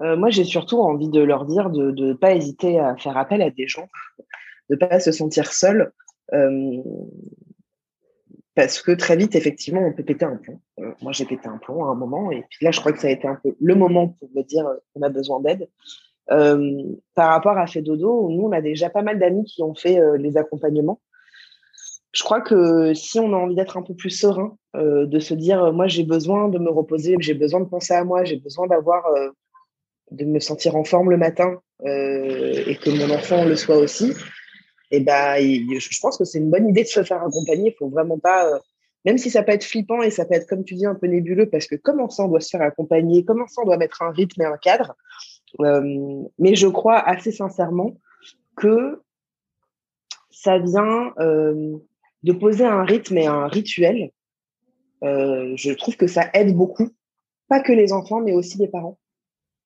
Euh, 0.00 0.16
moi, 0.16 0.30
j'ai 0.30 0.44
surtout 0.44 0.80
envie 0.80 1.08
de 1.08 1.20
leur 1.20 1.44
dire 1.44 1.70
de 1.70 1.90
ne 1.90 2.12
pas 2.14 2.34
hésiter 2.34 2.78
à 2.78 2.96
faire 2.96 3.16
appel 3.16 3.42
à 3.42 3.50
des 3.50 3.68
gens, 3.68 3.88
de 4.68 4.74
ne 4.74 4.76
pas 4.76 5.00
se 5.00 5.12
sentir 5.12 5.52
seul. 5.52 5.92
Euh, 6.32 6.82
parce 8.54 8.80
que 8.80 8.92
très 8.92 9.16
vite, 9.16 9.34
effectivement, 9.34 9.82
on 9.84 9.92
peut 9.92 10.04
péter 10.04 10.24
un 10.24 10.36
plomb. 10.36 10.60
Euh, 10.80 10.92
moi, 11.02 11.12
j'ai 11.12 11.24
pété 11.24 11.48
un 11.48 11.58
plomb 11.58 11.84
à 11.84 11.88
un 11.88 11.94
moment, 11.94 12.30
et 12.30 12.44
puis 12.48 12.64
là, 12.64 12.70
je 12.70 12.80
crois 12.80 12.92
que 12.92 13.00
ça 13.00 13.08
a 13.08 13.10
été 13.10 13.26
un 13.26 13.38
peu 13.42 13.54
le 13.60 13.74
moment 13.74 14.08
pour 14.08 14.28
me 14.34 14.42
dire 14.42 14.66
qu'on 14.92 15.02
a 15.02 15.08
besoin 15.08 15.40
d'aide. 15.40 15.68
par 16.28 17.28
rapport 17.30 17.58
à 17.58 17.66
Fedodo, 17.66 18.30
nous, 18.30 18.44
on 18.44 18.52
a 18.52 18.60
déjà 18.60 18.90
pas 18.90 19.02
mal 19.02 19.18
d'amis 19.18 19.44
qui 19.44 19.62
ont 19.62 19.74
fait 19.74 20.00
les 20.18 20.36
accompagnements. 20.36 21.00
Je 22.12 22.22
crois 22.22 22.40
que 22.40 22.94
si 22.94 23.18
on 23.18 23.32
a 23.32 23.36
envie 23.36 23.56
d'être 23.56 23.76
un 23.76 23.82
peu 23.82 23.94
plus 23.94 24.10
serein, 24.10 24.56
de 24.74 25.18
se 25.18 25.34
dire, 25.34 25.72
moi, 25.72 25.88
j'ai 25.88 26.04
besoin 26.04 26.48
de 26.48 26.58
me 26.58 26.70
reposer, 26.70 27.16
j'ai 27.18 27.34
besoin 27.34 27.60
de 27.60 27.68
penser 27.68 27.94
à 27.94 28.04
moi, 28.04 28.22
j'ai 28.22 28.36
besoin 28.36 28.68
d'avoir 28.68 29.04
de 30.10 30.24
me 30.24 30.40
sentir 30.40 30.76
en 30.76 30.84
forme 30.84 31.10
le 31.10 31.16
matin 31.16 31.60
euh, 31.84 32.64
et 32.66 32.76
que 32.76 32.90
mon 32.90 33.12
enfant 33.14 33.44
le 33.44 33.56
soit 33.56 33.76
aussi, 33.76 34.12
et 34.90 34.98
eh 34.98 35.00
ben, 35.00 35.36
je 35.40 36.00
pense 36.00 36.18
que 36.18 36.24
c'est 36.24 36.38
une 36.38 36.50
bonne 36.50 36.68
idée 36.68 36.82
de 36.82 36.88
se 36.88 37.02
faire 37.02 37.22
accompagner. 37.22 37.70
Il 37.70 37.76
faut 37.76 37.88
vraiment 37.88 38.18
pas, 38.18 38.46
euh, 38.46 38.58
même 39.04 39.18
si 39.18 39.28
ça 39.28 39.42
peut 39.42 39.50
être 39.50 39.64
flippant 39.64 40.02
et 40.02 40.10
ça 40.10 40.24
peut 40.24 40.34
être, 40.34 40.46
comme 40.46 40.62
tu 40.62 40.74
dis, 40.74 40.86
un 40.86 40.94
peu 40.94 41.08
nébuleux, 41.08 41.48
parce 41.48 41.66
que 41.66 41.74
comment 41.74 42.08
ça 42.08 42.24
on 42.24 42.28
doit 42.28 42.40
se 42.40 42.50
faire 42.50 42.62
accompagner, 42.62 43.24
comment 43.24 43.46
ça 43.48 43.62
on 43.62 43.64
doit 43.64 43.78
mettre 43.78 44.02
un 44.02 44.10
rythme 44.10 44.42
et 44.42 44.44
un 44.44 44.56
cadre. 44.56 44.94
Euh, 45.60 46.22
mais 46.38 46.54
je 46.54 46.68
crois 46.68 46.98
assez 46.98 47.32
sincèrement 47.32 47.96
que 48.56 49.02
ça 50.30 50.58
vient 50.58 51.12
de 51.18 52.32
poser 52.32 52.64
un 52.64 52.84
rythme 52.84 53.18
et 53.18 53.26
un 53.26 53.48
rituel. 53.48 54.10
je 55.02 55.72
trouve 55.72 55.96
que 55.96 56.06
ça 56.06 56.28
aide 56.34 56.54
beaucoup, 56.54 56.90
pas 57.48 57.60
que 57.60 57.72
les 57.72 57.92
enfants, 57.92 58.20
mais 58.20 58.32
aussi 58.32 58.58
les 58.58 58.68
parents 58.68 58.98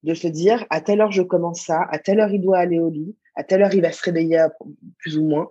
de 0.03 0.15
se 0.15 0.29
dire 0.29 0.65
à 0.71 0.81
telle 0.81 1.01
heure 1.01 1.13
je 1.13 1.23
commence 1.23 1.63
ça, 1.63 1.83
à 1.91 1.99
telle 1.99 2.21
heure 2.21 2.31
il 2.31 2.41
doit 2.41 2.59
aller 2.59 2.79
au 2.79 2.91
lit, 2.91 3.17
à 3.35 3.45
telle 3.45 3.63
heure 3.63 3.75
il 3.75 3.83
va 3.83 3.93
se 3.93 4.03
réveiller 4.03 4.47
plus 4.99 5.19
ou 5.19 5.25
moins. 5.25 5.49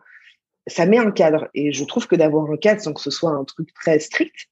Ça 0.67 0.85
met 0.85 0.97
un 0.97 1.11
cadre 1.11 1.49
et 1.53 1.71
je 1.71 1.83
trouve 1.85 2.07
que 2.07 2.15
d'avoir 2.15 2.49
un 2.51 2.57
cadre 2.57 2.81
sans 2.81 2.93
que 2.93 3.01
ce 3.01 3.11
soit 3.11 3.31
un 3.31 3.43
truc 3.43 3.73
très 3.73 3.99
strict, 3.99 4.47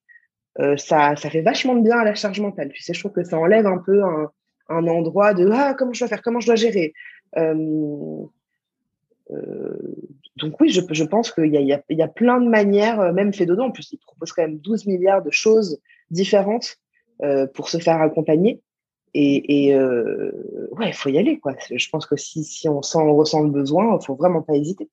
euh, 0.59 0.77
ça, 0.77 1.15
fait 1.15 1.41
vachement 1.41 1.75
de 1.75 1.81
bien 1.81 1.99
à 1.99 2.05
la 2.05 2.15
charge 2.15 2.39
mentale. 2.39 2.71
Je 2.73 2.99
trouve 2.99 3.11
que 3.11 3.23
ça 3.23 3.37
enlève 3.37 3.67
un 3.67 3.77
peu 3.77 4.01
un, 4.03 4.87
endroit 4.87 5.33
de 5.33 5.49
ah 5.51 5.75
comment 5.77 5.93
je 5.93 5.99
dois 5.99 6.07
faire, 6.07 6.21
comment 6.21 6.39
je 6.39 6.47
dois 6.47 6.55
gérer. 6.55 6.93
Euh, 7.37 8.23
euh, 9.31 9.95
donc 10.37 10.59
oui, 10.61 10.69
je, 10.69 11.03
pense 11.03 11.31
qu'il 11.31 11.47
y 11.47 11.57
a, 11.57 11.81
y, 11.89 12.01
a, 12.01 12.07
plein 12.07 12.39
de 12.39 12.47
manières, 12.47 13.13
même 13.13 13.33
Fedodo, 13.33 13.63
en 13.63 13.71
plus 13.71 13.91
il 13.91 13.97
propose 13.97 14.31
quand 14.31 14.43
même 14.43 14.57
12 14.59 14.85
milliards 14.87 15.23
de 15.23 15.31
choses 15.31 15.79
différentes 16.09 16.77
pour 17.53 17.69
se 17.69 17.77
faire 17.77 18.01
accompagner. 18.01 18.61
Et, 19.17 19.73
euh, 19.73 20.31
ouais, 20.71 20.89
il 20.89 20.93
faut 20.93 21.09
y 21.09 21.17
aller. 21.17 21.39
Quoi. 21.39 21.53
Je 21.71 21.89
pense 21.89 22.05
que 22.05 22.17
si, 22.17 22.67
on, 22.67 22.81
sent, 22.81 22.97
on 22.97 23.15
ressent 23.15 23.41
le 23.43 23.49
besoin, 23.49 23.85
il 23.91 23.95
ne 23.95 23.99
faut 23.99 24.15
vraiment 24.15 24.41
pas 24.41 24.55
hésiter. 24.55 24.89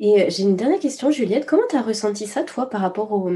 Et 0.00 0.22
euh, 0.22 0.26
j'ai 0.28 0.42
une 0.42 0.56
dernière 0.56 0.80
question, 0.80 1.12
Juliette. 1.12 1.46
Comment 1.46 1.62
tu 1.70 1.76
as 1.76 1.82
ressenti 1.82 2.26
ça, 2.26 2.42
toi, 2.42 2.68
par 2.68 2.80
rapport 2.80 3.30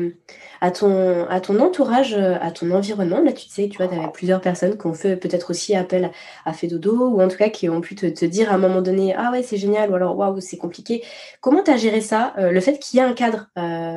à, 0.60 0.70
ton, 0.72 1.26
à 1.28 1.40
ton 1.40 1.60
entourage, 1.60 2.14
euh, 2.14 2.36
à 2.40 2.50
ton 2.50 2.72
environnement? 2.72 3.20
Là, 3.20 3.32
tu 3.32 3.48
sais, 3.48 3.68
tu 3.68 3.76
vois, 3.78 3.86
tu 3.86 3.94
plusieurs 4.12 4.40
personnes 4.40 4.76
qui 4.76 4.86
ont 4.86 4.94
fait 4.94 5.16
peut-être 5.16 5.50
aussi 5.50 5.76
appel 5.76 6.10
à 6.44 6.52
Fedodo, 6.52 7.08
ou 7.10 7.22
en 7.22 7.28
tout 7.28 7.36
cas 7.36 7.48
qui 7.48 7.68
ont 7.68 7.80
pu 7.80 7.94
te, 7.94 8.24
dire 8.24 8.50
à 8.50 8.54
un 8.54 8.58
moment 8.58 8.82
donné 8.82 9.14
Ah 9.16 9.30
ouais, 9.30 9.44
c'est 9.44 9.56
génial, 9.56 9.90
ou 9.90 9.94
alors 9.94 10.16
Waouh, 10.16 10.40
c'est 10.40 10.58
compliqué. 10.58 11.04
Comment 11.40 11.62
tu 11.62 11.70
as 11.70 11.76
géré 11.76 12.00
ça 12.00 12.34
Le 12.36 12.60
fait 12.60 12.78
qu'il 12.80 12.98
y 12.98 13.02
ait 13.02 13.06
un 13.06 13.14
cadre 13.14 13.48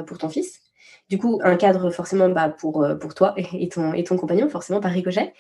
pour 0.05 0.19
ton 0.19 0.29
fils? 0.29 0.64
Du 1.09 1.17
coup, 1.17 1.39
un 1.43 1.55
cadre 1.55 1.89
forcément 1.91 2.29
bah, 2.29 2.49
pour, 2.49 2.85
pour 2.99 3.13
toi 3.13 3.35
et 3.37 3.69
ton, 3.69 3.93
et 3.93 4.03
ton 4.03 4.17
compagnon, 4.17 4.49
forcément 4.49 4.79
par 4.79 4.91
ricochet. 4.91 5.33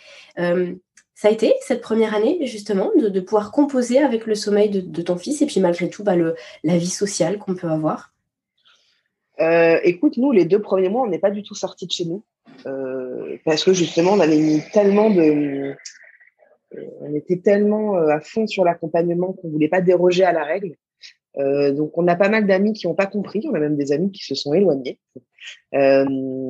Ça 1.15 1.29
a 1.29 1.31
été 1.31 1.55
cette 1.61 1.79
première 1.79 2.13
année, 2.13 2.45
justement, 2.45 2.91
de, 2.97 3.19
pouvoir 3.21 3.51
composer 3.51 3.99
avec 3.99 4.25
le 4.25 4.35
sommeil 4.35 4.69
de, 4.69 5.01
ton 5.01 5.15
fils 5.15 5.41
et 5.41 5.45
puis 5.45 5.61
malgré 5.61 5.89
tout, 5.89 6.03
bah, 6.03 6.17
le, 6.17 6.35
la 6.63 6.77
vie 6.77 6.89
sociale 6.89 7.39
qu'on 7.39 7.55
peut 7.55 7.69
avoir? 7.69 8.13
Euh, 9.39 9.79
Écoute, 9.83 10.17
nous, 10.17 10.33
les 10.33 10.43
deux 10.43 10.61
premiers 10.61 10.89
mois, 10.89 11.03
on 11.03 11.07
n'est 11.07 11.19
pas 11.19 11.31
du 11.31 11.41
tout 11.41 11.55
sortis 11.55 11.87
de 11.87 11.91
chez 11.91 12.05
nous. 12.05 12.25
Euh, 12.65 13.37
parce 13.45 13.63
que 13.63 13.71
justement, 13.71 14.11
on 14.11 14.19
avait 14.19 14.37
mis 14.37 14.61
tellement 14.73 15.09
de. 15.09 15.73
Euh, 16.75 16.81
on 16.99 17.15
était 17.15 17.37
tellement 17.37 17.95
à 17.95 18.19
fond 18.19 18.45
sur 18.45 18.65
l'accompagnement 18.65 19.31
qu'on 19.31 19.47
ne 19.47 19.53
voulait 19.53 19.69
pas 19.69 19.81
déroger 19.81 20.25
à 20.25 20.33
la 20.33 20.43
règle. 20.43 20.75
Euh, 21.37 21.71
donc, 21.71 21.97
on 21.97 22.07
a 22.07 22.15
pas 22.15 22.29
mal 22.29 22.45
d'amis 22.45 22.73
qui 22.73 22.87
n'ont 22.87 22.95
pas 22.95 23.05
compris. 23.05 23.45
On 23.49 23.53
a 23.53 23.59
même 23.59 23.77
des 23.77 23.93
amis 23.93 24.11
qui 24.11 24.23
se 24.23 24.35
sont 24.35 24.53
éloignés. 24.53 24.99
Euh, 25.75 26.05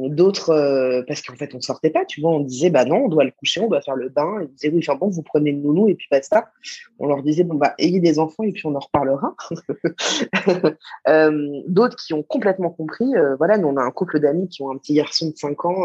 D'autres, 0.10 0.52
euh, 0.52 1.02
parce 1.08 1.22
qu'en 1.22 1.36
fait, 1.36 1.56
on 1.56 1.62
sortait 1.62 1.90
pas. 1.90 2.06
Tu 2.06 2.22
vois, 2.22 2.32
on 2.32 2.42
disait, 2.42 2.70
bah 2.70 2.86
non, 2.86 3.06
on 3.06 3.08
doit 3.08 3.24
le 3.24 3.32
coucher, 3.32 3.60
on 3.62 3.68
doit 3.68 3.82
faire 3.82 3.96
le 3.96 4.10
bain. 4.10 4.42
Ils 4.42 4.54
disaient, 4.54 4.70
oui, 4.70 4.80
enfin 4.88 4.96
bon, 4.96 5.10
vous 5.10 5.24
prenez 5.24 5.52
le 5.52 5.60
nounou 5.60 5.88
et 5.90 5.96
puis 5.96 6.08
basta. 6.12 6.52
On 7.00 7.08
leur 7.08 7.24
disait, 7.24 7.44
bon, 7.44 7.56
bah, 7.56 7.74
ayez 7.80 8.00
des 8.00 8.20
enfants 8.20 8.44
et 8.44 8.52
puis 8.52 8.66
on 8.66 8.76
en 8.76 8.80
reparlera. 8.80 9.36
euh, 11.08 11.62
D'autres 11.68 11.98
qui 11.98 12.14
ont 12.14 12.24
complètement 12.24 12.70
compris. 12.70 13.14
Voilà, 13.38 13.58
nous, 13.58 13.68
on 13.68 13.78
a 13.78 13.82
un 13.82 13.92
couple 13.92 14.20
d'amis 14.20 14.48
qui 14.48 14.62
ont 14.62 14.70
un 14.70 14.78
petit 14.78 14.94
garçon 14.94 15.30
de 15.30 15.36
5 15.36 15.66
ans. 15.66 15.84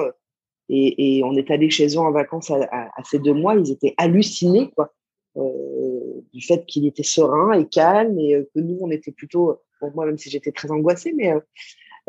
Et, 0.69 1.23
on 1.25 1.35
est 1.35 1.51
allé 1.51 1.69
chez 1.71 1.89
eux 1.89 1.99
en 1.99 2.13
vacances 2.13 2.51
à, 2.51 2.69
à, 2.71 3.05
ces 3.05 3.19
deux 3.19 3.35
mois. 3.35 3.55
Ils 3.57 3.73
étaient 3.73 3.95
hallucinés, 3.97 4.71
quoi. 4.77 4.93
Du 5.35 6.43
fait 6.43 6.65
qu'il 6.67 6.87
était 6.87 7.03
serein 7.03 7.53
et 7.53 7.67
calme 7.67 8.19
et 8.19 8.47
que 8.55 8.61
nous, 8.61 8.79
on 8.81 8.91
était 8.91 9.13
plutôt, 9.13 9.61
pour 9.81 9.93
moi, 9.95 10.07
même 10.07 10.19
si 10.19 10.31
j'étais 10.31 10.53
très 10.53 10.71
angoissée, 10.71 11.15
mais 11.17 11.33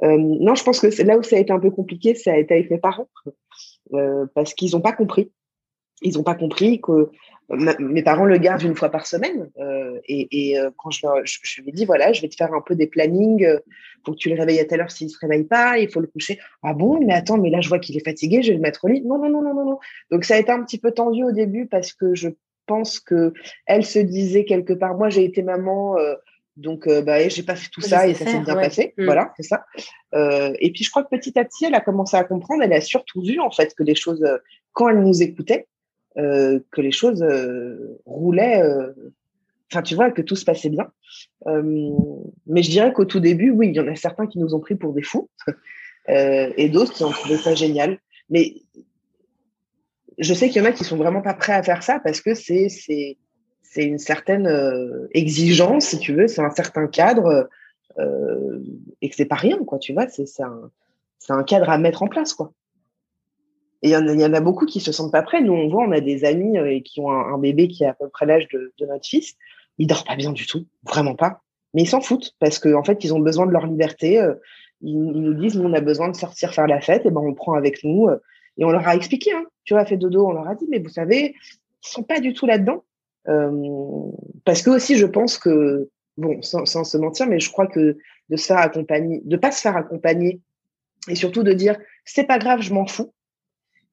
euh, 0.04 0.18
non, 0.18 0.56
je 0.56 0.64
pense 0.64 0.80
que 0.80 1.02
là 1.04 1.18
où 1.18 1.24
ça 1.24 1.36
a 1.36 1.40
été 1.40 1.52
un 1.52 1.60
peu 1.60 1.72
compliqué, 1.72 2.16
ça 2.16 2.34
a 2.34 2.38
été 2.38 2.54
avec 2.54 2.72
mes 2.72 2.80
parents, 2.80 3.08
parce 4.34 4.54
qu'ils 4.54 4.72
n'ont 4.72 4.82
pas 4.82 4.94
compris. 4.94 5.32
Ils 6.04 6.16
n'ont 6.16 6.24
pas 6.24 6.34
compris 6.34 6.82
que 6.82 7.10
mes 7.80 8.02
parents 8.02 8.26
le 8.26 8.38
gardent 8.38 8.64
une 8.64 8.76
fois 8.76 8.90
par 8.90 9.06
semaine. 9.06 9.52
Euh, 9.60 10.00
et, 10.08 10.58
quand 10.78 10.90
je, 10.90 11.62
lui 11.62 11.70
ai 11.70 11.72
dit, 11.72 11.86
voilà, 11.86 12.12
je 12.14 12.22
vais 12.22 12.30
te 12.30 12.36
faire 12.36 12.54
un 12.54 12.62
peu 12.62 12.76
des 12.76 12.88
plannings, 12.88 13.46
pour 14.04 14.16
que 14.16 14.20
tu 14.20 14.30
le 14.30 14.40
réveilles 14.40 14.60
à 14.60 14.66
telle 14.66 14.82
heure 14.82 14.90
s'il 14.90 15.08
ne 15.08 15.12
se 15.12 15.20
réveille 15.20 15.44
pas, 15.44 15.78
il 15.78 15.90
faut 15.90 16.00
le 16.00 16.08
coucher. 16.08 16.40
Ah 16.64 16.74
bon, 16.74 17.00
mais 17.06 17.14
attends, 17.14 17.38
mais 17.38 17.52
là, 17.52 17.62
je 17.62 17.70
vois 17.70 17.78
qu'il 17.78 17.96
est 17.96 18.04
fatigué, 18.04 18.42
je 18.42 18.50
vais 18.50 18.56
le 18.56 18.62
mettre 18.62 18.86
au 18.86 18.88
lit. 18.88 19.02
Non, 19.02 19.20
non, 19.20 19.30
non, 19.30 19.44
non, 19.44 19.54
non, 19.54 19.66
non. 19.66 19.80
Donc, 20.10 20.26
ça 20.26 20.36
a 20.36 20.40
été 20.40 20.52
un 20.52 20.64
petit 20.64 20.80
peu 20.80 20.92
tendu 20.92 21.24
au 21.24 21.32
début 21.32 21.68
parce 21.68 21.94
que 21.94 22.16
je 22.16 22.30
pense 22.66 23.00
que 23.00 23.34
elle 23.66 23.86
se 23.86 24.00
disait 24.00 24.46
quelque 24.46 24.74
part, 24.74 24.96
moi 24.96 25.10
j'ai 25.10 25.26
été 25.26 25.42
maman, 25.42 25.98
euh, 25.98 26.16
donc 26.62 26.88
euh, 26.88 27.02
bah, 27.02 27.28
j'ai 27.28 27.43
pas 27.43 27.56
fait 27.56 27.69
tout 27.69 27.82
ça 27.82 28.08
et 28.08 28.13
ça 28.13 28.26
s'est 28.26 28.39
bien 28.39 28.56
passé. 28.56 28.93
Mm. 28.97 29.06
Voilà, 29.06 29.34
c'est 29.36 29.43
ça. 29.43 29.65
Euh, 30.13 30.54
et 30.60 30.71
puis 30.71 30.84
je 30.84 30.89
crois 30.89 31.04
que 31.04 31.10
petit 31.10 31.38
à 31.38 31.43
petit, 31.43 31.65
elle 31.65 31.76
a 31.76 31.82
commencé 31.82 32.15
à 32.15 32.24
comprendre, 32.24 32.63
elle 32.63 32.74
a 32.74 32.82
surtout 32.82 33.21
vu 33.21 33.39
en 33.39 33.52
fait 33.52 33.74
que 33.76 33.84
les 33.84 33.95
choses, 33.95 34.26
quand 34.74 34.89
elle 34.89 35.02
nous 35.02 35.21
écoutait, 35.21 35.67
que 36.15 36.82
les 36.82 36.91
choses 36.91 37.26
roulaient, 38.06 38.62
enfin 39.71 39.82
tu 39.82 39.95
vois, 39.95 40.12
que 40.12 40.21
tout 40.21 40.36
se 40.36 40.45
passait 40.45 40.69
bien. 40.69 40.91
mais 41.45 42.63
je 42.63 42.69
dirais 42.69 42.93
qu'au 42.93 43.06
tout 43.06 43.19
début, 43.19 43.52
oui, 43.52 43.69
il 43.69 43.76
y 43.76 43.80
en 43.80 43.88
a 43.88 43.95
certains 43.95 44.28
qui 44.28 44.39
nous 44.39 44.54
ont 44.54 44.60
pris 44.60 44.76
pour 44.76 44.93
des 44.93 45.04
fous 45.04 45.30
et 46.08 46.69
d'autres 46.69 46.93
qui 46.93 47.04
ont 47.04 47.12
trouvé 47.12 47.38
ça 47.38 47.56
génial. 47.56 48.00
Mais 48.30 48.56
je 50.17 50.34
sais 50.34 50.50
qu'il 50.50 50.62
y 50.62 50.65
en 50.65 50.69
a 50.69 50.71
qui 50.71 50.84
sont 50.84 50.97
vraiment 50.97 51.21
pas 51.21 51.34
prêts 51.34 51.54
à 51.54 51.63
faire 51.63 51.84
ça 51.84 52.00
parce 52.00 52.21
que 52.21 52.36
c'est 52.36 53.17
c'est 53.71 53.86
une 53.86 53.99
certaine 53.99 54.47
euh, 54.47 55.07
exigence, 55.13 55.86
si 55.86 55.99
tu 55.99 56.13
veux, 56.13 56.27
c'est 56.27 56.41
un 56.41 56.49
certain 56.49 56.88
cadre 56.88 57.49
euh, 57.97 58.60
et 59.01 59.07
que 59.07 59.15
c'est 59.15 59.25
pas 59.25 59.38
rien, 59.38 59.60
quoi. 59.63 59.79
Tu 59.79 59.93
vois, 59.93 60.07
c'est 60.10 60.25
un 60.43 60.69
un 61.29 61.43
cadre 61.43 61.69
à 61.69 61.77
mettre 61.77 62.03
en 62.03 62.07
place, 62.07 62.34
quoi. 62.34 62.51
Et 63.81 63.91
il 63.91 64.19
y, 64.19 64.25
en 64.25 64.34
a 64.34 64.41
beaucoup 64.41 64.65
qui 64.65 64.81
se 64.81 64.91
sentent 64.91 65.13
pas 65.13 65.21
prêts. 65.21 65.41
Nous, 65.41 65.53
on 65.53 65.69
voit, 65.69 65.86
on 65.88 65.91
a 65.91 66.01
des 66.01 66.25
amis 66.25 66.57
euh, 66.57 66.81
qui 66.81 66.99
ont 66.99 67.10
un, 67.10 67.38
bébé 67.38 67.69
qui 67.69 67.84
est 67.84 67.88
à 67.88 67.93
peu 67.93 68.10
près 68.10 68.25
l'âge 68.25 68.47
de, 68.49 68.73
notre 68.81 69.07
fils. 69.07 69.36
Ils 69.77 69.88
dorment 69.88 70.03
pas 70.05 70.17
bien 70.17 70.34
du 70.34 70.45
tout, 70.45 70.65
vraiment 70.84 71.15
pas. 71.15 71.41
Mais 71.73 71.84
ils 71.84 71.88
s'en 71.88 72.01
foutent 72.01 72.36
parce 72.39 72.60
qu'en 72.60 72.79
en 72.79 72.84
fait, 72.84 73.03
ils 73.05 73.13
ont 73.13 73.19
besoin 73.19 73.47
de 73.47 73.51
leur 73.51 73.65
liberté. 73.65 74.21
Ils, 74.81 74.99
nous 74.99 75.34
disent, 75.34 75.57
on 75.57 75.73
a 75.73 75.79
besoin 75.79 76.10
de 76.10 76.15
sortir 76.15 76.53
faire 76.53 76.67
la 76.67 76.81
fête, 76.81 77.05
et 77.05 77.10
ben 77.10 77.21
on 77.21 77.34
prend 77.34 77.53
avec 77.53 77.84
nous. 77.86 78.10
Et 78.57 78.65
on 78.65 78.69
leur 78.69 78.86
a 78.88 78.95
expliqué, 78.95 79.31
hein, 79.31 79.45
tu 79.63 79.73
vois, 79.73 79.86
fait 79.86 79.97
dodo, 79.97 80.27
on 80.27 80.34
leur 80.34 80.47
a 80.47 80.55
dit, 80.55 80.67
mais 80.69 80.79
vous 80.79 80.89
savez, 80.89 81.34
ils 81.84 81.88
sont 81.88 82.03
pas 82.03 82.19
du 82.19 82.34
tout 82.34 82.45
là-dedans. 82.45 82.84
Euh, 83.27 84.12
parce 84.45 84.62
que 84.62 84.69
aussi, 84.71 84.95
je 84.95 85.05
pense 85.05 85.38
que, 85.38 85.89
bon, 86.17 86.41
sans, 86.41 86.65
se 86.65 86.97
mentir, 86.97 87.27
mais 87.27 87.39
je 87.39 87.51
crois 87.51 87.67
que 87.67 87.97
de 88.29 88.36
se 88.38 88.45
faire 88.45 88.57
accompagner, 88.57 89.21
de 89.25 89.38
pas 89.38 89.51
se 89.51 89.62
faire 89.62 89.77
accompagner, 89.77 90.41
et 91.07 91.15
surtout 91.15 91.43
de 91.43 91.53
dire, 91.53 91.77
c'est 92.05 92.25
pas 92.25 92.39
grave, 92.39 92.62
je 92.62 92.73
m'en 92.73 92.86
fous, 92.86 93.13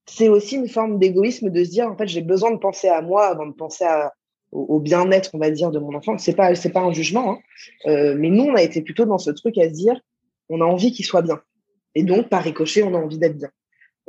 c'est 0.06 0.28
aussi 0.28 0.56
une 0.56 0.68
forme 0.68 0.98
d'égoïsme 0.98 1.50
de 1.50 1.64
se 1.64 1.70
dire, 1.70 1.90
en 1.90 1.96
fait, 1.96 2.06
j'ai 2.06 2.22
besoin 2.22 2.50
de 2.50 2.58
penser 2.58 2.88
à 2.88 3.02
moi 3.02 3.26
avant 3.26 3.46
de 3.46 3.52
penser 3.52 3.84
au, 4.52 4.80
bien-être, 4.80 5.30
on 5.34 5.38
va 5.38 5.50
dire, 5.50 5.70
de 5.70 5.78
mon 5.78 5.94
enfant. 5.94 6.16
C'est 6.16 6.34
pas, 6.34 6.54
c'est 6.54 6.70
pas 6.70 6.80
un 6.80 6.92
jugement, 6.92 7.32
hein. 7.32 7.38
euh, 7.86 8.16
mais 8.18 8.30
nous, 8.30 8.44
on 8.44 8.54
a 8.54 8.62
été 8.62 8.80
plutôt 8.80 9.04
dans 9.04 9.18
ce 9.18 9.30
truc 9.30 9.58
à 9.58 9.68
se 9.68 9.74
dire, 9.74 10.00
on 10.48 10.62
a 10.62 10.64
envie 10.64 10.92
qu'il 10.92 11.04
soit 11.04 11.22
bien. 11.22 11.40
Et 11.94 12.02
donc, 12.02 12.28
par 12.28 12.42
ricochet, 12.42 12.82
on 12.82 12.94
a 12.94 12.98
envie 12.98 13.18
d'être 13.18 13.36
bien. 13.36 13.50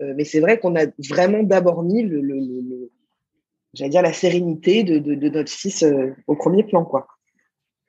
Euh, 0.01 0.13
mais 0.15 0.23
c'est 0.23 0.39
vrai 0.39 0.59
qu'on 0.59 0.75
a 0.75 0.85
vraiment 1.09 1.43
d'abord 1.43 1.83
mis 1.83 2.03
le, 2.03 2.21
le, 2.21 2.78
j'allais 3.73 3.89
dire 3.89 4.01
la 4.01 4.13
sérénité 4.13 4.83
de, 4.83 4.99
de, 4.99 5.29
notre 5.29 5.51
fils 5.51 5.83
euh, 5.83 6.15
au 6.27 6.35
premier 6.35 6.63
plan, 6.63 6.83
quoi. 6.83 7.07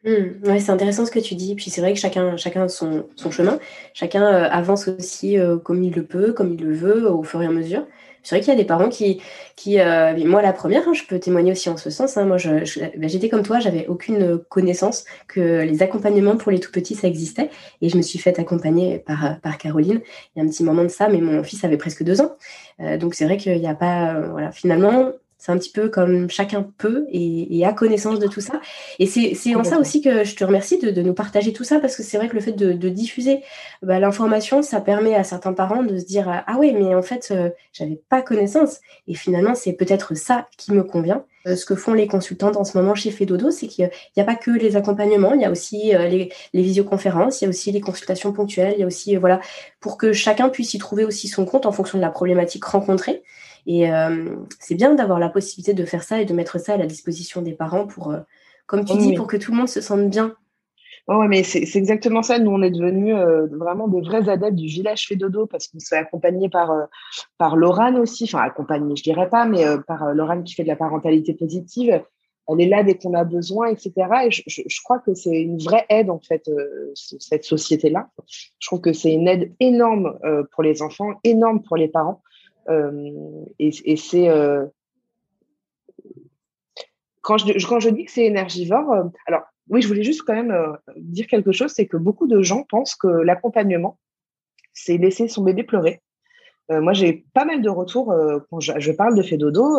Mmh, 0.03 0.49
ouais, 0.49 0.61
c'est 0.61 0.71
intéressant 0.71 1.05
ce 1.05 1.11
que 1.11 1.19
tu 1.19 1.35
dis. 1.35 1.55
Puis 1.55 1.71
c'est 1.71 1.83
vrai 1.83 1.93
que 1.93 1.99
chacun, 1.99 2.37
chacun 2.37 2.69
son, 2.69 3.07
son 3.17 3.31
chemin. 3.31 3.59
Chacun 3.93 4.25
euh, 4.25 4.49
avance 4.51 4.89
aussi 4.89 5.39
euh, 5.39 5.59
comme 5.59 5.83
il 5.83 5.95
le 5.95 6.05
peut, 6.05 6.33
comme 6.33 6.55
il 6.55 6.65
le 6.65 6.75
veut, 6.75 7.11
au 7.11 7.23
fur 7.23 7.43
et 7.43 7.47
à 7.47 7.51
mesure. 7.51 7.87
C'est 8.23 8.35
vrai 8.35 8.41
qu'il 8.45 8.53
y 8.53 8.57
a 8.57 8.59
des 8.59 8.67
parents 8.67 8.91
qui, 8.91 9.23
qui 9.57 9.79
moi 10.27 10.43
la 10.43 10.53
première, 10.53 10.87
hein, 10.87 10.93
je 10.93 11.05
peux 11.05 11.19
témoigner 11.19 11.53
aussi 11.53 11.71
en 11.71 11.79
ce 11.79 11.89
sens. 11.89 12.19
Hein, 12.19 12.27
moi, 12.27 12.37
je, 12.37 12.67
je, 12.67 12.81
ben, 12.99 13.09
j'étais 13.09 13.31
comme 13.31 13.43
toi, 13.43 13.61
j'avais 13.61 13.87
aucune 13.87 14.39
connaissance 14.51 15.07
que 15.27 15.63
les 15.63 15.83
accompagnements 15.83 16.37
pour 16.37 16.53
les 16.53 16.61
tout 16.61 16.71
petits 16.71 16.95
ça 16.95 17.09
existait, 17.09 17.49
et 17.81 17.89
je 17.89 17.97
me 17.97 18.03
suis 18.03 18.19
faite 18.19 18.39
accompagner 18.39 18.99
par 18.99 19.41
par 19.41 19.57
Caroline. 19.57 20.03
Il 20.37 20.39
y 20.39 20.43
a 20.43 20.45
un 20.45 20.51
petit 20.51 20.65
moment 20.65 20.83
de 20.83 20.89
ça, 20.89 21.09
mais 21.09 21.23
mon 21.23 21.43
fils 21.43 21.65
avait 21.65 21.79
presque 21.79 22.03
deux 22.03 22.21
ans, 22.21 22.37
donc 22.99 23.15
c'est 23.15 23.25
vrai 23.25 23.39
qu'il 23.39 23.59
n'y 23.59 23.67
a 23.67 23.75
pas, 23.75 24.21
voilà, 24.21 24.53
finalement, 24.53 25.13
c'est 25.41 25.51
un 25.51 25.59
petit 25.59 25.73
peu 25.73 25.89
comme 25.89 26.31
chacun 26.31 26.71
peut 26.79 27.07
et, 27.11 27.59
et 27.59 27.65
a 27.65 27.73
connaissance 27.73 28.19
de 28.19 28.29
tout 28.29 28.41
ça. 28.41 28.61
Et 28.99 29.07
c'est 29.07 29.55
en 29.57 29.65
ça 29.65 29.79
aussi 29.79 30.03
que 30.03 30.23
je 30.23 30.37
te 30.37 30.45
remercie 30.45 30.79
de, 30.79 30.91
de, 30.91 31.03
nous 31.03 31.15
partager 31.15 31.53
tout 31.53 31.65
ça, 31.65 31.81
parce 31.81 31.97
que 31.97 32.03
c'est 32.03 32.19
vrai 32.19 32.29
que 32.29 32.35
le 32.35 32.41
fait 32.41 32.53
de, 32.53 32.73
de 32.73 32.89
diffuser 32.89 33.43
bah, 33.83 33.99
l'information, 33.99 34.63
ça 34.63 34.81
permet 34.81 35.15
à 35.15 35.25
certains 35.25 35.55
parents 35.55 35.83
de 35.83 35.99
se 35.99 36.05
dire 36.05 36.29
Ah 36.47 36.57
oui, 36.59 36.73
mais 36.73 36.95
en 36.95 37.03
fait, 37.03 37.29
euh, 37.33 37.51
j'avais 37.73 38.01
pas 38.09 38.23
connaissance. 38.23 38.81
Et 39.09 39.15
finalement, 39.15 39.55
c'est 39.55 39.73
peut-être 39.73 40.15
ça 40.15 40.47
qui 40.57 40.73
me 40.73 40.85
convient. 40.85 41.25
Euh, 41.47 41.57
ce 41.57 41.65
que 41.65 41.75
font 41.75 41.95
les 41.95 42.07
consultantes 42.07 42.57
en 42.57 42.65
ce 42.65 42.77
moment 42.77 42.95
chez 42.95 43.11
Fedodo, 43.11 43.51
c'est 43.51 43.67
qu'il 43.67 43.91
n'y 44.17 44.23
a 44.23 44.27
pas 44.27 44.35
que 44.35 44.51
les 44.51 44.77
accompagnements, 44.77 45.33
il 45.33 45.41
y 45.41 45.45
a 45.45 45.51
aussi 45.51 45.95
euh, 45.95 46.07
les, 46.07 46.31
les, 46.53 46.63
visioconférences, 46.63 47.41
il 47.41 47.45
y 47.45 47.47
a 47.47 47.49
aussi 47.49 47.73
les 47.73 47.81
consultations 47.81 48.33
ponctuelles, 48.33 48.75
il 48.77 48.81
y 48.81 48.83
a 48.83 48.87
aussi, 48.87 49.17
euh, 49.17 49.21
voilà, 49.21 49.41
pour 49.81 49.97
que 49.97 50.13
chacun 50.13 50.51
puisse 50.51 50.75
y 50.75 50.79
trouver 50.79 51.05
aussi 51.05 51.29
son 51.29 51.47
compte 51.47 51.65
en 51.65 51.73
fonction 51.73 51.97
de 51.97 52.03
la 52.03 52.11
problématique 52.11 52.65
rencontrée. 52.65 53.23
Et 53.67 53.91
euh, 53.91 54.37
c'est 54.59 54.75
bien 54.75 54.95
d'avoir 54.95 55.19
la 55.19 55.29
possibilité 55.29 55.75
de 55.75 55.85
faire 55.85 56.03
ça 56.03 56.21
et 56.21 56.25
de 56.25 56.35
mettre 56.35 56.59
ça 56.59 56.75
à 56.75 56.77
la 56.77 56.87
disposition 56.87 57.43
des 57.43 57.53
parents 57.53 57.87
pour, 57.87 58.11
euh, 58.11 58.21
comme 58.67 58.85
tu 58.85 58.95
oui. 58.95 58.99
dis, 58.99 59.15
pour 59.15 59.27
que 59.27 59.37
tout 59.37 59.53
le 59.53 59.59
monde 59.59 59.69
se 59.69 59.81
sente 59.81 60.09
bien. 60.09 60.35
Oui, 61.09 61.27
mais 61.29 61.43
c'est 61.43 61.77
exactement 61.77 62.23
ça. 62.23 62.39
Nous, 62.39 62.51
on 62.51 62.63
est 62.63 62.71
devenus 62.71 63.17
euh, 63.17 63.47
vraiment 63.51 63.89
des 63.89 64.01
vrais 64.01 64.29
adeptes 64.29 64.55
du 64.55 64.67
village 64.67 65.09
fait 65.09 65.17
dodo 65.17 65.47
parce 65.47 65.67
qu'on 65.67 65.81
s'est 65.81 65.97
accompagné 65.97 66.49
par, 66.49 66.71
euh, 66.71 66.85
par 67.37 67.57
Laurane 67.57 67.97
aussi. 67.97 68.25
Enfin, 68.25 68.41
accompagné, 68.41 68.95
je 68.95 69.03
dirais 69.03 69.29
pas, 69.29 69.45
mais 69.45 69.65
par 69.89 70.15
Laurane 70.15 70.45
qui 70.45 70.55
fait 70.55 70.63
de 70.63 70.69
la 70.69 70.77
parentalité 70.77 71.35
positive. 71.35 72.03
Elle 72.49 72.61
est 72.61 72.69
là 72.69 72.83
dès 72.83 72.97
qu'on 72.97 73.15
a 73.15 73.25
besoin, 73.25 73.69
etc. 73.69 73.93
Et 74.27 74.31
je, 74.31 74.43
je, 74.47 74.63
je 74.67 74.83
crois 74.83 74.99
que 74.99 75.15
c'est 75.15 75.41
une 75.41 75.59
vraie 75.59 75.87
aide, 75.89 76.11
en 76.11 76.21
fait, 76.21 76.51
cette 76.95 77.45
société-là. 77.45 78.09
Je 78.59 78.67
trouve 78.69 78.81
que 78.81 78.93
c'est 78.93 79.13
une 79.13 79.27
aide 79.27 79.53
énorme 79.59 80.19
pour 80.53 80.63
les 80.63 80.83
enfants, 80.83 81.15
énorme 81.25 81.63
pour 81.63 81.77
les 81.77 81.89
parents. 81.89 82.23
Euh, 82.71 83.45
et, 83.59 83.97
c'est 83.97 84.29
euh, 84.29 84.67
quand 87.23 87.39
je, 87.39 87.67
quand 87.67 87.81
je 87.81 87.91
dis 87.91 88.05
que 88.05 88.13
c'est 88.13 88.25
énergivore, 88.25 88.93
euh, 88.93 89.05
alors 89.27 89.43
oui, 89.69 89.83
je 89.83 89.89
voulais 89.89 90.03
juste 90.03 90.23
quand 90.23 90.35
même 90.35 90.77
dire 90.97 91.27
quelque 91.27 91.53
chose, 91.53 91.73
c'est 91.73 91.87
que 91.87 91.97
beaucoup 91.97 92.27
de 92.27 92.43
gens 92.43 92.65
pensent 92.69 92.97
que 92.97 93.07
l'accompagnement, 93.07 93.99
c'est 94.73 94.97
laisser 94.97 95.29
son 95.29 95.45
bébé 95.45 95.63
pleurer. 95.63 96.01
Moi, 96.71 96.93
j'ai 96.93 97.25
pas 97.35 97.45
mal 97.45 97.63
de 97.63 97.69
retours 97.69 98.15
quand 98.49 98.61
je, 98.61 98.73
je, 98.79 98.93
parle 98.93 99.17
de 99.17 99.23
fait 99.23 99.37
dodo. 99.37 99.79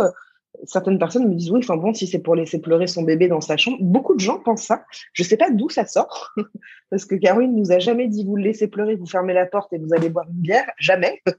Certaines 0.66 1.00
personnes 1.00 1.28
me 1.28 1.36
disent 1.36 1.52
oui, 1.52 1.60
enfin 1.60 1.78
bon, 1.78 1.94
si 1.94 2.08
c'est 2.08 2.20
pour 2.20 2.36
laisser 2.36 2.60
pleurer 2.60 2.88
son 2.88 3.04
bébé 3.04 3.28
dans 3.28 3.42
sa 3.42 3.58
chambre, 3.58 3.78
beaucoup 3.82 4.16
de 4.16 4.20
gens 4.20 4.40
pensent 4.40 4.64
ça. 4.64 4.84
Je 5.14 5.24
ne 5.24 5.28
sais 5.28 5.38
pas 5.38 5.50
d'où 5.50 5.70
ça 5.70 5.86
sort, 5.86 6.34
parce 6.90 7.06
que 7.06 7.16
Caroline 7.16 7.56
nous 7.56 7.72
a 7.72 7.80
jamais 7.80 8.08
dit 8.08 8.26
vous 8.26 8.36
le 8.36 8.44
laissez 8.44 8.68
pleurer, 8.68 8.96
vous 8.96 9.06
fermez 9.06 9.34
la 9.34 9.46
porte 9.46 9.72
et 9.74 9.78
vous 9.78 9.94
allez 9.94 10.10
boire 10.10 10.28
une 10.30 10.42
bière, 10.42 10.70
jamais. 10.78 11.22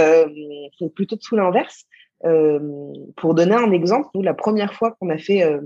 Euh, 0.00 0.28
c'est 0.78 0.92
plutôt 0.94 1.16
tout 1.16 1.36
l'inverse. 1.36 1.84
Euh, 2.24 2.92
pour 3.16 3.34
donner 3.34 3.54
un 3.54 3.72
exemple, 3.72 4.08
nous, 4.14 4.22
la 4.22 4.34
première 4.34 4.74
fois 4.74 4.92
qu'on 4.92 5.10
a 5.10 5.18
fait, 5.18 5.42
euh, 5.42 5.60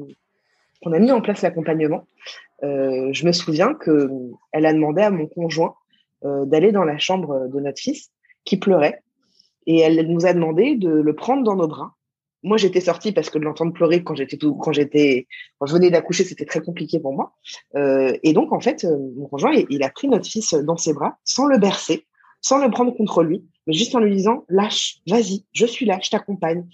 qu'on 0.82 0.92
a 0.92 0.98
mis 0.98 1.10
en 1.12 1.20
place 1.20 1.42
l'accompagnement, 1.42 2.06
je 2.62 3.26
me 3.26 3.32
souviens 3.32 3.74
que 3.74 4.08
elle 4.52 4.66
a 4.66 4.72
demandé 4.72 5.02
à 5.02 5.10
mon 5.10 5.26
conjoint 5.26 5.74
d'aller 6.22 6.72
dans 6.72 6.84
la 6.84 6.98
chambre 6.98 7.48
de 7.48 7.60
notre 7.60 7.80
fils 7.80 8.10
qui 8.44 8.56
pleurait, 8.56 9.02
et 9.66 9.80
elle 9.80 10.06
nous 10.08 10.26
a 10.26 10.32
demandé 10.32 10.76
de 10.76 10.90
le 10.90 11.14
prendre 11.14 11.42
dans 11.42 11.56
nos 11.56 11.68
bras 11.68 11.94
moi, 12.44 12.58
j'étais 12.58 12.80
sortie 12.80 13.12
parce 13.12 13.30
que 13.30 13.38
de 13.38 13.44
l'entendre 13.44 13.72
pleurer 13.72 14.04
quand 14.04 14.14
j'étais 14.14 14.36
quand 14.36 14.72
j'étais, 14.72 15.26
je 15.64 15.72
venais 15.72 15.90
d'accoucher, 15.90 16.24
c'était 16.24 16.44
très 16.44 16.60
compliqué 16.60 17.00
pour 17.00 17.14
moi. 17.14 17.32
Euh, 17.74 18.16
et 18.22 18.34
donc, 18.34 18.52
en 18.52 18.60
fait, 18.60 18.84
euh, 18.84 18.96
mon 19.16 19.26
conjoint, 19.26 19.52
il, 19.70 19.82
a 19.82 19.88
pris 19.88 20.08
notre 20.08 20.26
fils 20.26 20.52
dans 20.52 20.76
ses 20.76 20.92
bras, 20.92 21.16
sans 21.24 21.46
le 21.46 21.58
bercer, 21.58 22.06
sans 22.42 22.62
le 22.62 22.70
prendre 22.70 22.94
contre 22.94 23.22
lui, 23.22 23.42
mais 23.66 23.72
juste 23.72 23.94
en 23.94 24.00
lui 24.00 24.14
disant 24.14 24.44
lâche, 24.50 24.98
vas-y, 25.06 25.46
je 25.52 25.64
suis 25.64 25.86
là, 25.86 25.98
je 26.02 26.10
t'accompagne, 26.10 26.66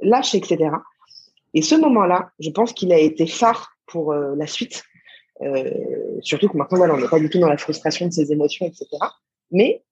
lâche, 0.00 0.34
etc. 0.34 0.70
Et 1.52 1.60
ce 1.60 1.74
moment-là, 1.74 2.30
je 2.40 2.48
pense 2.48 2.72
qu'il 2.72 2.90
a 2.92 2.98
été 2.98 3.26
phare 3.26 3.76
pour 3.86 4.12
euh, 4.12 4.34
la 4.34 4.46
suite. 4.46 4.82
surtout 6.22 6.48
que 6.48 6.56
maintenant, 6.56 6.78
voilà, 6.78 6.94
on 6.94 6.98
n'est 6.98 7.08
pas 7.08 7.20
du 7.20 7.28
tout 7.28 7.38
dans 7.38 7.50
la 7.50 7.58
frustration 7.58 8.06
de 8.06 8.12
ses 8.12 8.32
émotions, 8.32 8.64
etc. 8.66 8.86
Mais, 9.50 9.84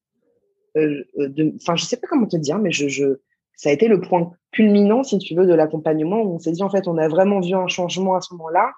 enfin, 0.74 1.76
je 1.76 1.84
sais 1.84 1.98
pas 1.98 2.06
comment 2.08 2.26
te 2.26 2.38
dire, 2.38 2.58
mais 2.58 2.72
je 2.72 3.18
ça 3.56 3.70
a 3.70 3.72
été 3.72 3.88
le 3.88 4.00
point 4.00 4.32
culminant, 4.52 5.02
si 5.02 5.18
tu 5.18 5.34
veux, 5.34 5.46
de 5.46 5.54
l'accompagnement 5.54 6.20
où 6.22 6.34
on 6.34 6.38
s'est 6.38 6.52
dit, 6.52 6.62
en 6.62 6.70
fait, 6.70 6.86
on 6.86 6.98
a 6.98 7.08
vraiment 7.08 7.40
vu 7.40 7.54
un 7.54 7.68
changement 7.68 8.14
à 8.14 8.20
ce 8.20 8.34
moment-là. 8.34 8.72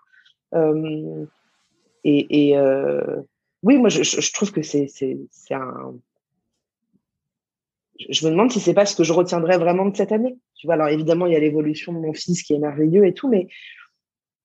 Euh, 0.54 1.26
et, 2.04 2.56
euh, 2.56 3.22
oui, 3.64 3.76
moi, 3.76 3.88
je, 3.88 4.32
trouve 4.32 4.52
que 4.52 4.62
c'est 4.62 4.88
un. 5.50 5.94
Je 8.08 8.24
me 8.24 8.30
demande 8.30 8.52
si 8.52 8.60
c'est 8.60 8.72
pas 8.72 8.86
ce 8.86 8.94
que 8.94 9.02
je 9.02 9.12
retiendrai 9.12 9.58
vraiment 9.58 9.84
de 9.86 9.96
cette 9.96 10.12
année. 10.12 10.38
Tu 10.54 10.68
vois, 10.68 10.74
alors 10.74 10.88
évidemment, 10.88 11.26
il 11.26 11.32
y 11.32 11.36
a 11.36 11.40
l'évolution 11.40 11.92
de 11.92 11.98
mon 11.98 12.12
fils 12.12 12.44
qui 12.44 12.54
est 12.54 12.58
merveilleux 12.58 13.04
et 13.04 13.12
tout, 13.12 13.28
mais 13.28 13.48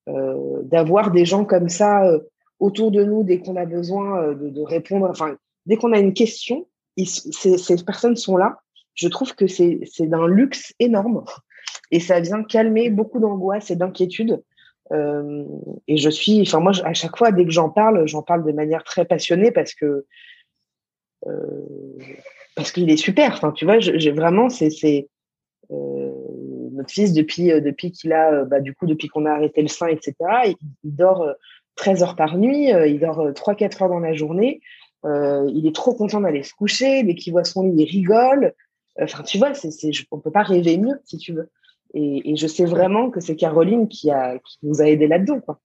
euh, 0.10 0.64
d'avoir 0.64 1.12
des 1.12 1.26
gens 1.26 1.46
comme 1.46 1.70
ça 1.70 2.04
autour 2.60 2.90
de 2.90 3.04
nous 3.04 3.24
dès 3.24 3.40
qu'on 3.40 3.56
a 3.56 3.66
besoin 3.66 4.34
de, 4.34 4.62
répondre, 4.62 5.08
enfin, 5.08 5.38
dès 5.68 5.78
qu'on 5.78 5.94
a 5.94 6.00
une 6.00 6.14
question, 6.14 6.68
ces, 6.98 7.58
ces 7.60 7.86
personnes 7.86 8.16
sont 8.16 8.38
là 8.38 8.63
je 8.96 9.08
trouve 9.08 9.36
que 9.36 9.48
c'est 9.48 9.80
d'un 10.02 10.28
luxe 10.28 10.74
énorme 10.80 11.24
et 11.92 12.00
ça 12.00 12.20
vient 12.20 12.44
calmer 12.44 12.90
beaucoup 12.90 13.20
d'angoisse 13.20 13.72
et 13.72 13.76
d'inquiétude. 13.76 14.42
Euh, 14.92 15.46
et 15.88 15.98
je 15.98 16.10
suis, 16.10 16.42
enfin 16.42 16.60
moi, 16.60 16.74
à 16.84 16.94
chaque 16.94 17.18
fois, 17.18 17.32
dès 17.32 17.46
que 17.46 17.52
j'en 17.52 17.70
parle, 17.70 18.08
j'en 18.08 18.22
parle 18.22 18.46
de 18.46 18.52
manière 18.52 18.84
très 18.84 19.06
passionnée 19.06 19.52
parce 19.52 19.74
que 19.74 20.06
euh, 21.28 21.68
parce 22.56 22.72
qu'il 22.72 22.90
est 22.90 22.98
super. 22.98 23.34
Enfin, 23.34 23.52
tu 23.52 23.66
vois, 23.66 23.80
j'ai 23.80 24.12
vraiment, 24.12 24.50
c'est 24.50 25.08
euh, 25.72 26.12
notre 26.72 26.92
fils 26.92 27.14
depuis 27.14 27.48
depuis 27.62 27.92
qu'il 27.92 28.14
a, 28.14 28.44
bah, 28.44 28.60
du 28.60 28.76
coup, 28.76 28.86
depuis 28.86 29.08
qu'on 29.08 29.26
a 29.26 29.32
arrêté 29.32 29.62
le 29.62 29.68
sein, 29.68 29.88
etc. 29.88 30.14
Il, 30.84 30.96
dort 30.96 31.26
13 31.76 32.04
heures 32.04 32.16
par 32.16 32.38
nuit, 32.38 32.70
il 32.70 33.00
dort 33.00 33.32
3-4 33.32 33.84
heures 33.84 33.90
dans 33.90 34.00
la 34.00 34.14
journée. 34.14 34.62
il 35.06 35.66
est 35.66 35.76
trop 35.76 35.96
content 35.96 36.22
d'aller 36.22 36.44
se 36.44 36.54
coucher. 36.54 37.04
Dès 37.04 37.16
qu'il 37.16 37.34
voit 37.34 37.46
son 37.46 37.64
lit, 37.64 37.84
il 37.84 37.90
rigole. 37.90 38.54
Enfin, 39.02 39.24
tu 39.24 39.38
vois, 39.38 39.54
c'est, 39.54 39.72
c'est, 39.72 39.92
on 40.12 40.20
peut 40.20 40.32
pas 40.32 40.44
rêver 40.44 40.78
mieux, 40.78 41.00
si 41.06 41.18
tu 41.18 41.34
veux. 41.34 41.50
Et, 41.94 42.32
et 42.32 42.36
je 42.36 42.48
sais 42.48 42.66
vraiment 42.66 43.10
que 43.10 43.20
c'est 43.20 43.36
Caroline 43.36 43.88
qui, 43.88 44.12
a, 44.12 44.38
qui 44.40 44.58
nous 44.64 44.82
a 44.82 44.86
aidés 44.86 45.08
là-dedans. 45.08 45.40
Quoi. 45.40 45.60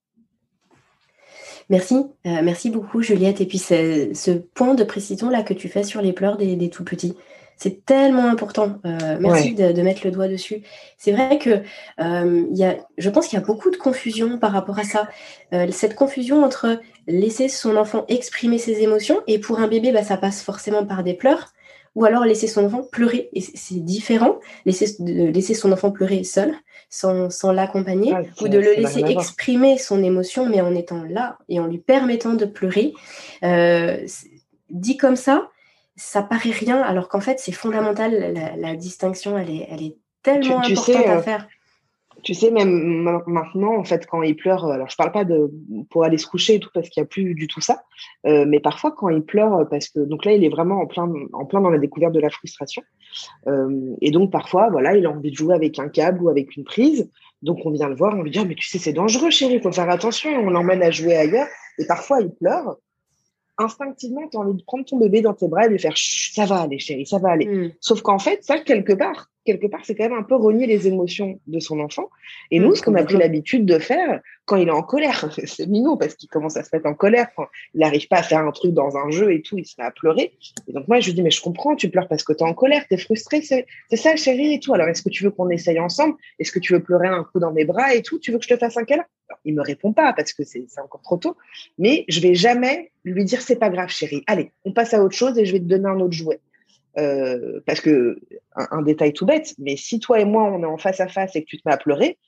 Merci, 1.70 1.96
euh, 2.26 2.40
merci 2.42 2.70
beaucoup 2.70 3.02
Juliette. 3.02 3.40
Et 3.40 3.46
puis 3.46 3.58
ce 3.58 4.32
point 4.54 4.74
de 4.74 4.84
précision 4.84 5.28
là 5.28 5.42
que 5.42 5.54
tu 5.54 5.68
fais 5.68 5.82
sur 5.82 6.00
les 6.00 6.12
pleurs 6.12 6.36
des, 6.36 6.56
des 6.56 6.70
tout 6.70 6.84
petits, 6.84 7.14
c'est 7.58 7.84
tellement 7.84 8.26
important. 8.26 8.78
Euh, 8.86 9.18
merci 9.20 9.52
de, 9.52 9.72
de, 9.72 9.82
mettre 9.82 10.02
le 10.04 10.12
doigt 10.12 10.28
dessus. 10.28 10.62
C'est 10.96 11.12
vrai 11.12 11.38
que 11.38 11.62
euh, 12.00 12.46
y 12.52 12.64
a, 12.64 12.76
je 12.96 13.10
pense 13.10 13.26
qu'il 13.26 13.38
y 13.38 13.42
a 13.42 13.44
beaucoup 13.44 13.70
de 13.70 13.76
confusion 13.76 14.38
par 14.38 14.52
rapport 14.52 14.78
à 14.78 14.84
ça. 14.84 15.08
Euh, 15.52 15.66
cette 15.72 15.96
confusion 15.96 16.44
entre 16.44 16.80
laisser 17.08 17.48
son 17.48 17.76
enfant 17.76 18.04
exprimer 18.08 18.58
ses 18.58 18.82
émotions 18.82 19.20
et 19.26 19.40
pour 19.40 19.58
un 19.58 19.66
bébé, 19.66 19.90
bah, 19.90 20.04
ça 20.04 20.16
passe 20.16 20.40
forcément 20.40 20.86
par 20.86 21.02
des 21.02 21.14
pleurs 21.14 21.52
ou 21.98 22.04
alors 22.04 22.24
laisser 22.24 22.46
son 22.46 22.64
enfant 22.64 22.84
pleurer. 22.84 23.28
Et 23.32 23.40
c'est 23.40 23.84
différent, 23.84 24.38
laisser, 24.64 24.86
de 25.00 25.24
laisser 25.30 25.54
son 25.54 25.72
enfant 25.72 25.90
pleurer 25.90 26.22
seul, 26.22 26.54
sans, 26.88 27.28
sans 27.28 27.50
l'accompagner, 27.50 28.14
ou 28.40 28.46
de 28.46 28.56
le 28.56 28.72
laisser 28.74 29.00
exprimer 29.00 29.78
son 29.78 30.04
émotion, 30.04 30.48
mais 30.48 30.60
en 30.60 30.76
étant 30.76 31.02
là 31.02 31.38
et 31.48 31.58
en 31.58 31.66
lui 31.66 31.78
permettant 31.78 32.34
de 32.34 32.44
pleurer. 32.44 32.94
Euh, 33.42 34.06
dit 34.70 34.96
comme 34.96 35.16
ça, 35.16 35.48
ça 35.96 36.22
paraît 36.22 36.50
rien, 36.50 36.80
alors 36.80 37.08
qu'en 37.08 37.20
fait, 37.20 37.40
c'est 37.40 37.50
fondamental. 37.50 38.32
La, 38.56 38.76
distinction, 38.76 39.36
elle 39.36 39.50
est, 39.50 39.66
elle 39.68 39.82
est 39.82 39.96
tellement 40.22 40.60
importante 40.60 41.04
à 41.04 41.16
euh, 41.16 41.22
faire. 41.22 41.48
Tu 42.22 42.34
sais, 42.34 42.50
même 42.50 43.22
maintenant, 43.26 43.76
en 43.76 43.84
fait, 43.84 44.06
quand 44.06 44.22
il 44.22 44.34
pleure, 44.34 44.64
euh, 44.64 44.72
alors 44.72 44.88
je 44.88 44.96
parle 44.96 45.12
pas 45.12 45.24
de 45.24 45.50
pour 45.90 46.04
aller 46.04 46.18
se 46.18 46.26
coucher 46.26 46.54
et 46.54 46.60
tout 46.60 46.70
parce 46.74 46.88
qu'il 46.88 47.00
n'y 47.00 47.04
a 47.04 47.08
plus 47.08 47.34
du 47.34 47.46
tout 47.46 47.60
ça, 47.60 47.82
euh, 48.26 48.44
mais 48.46 48.60
parfois 48.60 48.92
quand 48.92 49.08
il 49.08 49.22
pleure, 49.22 49.54
euh, 49.54 49.64
parce 49.64 49.88
que 49.88 50.00
donc 50.00 50.24
là, 50.24 50.32
il 50.32 50.44
est 50.44 50.48
vraiment 50.48 50.80
en 50.80 50.86
plein, 50.86 51.08
en 51.32 51.44
plein 51.44 51.60
dans 51.60 51.70
la 51.70 51.78
découverte 51.78 52.12
de 52.12 52.20
la 52.20 52.30
frustration, 52.30 52.82
et 54.00 54.10
donc 54.10 54.30
parfois, 54.30 54.68
voilà, 54.70 54.96
il 54.96 55.06
a 55.06 55.10
envie 55.10 55.30
de 55.30 55.36
jouer 55.36 55.54
avec 55.54 55.78
un 55.78 55.88
câble 55.88 56.22
ou 56.22 56.28
avec 56.28 56.56
une 56.56 56.64
prise, 56.64 57.08
donc 57.42 57.64
on 57.64 57.70
vient 57.70 57.88
le 57.88 57.94
voir, 57.94 58.14
on 58.16 58.22
lui 58.22 58.30
dit 58.30 58.40
oh, 58.40 58.44
mais 58.46 58.54
tu 58.54 58.68
sais 58.68 58.78
c'est 58.78 58.92
dangereux, 58.92 59.30
chérie, 59.30 59.54
il 59.54 59.62
faut 59.62 59.72
faire 59.72 59.88
attention, 59.88 60.30
on 60.30 60.50
l'emmène 60.50 60.82
à 60.82 60.90
jouer 60.90 61.16
ailleurs, 61.16 61.46
et 61.78 61.86
parfois 61.86 62.20
il 62.20 62.30
pleure, 62.30 62.76
instinctivement, 63.58 64.28
tu 64.28 64.36
as 64.36 64.40
envie 64.40 64.56
de 64.56 64.62
prendre 64.62 64.84
ton 64.84 64.98
bébé 64.98 65.20
dans 65.20 65.34
tes 65.34 65.48
bras 65.48 65.66
et 65.66 65.68
de 65.68 65.78
faire 65.78 65.94
ça 65.96 66.46
va 66.46 66.62
aller, 66.62 66.78
chérie, 66.78 67.06
ça 67.06 67.18
va 67.18 67.30
aller. 67.30 67.46
Mm. 67.46 67.72
Sauf 67.80 68.02
qu'en 68.02 68.18
fait, 68.18 68.42
ça, 68.44 68.58
quelque 68.60 68.92
part, 68.92 69.28
quelque 69.48 69.66
part, 69.66 69.80
c'est 69.84 69.94
quand 69.94 70.04
même 70.04 70.18
un 70.18 70.22
peu 70.22 70.36
renier 70.36 70.66
les 70.66 70.86
émotions 70.88 71.40
de 71.46 71.58
son 71.58 71.80
enfant. 71.80 72.10
Et 72.50 72.60
mm, 72.60 72.62
nous, 72.64 72.74
ce 72.74 72.82
qu'on 72.82 72.94
a 72.94 73.02
pris 73.02 73.16
l'habitude 73.16 73.64
de 73.64 73.78
faire 73.78 74.20
quand 74.44 74.56
il 74.56 74.68
est 74.68 74.72
en 74.72 74.82
colère, 74.82 75.30
c'est 75.44 75.66
mignon 75.66 75.96
parce 75.96 76.14
qu'il 76.14 76.28
commence 76.28 76.58
à 76.58 76.64
se 76.64 76.68
mettre 76.72 76.86
en 76.86 76.92
colère 76.92 77.28
quand 77.34 77.46
il 77.74 77.80
n'arrive 77.80 78.06
pas 78.08 78.18
à 78.18 78.22
faire 78.22 78.40
un 78.40 78.52
truc 78.52 78.72
dans 78.72 78.96
un 78.98 79.10
jeu 79.10 79.32
et 79.32 79.40
tout, 79.40 79.56
il 79.56 79.64
se 79.64 79.74
met 79.78 79.86
à 79.86 79.90
pleurer. 79.90 80.32
Et 80.68 80.72
donc 80.72 80.86
moi, 80.86 81.00
je 81.00 81.06
lui 81.06 81.14
dis, 81.14 81.22
mais 81.22 81.30
je 81.30 81.40
comprends, 81.40 81.76
tu 81.76 81.88
pleures 81.88 82.08
parce 82.08 82.24
que 82.24 82.34
tu 82.34 82.44
es 82.44 82.46
en 82.46 82.52
colère, 82.52 82.84
tu 82.88 82.94
es 82.94 82.98
frustré, 82.98 83.40
c'est 83.40 83.66
ça, 83.94 84.16
chérie, 84.16 84.54
et 84.54 84.60
tout. 84.60 84.74
Alors, 84.74 84.88
est-ce 84.88 85.02
que 85.02 85.08
tu 85.08 85.24
veux 85.24 85.30
qu'on 85.30 85.48
essaye 85.48 85.80
ensemble? 85.80 86.16
Est-ce 86.38 86.52
que 86.52 86.58
tu 86.58 86.74
veux 86.74 86.82
pleurer 86.82 87.08
un 87.08 87.24
coup 87.24 87.40
dans 87.40 87.52
mes 87.52 87.64
bras 87.64 87.94
et 87.94 88.02
tout? 88.02 88.18
Tu 88.18 88.32
veux 88.32 88.38
que 88.38 88.44
je 88.44 88.54
te 88.54 88.58
fasse 88.58 88.76
un 88.76 88.84
câlin? 88.84 89.04
Il 89.44 89.54
me 89.54 89.62
répond 89.62 89.92
pas 89.94 90.12
parce 90.12 90.34
que 90.34 90.42
c'est 90.44 90.66
encore 90.82 91.00
trop 91.02 91.16
tôt. 91.16 91.36
Mais 91.78 92.04
je 92.08 92.20
vais 92.20 92.34
jamais 92.34 92.90
lui 93.04 93.24
dire, 93.24 93.40
c'est 93.40 93.58
pas 93.58 93.70
grave, 93.70 93.88
chérie. 93.88 94.22
Allez, 94.26 94.52
on 94.64 94.72
passe 94.72 94.92
à 94.92 95.02
autre 95.02 95.16
chose 95.16 95.38
et 95.38 95.46
je 95.46 95.52
vais 95.52 95.60
te 95.60 95.64
donner 95.64 95.88
un 95.88 96.00
autre 96.00 96.12
jouet. 96.12 96.40
Euh, 96.98 97.60
parce 97.64 97.80
que 97.80 98.18
un, 98.56 98.82
détail 98.82 99.12
tout 99.12 99.24
bête, 99.24 99.54
mais 99.58 99.76
si 99.76 100.00
toi 100.00 100.20
et 100.20 100.24
moi 100.24 100.44
on 100.44 100.62
est 100.62 100.66
en 100.66 100.78
face 100.78 101.00
à 101.00 101.06
face 101.06 101.36
et 101.36 101.42
que 101.42 101.46
tu 101.46 101.56
te 101.56 101.62
mets 101.64 101.72
à 101.72 101.76
pleurer, 101.76 102.18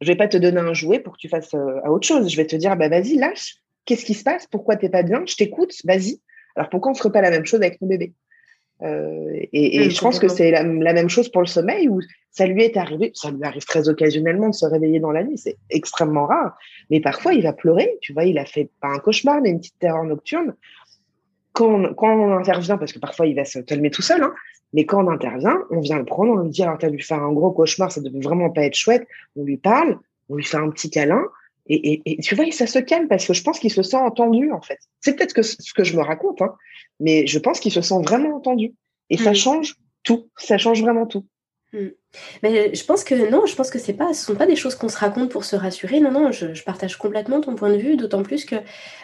je 0.00 0.08
vais 0.08 0.16
pas 0.16 0.26
te 0.26 0.36
donner 0.36 0.58
un 0.58 0.74
jouet 0.74 0.98
pour 0.98 1.12
que 1.14 1.18
tu 1.18 1.28
fasses 1.28 1.54
euh, 1.54 1.80
à 1.84 1.92
autre 1.92 2.06
chose. 2.06 2.28
Je 2.28 2.36
vais 2.36 2.46
te 2.46 2.56
dire 2.56 2.76
bah 2.76 2.88
vas-y 2.88 3.14
lâche. 3.16 3.56
Qu'est-ce 3.84 4.04
qui 4.04 4.14
se 4.14 4.24
passe? 4.24 4.46
Pourquoi 4.46 4.76
t'es 4.76 4.88
pas 4.88 5.02
bien? 5.02 5.22
Je 5.26 5.36
t'écoute. 5.36 5.72
Vas-y. 5.84 6.20
Alors 6.56 6.68
pourquoi 6.68 6.92
on 6.92 6.94
ferait 6.94 7.12
pas 7.12 7.20
la 7.20 7.30
même 7.30 7.46
chose 7.46 7.60
avec 7.60 7.78
ton 7.78 7.86
bébé? 7.86 8.12
Euh, 8.82 9.46
Et, 9.52 9.90
je 9.90 10.00
pense 10.00 10.18
que 10.18 10.28
c'est 10.28 10.50
la, 10.50 10.62
même 10.62 11.08
chose 11.08 11.28
pour 11.28 11.42
le 11.42 11.46
sommeil 11.46 11.88
où 11.88 12.00
ça 12.30 12.46
lui 12.46 12.62
est 12.64 12.76
arrivé. 12.76 13.12
Ça 13.14 13.30
lui 13.30 13.44
arrive 13.44 13.64
très 13.64 13.88
occasionnellement 13.88 14.48
de 14.48 14.54
se 14.54 14.66
réveiller 14.66 15.00
dans 15.00 15.12
la 15.12 15.22
nuit. 15.22 15.38
C'est 15.38 15.58
extrêmement 15.70 16.26
rare. 16.26 16.56
Mais 16.90 17.00
parfois 17.00 17.34
il 17.34 17.42
va 17.42 17.52
pleurer. 17.52 17.98
Tu 18.00 18.12
vois, 18.12 18.24
il 18.24 18.38
a 18.38 18.44
fait 18.44 18.68
pas 18.80 18.88
un 18.88 18.98
cauchemar 18.98 19.40
mais 19.42 19.50
une 19.50 19.60
petite 19.60 19.78
terreur 19.78 20.02
nocturne 20.04 20.54
quand 21.52 21.68
on, 21.68 22.36
intervient, 22.36 22.78
parce 22.78 22.92
que 22.92 22.98
parfois 22.98 23.26
il 23.26 23.34
va 23.34 23.44
se 23.44 23.58
calmer 23.58 23.90
tout 23.90 24.02
seul, 24.02 24.22
hein, 24.22 24.34
mais 24.72 24.84
quand 24.84 25.04
on 25.04 25.10
intervient, 25.10 25.58
on 25.70 25.80
vient 25.80 25.98
le 25.98 26.04
prendre, 26.04 26.32
on 26.32 26.36
lui 26.36 26.50
dit 26.50 26.62
alors 26.62 26.78
t'as 26.78 26.90
dû 26.90 27.02
faire 27.02 27.22
un 27.22 27.32
gros 27.32 27.50
cauchemar, 27.50 27.90
ça 27.90 28.00
devait 28.00 28.20
vraiment 28.20 28.50
pas 28.50 28.62
être 28.62 28.74
chouette. 28.74 29.06
On 29.36 29.44
lui 29.44 29.56
parle, 29.56 29.98
on 30.28 30.36
lui 30.36 30.44
fait 30.44 30.58
un 30.58 30.70
petit 30.70 30.90
câlin, 30.90 31.24
et, 31.70 32.16
tu 32.22 32.34
vois, 32.34 32.50
ça 32.50 32.66
se 32.66 32.78
calme 32.78 33.08
parce 33.08 33.26
que 33.26 33.34
je 33.34 33.42
pense 33.42 33.58
qu'il 33.58 33.70
se 33.70 33.82
sent 33.82 33.96
entendu 33.96 34.50
en 34.52 34.62
fait. 34.62 34.78
C'est 35.00 35.16
peut-être 35.16 35.34
que 35.34 35.42
ce 35.42 35.74
que 35.74 35.84
je 35.84 35.96
me 35.96 36.02
raconte, 36.02 36.40
hein, 36.40 36.54
mais 36.98 37.26
je 37.26 37.38
pense 37.38 37.60
qu'il 37.60 37.72
se 37.72 37.82
sent 37.82 38.00
vraiment 38.02 38.36
entendu. 38.36 38.74
Et 39.10 39.18
ça 39.18 39.32
mmh. 39.32 39.34
change 39.34 39.74
tout, 40.02 40.30
ça 40.36 40.56
change 40.56 40.80
vraiment 40.80 41.06
tout. 41.06 41.26
Mmh. 41.72 41.88
Mais 42.42 42.74
je 42.74 42.84
pense 42.84 43.04
que 43.04 43.30
non, 43.30 43.44
je 43.44 43.54
pense 43.54 43.70
que 43.70 43.78
ce 43.78 43.92
sont 44.14 44.34
pas 44.34 44.46
des 44.46 44.56
choses 44.56 44.74
qu'on 44.74 44.88
se 44.88 44.96
raconte 44.96 45.30
pour 45.30 45.44
se 45.44 45.54
rassurer. 45.54 46.00
Non, 46.00 46.10
non, 46.10 46.32
je, 46.32 46.62
partage 46.64 46.96
complètement 46.96 47.42
ton 47.42 47.54
point 47.54 47.70
de 47.70 47.76
vue, 47.76 47.96
d'autant 47.96 48.22
plus 48.22 48.46
que 48.46 48.56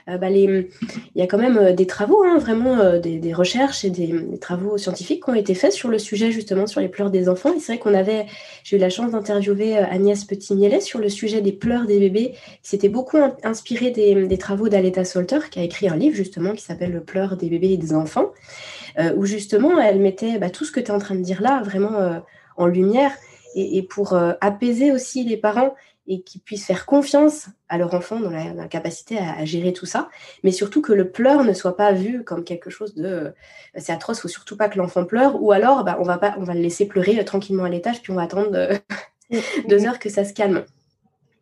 euh, 0.09 0.17
bah, 0.17 0.31
il 0.31 0.69
y 1.15 1.23
a 1.23 1.27
quand 1.27 1.37
même 1.37 1.59
euh, 1.59 1.73
des 1.75 1.87
travaux, 1.87 2.23
hein, 2.25 2.39
vraiment 2.39 2.79
euh, 2.79 2.99
des, 2.99 3.35
recherches 3.35 3.85
et 3.85 3.91
des, 3.91 4.39
travaux 4.41 4.79
scientifiques 4.79 5.25
qui 5.25 5.31
ont 5.31 5.35
été 5.35 5.55
faits 5.55 5.73
sur 5.73 5.91
le 5.91 5.99
sujet 5.99 6.33
justement 6.33 6.67
sur 6.67 6.81
les 6.81 6.89
pleurs 6.89 7.11
des 7.11 7.29
enfants. 7.29 7.53
Et 7.55 7.61
c'est 7.61 7.73
vrai 7.73 7.79
qu'on 7.79 7.93
avait, 7.93 8.25
j'ai 8.62 8.77
eu 8.77 8.81
la 8.81 8.89
chance 8.89 9.12
d'interviewer 9.12 9.77
Agnès 9.77 10.25
Petit-Mielet 10.25 10.81
sur 10.81 10.99
le 10.99 11.11
sujet 11.11 11.43
des 11.43 11.53
pleurs 11.53 11.87
des 11.87 11.99
bébés. 11.99 12.33
qui 12.62 12.71
s'était 12.71 12.89
beaucoup 12.89 13.19
inspiré 13.43 13.91
des, 13.91 14.39
travaux 14.39 14.71
d'Aleta 14.71 15.05
Solter, 15.05 15.51
qui 15.51 15.59
a 15.61 15.62
écrit 15.62 15.89
un 15.89 15.97
livre 15.97 16.17
justement 16.17 16.53
qui 16.53 16.62
s'appelle 16.62 16.93
Le 16.93 17.03
pleur 17.03 17.37
des 17.37 17.51
bébés 17.51 17.73
et 17.73 17.77
des 17.77 17.93
enfants, 17.93 18.33
où 19.17 19.27
justement 19.27 19.79
elle 19.79 20.01
mettait 20.01 20.39
bah, 20.39 20.51
tout 20.51 20.65
ce 20.65 20.73
que 20.73 20.81
tu 20.81 20.87
es 20.87 20.91
en 20.91 20.99
train 20.99 21.15
de 21.15 21.23
dire 21.23 21.43
là 21.43 21.62
vraiment 21.62 22.23
en 22.57 22.67
lumière. 22.67 23.13
et, 23.57 23.83
pour 23.83 24.19
apaiser 24.41 24.91
aussi 24.91 25.23
les 25.23 25.37
parents 25.37 25.75
et 26.07 26.23
qu'ils 26.23 26.41
puissent 26.41 26.67
faire 26.67 26.87
confiance 26.87 27.47
à 27.69 27.79
leur 27.79 27.95
enfant 27.95 28.21
dans 28.21 28.31
la, 28.31 28.67
capacité 28.67 29.17
à, 29.19 29.45
gérer 29.45 29.73
tout 29.73 29.87
ça, 29.87 30.09
mais 30.43 30.51
surtout 30.51 30.83
que 30.83 30.93
le 30.93 31.11
pleur 31.11 31.45
ne 31.45 31.53
soit 31.53 31.77
pas 31.77 31.93
vu 31.93 32.25
comme 32.25 32.45
quelque 32.45 32.69
chose 32.69 32.95
de 32.95 33.33
c'est 33.77 33.93
atroce, 33.93 34.21
faut 34.21 34.29
surtout 34.29 34.57
pas 34.57 34.69
que 34.69 34.79
l'enfant 34.79 35.05
pleure, 35.05 35.41
ou 35.41 35.53
alors 35.53 35.85
bah, 35.85 35.97
on 36.01 36.03
va 36.03 36.19
pas, 36.19 36.35
on 36.39 36.45
va 36.45 36.55
le 36.55 36.61
laisser 36.61 36.87
pleurer 36.87 37.25
tranquillement 37.25 37.65
à 37.65 37.69
l'étage, 37.69 38.03
puis 38.03 38.13
on 38.13 38.17
va 38.17 38.23
attendre 38.23 38.69
deux 39.69 39.87
heures 39.87 39.99
que 39.99 40.09
ça 40.09 40.25
se 40.25 40.35
calme. 40.35 40.65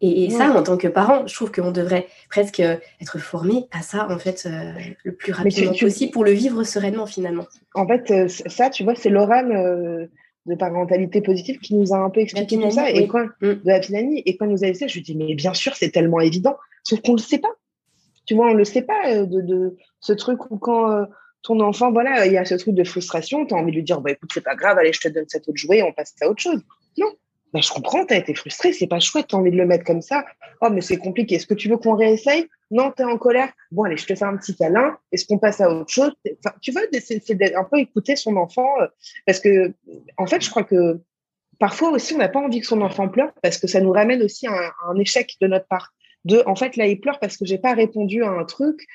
Et, 0.05 0.31
ça, 0.31 0.51
en 0.51 0.65
tant 0.65 0.77
que 0.77 0.89
parent, 0.89 1.29
je 1.29 1.35
trouve 1.35 1.53
qu'on 1.53 1.71
devrait 1.71 2.09
presque 2.29 2.59
être 2.59 3.19
formé 3.21 3.69
à 3.71 3.83
ça, 3.83 4.09
en 4.11 4.19
fait, 4.19 4.47
euh, 4.47 4.73
le 5.05 5.13
plus 5.13 5.33
rapidement 5.33 5.73
possible 5.79 6.11
pour 6.11 6.25
le 6.25 6.33
vivre 6.33 6.65
sereinement, 6.65 7.07
finalement. 7.07 7.47
En 7.75 7.87
fait, 7.87 8.11
euh, 8.11 8.27
ça, 8.27 8.69
tu 8.69 8.83
vois, 8.83 8.97
c'est 8.97 9.11
l'oral 9.11 9.53
euh, 9.53 10.07
de 10.47 10.55
parentalité 10.55 11.21
positive 11.21 11.59
qui 11.61 11.75
nous 11.75 11.93
a 11.93 11.99
un 11.99 12.11
peu 12.11 12.21
expliqué 12.21 12.59
tout 12.59 12.71
ça. 12.71 12.91
Et 12.91 13.07
quand, 13.07 13.27
mm. 13.41 13.47
de 13.47 13.61
la 13.65 13.81
Pinani, 13.81 14.23
et 14.27 14.37
quand 14.37 14.47
nous 14.47 14.65
a 14.65 14.71
dit 14.71 14.79
ça, 14.79 14.87
je 14.87 14.95
lui 14.95 15.03
dis, 15.03 15.17
mais 15.17 15.35
bien 15.35 15.55
sûr, 15.55 15.75
c'est 15.77 15.91
tellement 15.91 16.21
évident, 16.21 16.57
sauf 16.83 17.01
qu'on 17.01 17.13
ne 17.13 17.19
le 17.19 17.23
sait 17.23 17.39
pas. 17.39 17.53
Tu 18.27 18.35
vois, 18.35 18.47
on 18.47 18.53
ne 18.53 18.59
le 18.59 18.65
sait 18.65 18.83
pas 18.83 19.25
de, 19.25 19.41
de, 19.41 19.77
ce 20.01 20.13
truc 20.13 20.51
où 20.51 20.59
quand 20.59 21.07
ton 21.43 21.59
enfant, 21.61 21.93
voilà, 21.93 22.27
il 22.27 22.33
y 22.33 22.39
a 22.39 22.45
ce 22.45 22.55
truc 22.55 22.75
de 22.75 22.85
frustration, 22.85 23.45
tu 23.47 23.55
as 23.55 23.57
envie 23.57 23.73
de 23.73 23.77
lui 23.77 23.83
dire, 23.83 24.01
bah, 24.01 24.13
écoute, 24.13 24.31
c'est 24.33 24.45
pas 24.45 24.55
grave, 24.55 24.79
allez, 24.79 24.93
je 24.93 25.01
te 25.01 25.09
donne 25.09 25.25
cet 25.29 25.49
autre 25.49 25.59
jouet, 25.59 25.83
on 25.83 25.93
passe 25.93 26.15
à 26.21 26.29
autre 26.29 26.41
chose. 26.41 26.61
Non, 26.99 27.09
bah, 27.53 27.61
je 27.61 27.71
comprends, 27.71 28.07
tu 28.07 28.15
as 28.15 28.19
été 28.19 28.35
frustré, 28.35 28.73
c'est 28.73 28.87
pas 28.87 28.99
chouette, 28.99 29.27
tu 29.29 29.35
as 29.35 29.39
envie 29.39 29.51
de 29.51 29.57
le 29.57 29.67
mettre 29.67 29.85
comme 29.85 30.01
ça. 30.01 30.25
Oh, 30.63 30.71
mais 30.71 30.81
c'est 30.81 30.97
compliqué. 30.97 31.35
Est-ce 31.35 31.47
que 31.47 31.55
tu 31.55 31.69
veux 31.69 31.77
qu'on 31.77 31.95
réessaye? 31.95 32.49
Non, 32.71 32.91
tu 32.97 33.03
es 33.03 33.05
en 33.05 33.19
colère. 33.19 33.53
Bon, 33.71 33.85
allez, 33.85 33.99
je 33.99 34.07
te 34.07 34.15
fais 34.15 34.25
un 34.25 34.37
petit 34.39 34.57
câlin. 34.57 34.97
Est-ce 35.13 35.27
qu'on 35.27 35.39
passe 35.39 35.61
à 35.61 35.69
autre 35.69 35.91
chose? 35.93 36.13
Tu 36.63 36.73
vois, 36.73 36.83
c'est 36.93 37.55
un 37.55 37.65
peu 37.65 37.79
écouter 37.79 38.17
son 38.17 38.37
enfant. 38.37 38.69
Euh, 38.81 38.87
parce 39.27 39.41
que, 39.41 39.75
en 40.17 40.27
fait, 40.27 40.43
je 40.43 40.49
crois 40.49 40.65
que 40.65 40.99
parfois 41.59 41.91
aussi, 41.91 42.15
on 42.15 42.19
n'a 42.19 42.31
pas 42.31 42.41
envie 42.41 42.61
que 42.61 42.67
son 42.67 42.81
enfant 42.81 43.09
pleure 43.09 43.33
parce 43.43 43.59
que 43.59 43.67
ça 43.67 43.81
nous 43.83 43.93
ramène 43.93 44.23
aussi 44.23 44.47
à 44.47 44.73
un, 44.89 44.99
échec 44.99 45.37
de 45.43 45.47
notre 45.47 45.67
part. 45.67 45.93
De, 46.25 46.43
en 46.47 46.57
fait, 46.57 46.77
là, 46.77 46.87
il 46.87 47.01
pleure 47.01 47.19
parce 47.19 47.37
que 47.37 47.45
j'ai 47.45 47.59
pas 47.59 47.75
répondu 47.75 48.25
à 48.25 48.31
un 48.31 48.45
truc. 48.45 48.87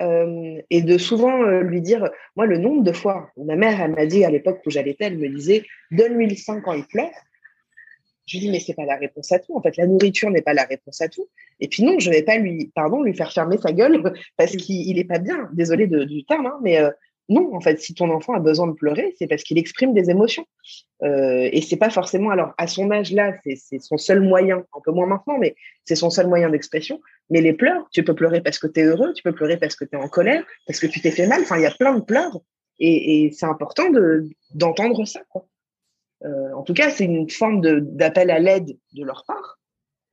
Euh, 0.00 0.60
et 0.70 0.82
de 0.82 0.98
souvent 0.98 1.44
euh, 1.44 1.60
lui 1.60 1.80
dire, 1.80 2.10
moi, 2.36 2.46
le 2.46 2.58
nombre 2.58 2.82
de 2.82 2.92
fois, 2.92 3.30
ma 3.36 3.54
mère, 3.54 3.80
elle 3.80 3.92
m'a 3.92 4.06
dit 4.06 4.24
à 4.24 4.30
l'époque 4.30 4.60
où 4.66 4.70
j'allais 4.70 4.96
elle 4.98 5.16
me 5.16 5.28
disait, 5.28 5.64
donne-lui 5.92 6.26
le 6.26 6.36
sein 6.36 6.60
quand 6.60 6.72
il 6.72 6.84
pleure. 6.84 7.12
Je 8.26 8.36
lui 8.36 8.46
dis, 8.46 8.50
mais 8.50 8.60
c'est 8.60 8.74
pas 8.74 8.86
la 8.86 8.96
réponse 8.96 9.30
à 9.32 9.38
tout. 9.38 9.56
En 9.56 9.60
fait, 9.60 9.76
la 9.76 9.86
nourriture 9.86 10.30
n'est 10.30 10.42
pas 10.42 10.54
la 10.54 10.64
réponse 10.64 11.00
à 11.00 11.08
tout. 11.08 11.28
Et 11.60 11.68
puis 11.68 11.82
non, 11.82 11.98
je 11.98 12.10
vais 12.10 12.22
pas 12.22 12.38
lui, 12.38 12.72
pardon, 12.74 13.02
lui 13.02 13.14
faire 13.14 13.32
fermer 13.32 13.58
sa 13.58 13.72
gueule 13.72 14.02
parce 14.36 14.56
qu'il 14.56 14.98
est 14.98 15.04
pas 15.04 15.18
bien. 15.18 15.50
Désolé 15.52 15.86
du 15.86 16.24
terme, 16.24 16.46
hein, 16.46 16.58
mais 16.62 16.78
euh, 16.78 16.90
non, 17.28 17.54
en 17.54 17.60
fait, 17.60 17.80
si 17.80 17.94
ton 17.94 18.10
enfant 18.10 18.34
a 18.34 18.40
besoin 18.40 18.66
de 18.66 18.72
pleurer, 18.72 19.14
c'est 19.18 19.26
parce 19.26 19.42
qu'il 19.42 19.58
exprime 19.58 19.94
des 19.94 20.10
émotions. 20.10 20.46
Euh, 21.02 21.48
et 21.52 21.62
c'est 21.62 21.76
pas 21.76 21.90
forcément, 21.90 22.30
alors 22.30 22.52
à 22.58 22.66
son 22.66 22.90
âge 22.90 23.12
là, 23.12 23.34
c'est 23.44 23.78
son 23.80 23.96
seul 23.96 24.20
moyen, 24.20 24.58
un 24.58 24.80
peu 24.84 24.90
moins 24.90 25.06
maintenant, 25.06 25.38
mais 25.38 25.54
c'est 25.84 25.96
son 25.96 26.10
seul 26.10 26.26
moyen 26.26 26.50
d'expression. 26.50 27.00
Mais 27.30 27.40
les 27.40 27.54
pleurs, 27.54 27.88
tu 27.92 28.04
peux 28.04 28.14
pleurer 28.14 28.42
parce 28.42 28.58
que 28.58 28.66
tu 28.66 28.80
es 28.80 28.84
heureux, 28.84 29.12
tu 29.14 29.22
peux 29.22 29.32
pleurer 29.32 29.56
parce 29.56 29.74
que 29.74 29.84
tu 29.84 29.96
es 29.96 29.98
en 29.98 30.08
colère, 30.08 30.44
parce 30.66 30.80
que 30.80 30.86
tu 30.86 31.00
t'es 31.00 31.10
fait 31.10 31.26
mal. 31.26 31.42
Enfin, 31.42 31.56
il 31.56 31.62
y 31.62 31.66
a 31.66 31.70
plein 31.70 31.94
de 31.94 32.02
pleurs. 32.02 32.38
Et, 32.78 33.24
et 33.24 33.32
c'est 33.32 33.46
important 33.46 33.84
d'entendre 34.54 35.04
ça. 35.06 35.20
Quoi. 35.30 35.46
Euh, 36.24 36.52
en 36.54 36.62
tout 36.62 36.74
cas, 36.74 36.90
c'est 36.90 37.04
une 37.04 37.28
forme 37.28 37.60
d'appel 37.60 38.30
à 38.30 38.38
l'aide 38.38 38.76
de 38.94 39.04
leur 39.04 39.24
part, 39.26 39.58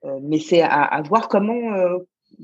euh, 0.05 0.19
mais 0.21 0.39
c'est 0.39 0.61
à, 0.61 1.01
voir 1.05 1.29
comment, 1.29 1.73
euh, 1.73 1.97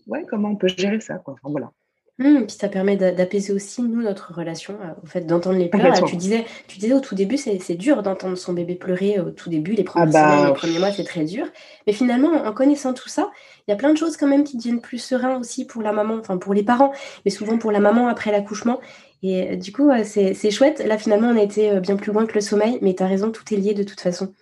ouais, 0.07 0.25
comment 0.29 0.49
on 0.49 0.55
peut 0.55 0.69
gérer 0.69 0.99
ça. 0.99 1.15
Quoi. 1.15 1.33
Enfin, 1.33 1.51
voilà. 1.51 1.71
Mmh, 2.19 2.47
puis 2.47 2.55
ça 2.57 2.67
permet 2.67 2.97
d'apaiser 2.97 3.53
aussi 3.53 3.83
nous 3.83 4.01
notre 4.01 4.33
relation, 4.33 4.75
au 5.03 5.05
fait 5.05 5.21
d'entendre 5.21 5.59
les 5.59 5.69
pleurs. 5.69 6.03
tu 6.03 6.15
disais, 6.15 6.45
tu 6.67 6.79
disais 6.79 6.93
au 6.93 6.99
tout 6.99 7.13
début, 7.13 7.37
c'est 7.37 7.75
dur 7.75 8.01
d'entendre 8.01 8.35
son 8.35 8.53
bébé 8.53 8.73
pleurer 8.73 9.19
au 9.19 9.29
tout 9.29 9.51
début, 9.51 9.73
les 9.73 9.83
premiers, 9.83 10.15
ah 10.15 10.39
bah, 10.39 10.47
les 10.47 10.53
premiers 10.53 10.79
mois, 10.79 10.91
c'est 10.91 11.03
très 11.03 11.25
dur. 11.25 11.45
Mais 11.85 11.93
finalement, 11.93 12.29
en 12.29 12.53
connaissant 12.53 12.95
tout 12.95 13.07
ça, 13.07 13.29
il 13.67 13.71
y 13.71 13.73
a 13.73 13.77
plein 13.77 13.93
de 13.93 13.97
choses 13.97 14.17
quand 14.17 14.25
même 14.25 14.45
qui 14.45 14.57
deviennent 14.57 14.81
plus 14.81 14.97
sereins 14.97 15.37
aussi 15.37 15.65
pour 15.65 15.83
la 15.83 15.91
maman, 15.91 16.15
enfin 16.15 16.37
pour 16.37 16.55
les 16.55 16.63
parents, 16.63 16.91
mais 17.23 17.29
souvent 17.29 17.59
pour 17.59 17.71
la 17.71 17.79
maman 17.79 18.07
après 18.07 18.31
l'accouchement. 18.31 18.79
Et 19.23 19.51
euh, 19.51 19.55
du 19.55 19.71
coup, 19.71 19.89
c'est 20.03 20.51
chouette. 20.51 20.79
Là, 20.85 20.97
finalement, 20.97 21.29
on 21.29 21.37
a 21.37 21.43
été 21.43 21.71
euh, 21.71 21.79
bien 21.79 21.95
plus 21.95 22.11
loin 22.11 22.25
que 22.25 22.35
le 22.35 22.41
sommeil, 22.41 22.77
mais 22.81 22.93
tu 22.93 23.03
as 23.03 23.07
raison, 23.07 23.31
tout 23.31 23.43
est 23.53 23.57
lié 23.57 23.73
de 23.73 23.83
toute 23.83 23.99
façon. 23.99 24.33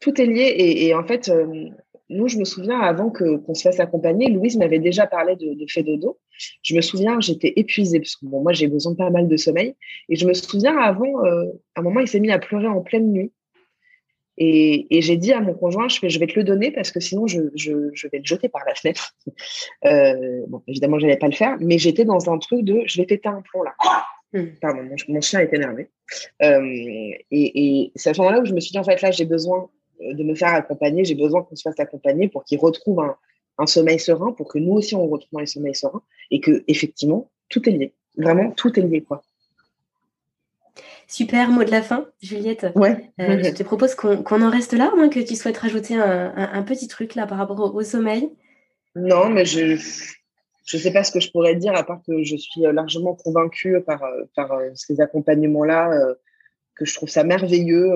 Tout 0.00 0.20
est 0.20 0.26
lié. 0.26 0.54
Et, 0.58 0.94
en 0.94 1.04
fait, 1.04 1.28
euh, 1.28 1.68
nous, 2.10 2.28
je 2.28 2.38
me 2.38 2.44
souviens, 2.44 2.80
avant 2.80 3.10
qu'on 3.10 3.54
se 3.54 3.62
fasse 3.62 3.80
accompagner, 3.80 4.28
Louise 4.28 4.56
m'avait 4.56 4.78
déjà 4.78 5.06
parlé 5.06 5.36
de, 5.36 5.54
de 5.54 5.66
fait 5.68 5.82
dodo. 5.82 6.18
Je 6.62 6.74
me 6.74 6.80
souviens, 6.80 7.20
j'étais 7.20 7.52
épuisée, 7.56 8.00
parce 8.00 8.16
que 8.16 8.26
moi, 8.26 8.52
j'ai 8.52 8.66
besoin 8.66 8.92
de 8.92 8.96
pas 8.96 9.10
mal 9.10 9.28
de 9.28 9.36
sommeil. 9.36 9.74
Et 10.08 10.16
je 10.16 10.26
me 10.26 10.34
souviens, 10.34 10.76
avant, 10.76 11.24
à 11.24 11.80
un 11.80 11.82
moment, 11.82 12.00
il 12.00 12.08
s'est 12.08 12.20
mis 12.20 12.30
à 12.30 12.38
pleurer 12.38 12.68
en 12.68 12.82
pleine 12.82 13.10
nuit. 13.10 13.32
Et, 14.38 14.86
j'ai 15.00 15.16
dit 15.16 15.32
à 15.32 15.40
mon 15.40 15.54
conjoint, 15.54 15.88
je 15.88 16.18
vais, 16.18 16.26
te 16.26 16.38
le 16.38 16.44
donner 16.44 16.70
parce 16.70 16.90
que 16.90 17.00
sinon 17.00 17.26
je, 17.26 17.40
je, 17.54 17.72
vais 18.08 18.18
le 18.18 18.24
jeter 18.24 18.50
par 18.50 18.60
la 18.66 18.74
fenêtre. 18.74 19.14
bon, 19.82 20.62
évidemment, 20.68 20.98
je 20.98 21.06
n'allais 21.06 21.16
pas 21.16 21.28
le 21.28 21.32
faire, 21.32 21.56
mais 21.58 21.78
j'étais 21.78 22.04
dans 22.04 22.30
un 22.30 22.36
truc 22.36 22.62
de 22.62 22.82
je 22.84 23.00
vais 23.00 23.06
péter 23.06 23.30
un 23.30 23.40
plomb 23.40 23.62
là. 23.62 23.72
Hmm. 24.36 24.48
Pardon, 24.60 24.82
mon, 25.08 25.20
chien 25.20 25.40
est 25.40 25.52
énervé. 25.54 25.88
Euh, 26.42 27.10
et, 27.30 27.92
c'est 27.94 28.10
à 28.10 28.14
ce 28.14 28.20
moment-là 28.20 28.40
où 28.40 28.44
je 28.44 28.52
me 28.52 28.60
suis 28.60 28.72
dit, 28.72 28.78
en 28.78 28.84
fait, 28.84 29.00
là, 29.00 29.10
j'ai 29.10 29.24
besoin 29.24 29.68
euh, 30.02 30.12
de 30.12 30.22
me 30.22 30.34
faire 30.34 30.52
accompagner, 30.52 31.04
j'ai 31.04 31.14
besoin 31.14 31.42
qu'on 31.42 31.56
se 31.56 31.62
fasse 31.62 31.80
accompagner 31.80 32.28
pour 32.28 32.44
qu'il 32.44 32.58
retrouve 32.58 33.00
un, 33.58 33.66
sommeil 33.66 33.98
serein, 33.98 34.32
pour 34.32 34.48
que 34.48 34.58
nous 34.58 34.74
aussi, 34.74 34.94
on 34.94 35.06
retrouve 35.06 35.40
un 35.40 35.46
sommeil 35.46 35.74
serein, 35.74 36.02
et 36.30 36.40
que 36.40 36.64
effectivement, 36.68 37.30
tout 37.48 37.66
est 37.68 37.72
lié. 37.72 37.94
Vraiment, 38.18 38.50
tout 38.50 38.78
est 38.78 38.82
lié, 38.82 39.00
quoi. 39.00 39.22
Super 41.08 41.50
mot 41.50 41.64
de 41.64 41.70
la 41.70 41.82
fin, 41.82 42.06
Juliette. 42.20 42.66
Ouais. 42.74 43.10
Euh, 43.20 43.42
je 43.42 43.50
te 43.50 43.62
propose 43.62 43.94
qu'on 43.94 44.42
en 44.42 44.50
reste 44.50 44.72
là, 44.72 44.92
moins 44.96 45.08
que 45.08 45.20
tu 45.20 45.36
souhaites 45.36 45.56
rajouter 45.56 45.94
un, 45.94 46.62
petit 46.64 46.88
truc 46.88 47.14
là 47.14 47.26
par 47.26 47.38
rapport 47.38 47.74
au 47.74 47.82
sommeil. 47.82 48.28
Non, 48.96 49.30
mais 49.30 49.44
je, 49.44 49.76
je 50.66 50.76
ne 50.76 50.82
sais 50.82 50.92
pas 50.92 51.04
ce 51.04 51.12
que 51.12 51.20
je 51.20 51.30
pourrais 51.30 51.54
dire, 51.54 51.74
à 51.74 51.84
part 51.84 52.02
que 52.06 52.22
je 52.24 52.36
suis 52.36 52.66
euh, 52.66 52.72
largement 52.72 53.14
convaincue 53.14 53.80
par, 53.86 54.02
euh, 54.02 54.24
par 54.34 54.52
euh, 54.52 54.70
ces 54.74 55.00
accompagnements-là, 55.00 56.14
que 56.74 56.84
je 56.84 56.94
trouve 56.94 57.08
ça 57.08 57.24
merveilleux. 57.24 57.88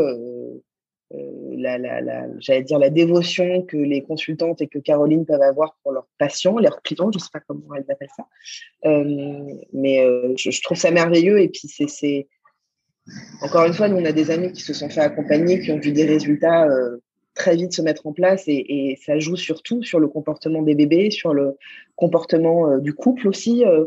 la, 1.12 1.76
la, 1.76 2.00
la 2.00 2.26
j'allais 2.38 2.62
dire 2.62 2.78
la 2.78 2.88
dévotion 2.88 3.62
que 3.62 3.76
les 3.76 4.02
consultantes 4.02 4.62
et 4.62 4.68
que 4.68 4.78
Caroline 4.78 5.26
peuvent 5.26 5.42
avoir 5.42 5.76
pour 5.82 5.92
leurs 5.92 6.08
patients, 6.16 6.56
leurs 6.58 6.80
clients, 6.80 7.10
je 7.12 7.18
ne 7.18 7.22
sais 7.22 7.28
pas 7.32 7.40
comment 7.40 7.74
elles 7.74 7.90
appellent 7.90 8.08
ça. 8.16 8.24
mais 9.72 10.06
je, 10.38 10.50
je, 10.50 10.62
trouve 10.62 10.78
ça 10.78 10.90
merveilleux. 10.90 11.40
Et 11.40 11.48
puis, 11.48 11.68
c'est. 11.68 12.28
Encore 13.42 13.66
une 13.66 13.74
fois, 13.74 13.88
nous, 13.88 13.98
on 13.98 14.04
a 14.04 14.12
des 14.12 14.30
amis 14.30 14.52
qui 14.52 14.62
se 14.62 14.72
sont 14.72 14.88
fait 14.88 15.00
accompagner, 15.00 15.60
qui 15.60 15.72
ont 15.72 15.80
vu 15.80 15.92
des 15.92 16.06
résultats 16.06 16.68
très 17.34 17.56
vite 17.56 17.72
se 17.72 17.82
mettre 17.82 18.06
en 18.06 18.12
place 18.12 18.44
et, 18.46 18.98
ça 19.04 19.18
joue 19.18 19.36
surtout 19.36 19.82
sur 19.82 20.00
le 20.00 20.08
comportement 20.08 20.62
des 20.62 20.74
bébés, 20.74 21.10
sur 21.10 21.34
le 21.34 21.56
comportement 21.96 22.70
euh, 22.70 22.78
du 22.78 22.94
couple 22.94 23.28
aussi. 23.28 23.64
Euh, 23.64 23.86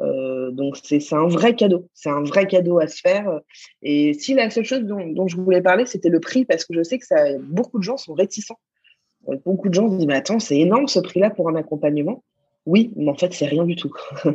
euh, 0.00 0.50
donc 0.50 0.76
c'est 0.82 1.00
un 1.12 1.28
vrai 1.28 1.54
cadeau, 1.54 1.88
c'est 1.94 2.08
un 2.08 2.22
vrai 2.22 2.46
cadeau 2.46 2.80
à 2.80 2.88
se 2.88 3.00
faire. 3.00 3.40
Et 3.82 4.12
si 4.14 4.34
la 4.34 4.50
seule 4.50 4.64
chose 4.64 4.82
dont, 4.82 5.28
je 5.28 5.36
voulais 5.36 5.62
parler, 5.62 5.86
c'était 5.86 6.08
le 6.08 6.20
prix, 6.20 6.44
parce 6.44 6.64
que 6.64 6.74
je 6.74 6.82
sais 6.82 6.98
que 6.98 7.06
ça, 7.06 7.38
beaucoup 7.38 7.78
de 7.78 7.84
gens 7.84 7.96
sont 7.96 8.14
réticents. 8.14 8.58
Beaucoup 9.44 9.68
de 9.68 9.74
gens 9.74 9.88
se 9.88 9.96
disent 9.96 10.06
mais 10.06 10.16
attends, 10.16 10.38
c'est 10.38 10.58
énorme 10.58 10.88
ce 10.88 11.00
prix-là 11.00 11.30
pour 11.30 11.48
un 11.48 11.54
accompagnement. 11.54 12.22
Oui, 12.66 12.92
mais 12.96 13.10
en 13.10 13.14
fait 13.14 13.32
c'est 13.32 13.46
rien 13.46 13.64
du 13.64 13.76
tout. 13.76 13.92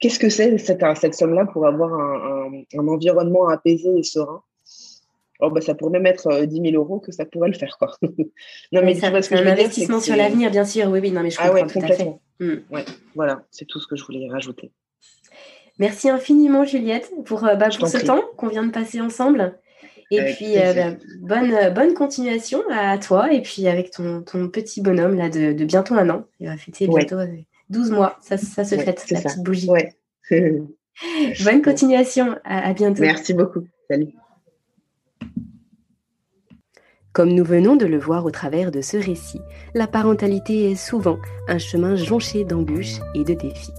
Qu'est-ce 0.00 0.18
que 0.18 0.30
c'est 0.30 0.58
cette, 0.58 1.14
somme-là 1.14 1.46
pour 1.46 1.66
avoir 1.66 1.92
un 1.94 2.88
environnement 2.88 3.48
apaisé 3.48 3.88
et 3.96 4.02
serein? 4.02 4.42
Oh, 5.42 5.50
bah, 5.50 5.60
ça 5.60 5.74
pourrait 5.74 5.92
même 5.92 6.06
être 6.06 6.44
10 6.44 6.70
000 6.70 6.82
euros 6.82 7.00
que 7.00 7.12
ça 7.12 7.24
pourrait 7.24 7.50
le 7.50 7.54
faire. 7.54 7.76
Quoi. 7.78 7.94
non, 8.02 8.82
mais, 8.82 8.94
c'est 8.94 9.06
un 9.06 9.46
investissement 9.46 10.00
sur 10.00 10.16
l'avenir, 10.16 10.50
bien 10.50 10.64
sûr. 10.64 10.88
Oui, 10.88 11.00
oui, 11.00 11.10
non, 11.10 11.22
mais 11.22 11.30
je 11.30 11.38
ah 11.40 11.50
comprends 11.50 11.66
tout 11.66 11.80
à 11.80 11.92
fait. 11.92 12.14
Hmm. 12.40 12.56
Ouais, 12.70 12.84
voilà, 13.14 13.44
c'est 13.50 13.66
tout 13.66 13.80
ce 13.80 13.86
que 13.86 13.96
je 13.96 14.04
voulais 14.04 14.28
rajouter. 14.30 14.72
Merci 15.78 16.08
infiniment, 16.10 16.64
Juliette, 16.64 17.10
pour, 17.24 17.44
euh, 17.44 17.54
bah, 17.56 17.68
pour 17.78 17.88
ce 17.88 17.98
temps 17.98 18.22
qu'on 18.36 18.48
vient 18.48 18.64
de 18.64 18.70
passer 18.70 19.00
ensemble. 19.00 19.58
Et 20.10 20.22
puis, 20.34 20.58
euh, 20.58 20.74
bah, 20.74 20.96
bonne, 21.20 21.52
euh, 21.54 21.70
bonne 21.70 21.94
continuation 21.94 22.62
à 22.70 22.98
toi 22.98 23.32
et 23.32 23.40
puis 23.40 23.66
avec 23.66 23.90
ton, 23.90 24.22
ton 24.22 24.48
petit 24.48 24.82
bonhomme 24.82 25.16
là, 25.16 25.30
de, 25.30 25.52
de, 25.52 25.64
bientôt 25.64 25.94
un 25.94 26.10
an. 26.10 26.24
Il 26.38 26.48
va 26.48 26.56
fêter 26.56 26.86
bientôt 26.86 27.16
12 27.70 27.90
mois. 27.92 28.18
Ça, 28.20 28.36
ça 28.36 28.64
se 28.64 28.76
fête, 28.76 29.10
la 29.10 29.20
petite 29.22 29.42
bougie. 29.42 29.70
Ouais. 29.70 29.94
bonne 30.30 31.62
continuation. 31.62 32.36
à 32.44 32.74
bientôt. 32.74 33.02
Merci 33.02 33.32
beaucoup. 33.32 33.64
Salut. 33.88 34.08
Comme 37.12 37.34
nous 37.34 37.44
venons 37.44 37.76
de 37.76 37.84
le 37.84 37.98
voir 37.98 38.24
au 38.24 38.30
travers 38.30 38.70
de 38.70 38.80
ce 38.80 38.96
récit, 38.96 39.42
la 39.74 39.86
parentalité 39.86 40.70
est 40.70 40.76
souvent 40.76 41.18
un 41.46 41.58
chemin 41.58 41.94
jonché 41.94 42.44
d'embûches 42.44 43.00
et 43.14 43.22
de 43.22 43.34
défis. 43.34 43.74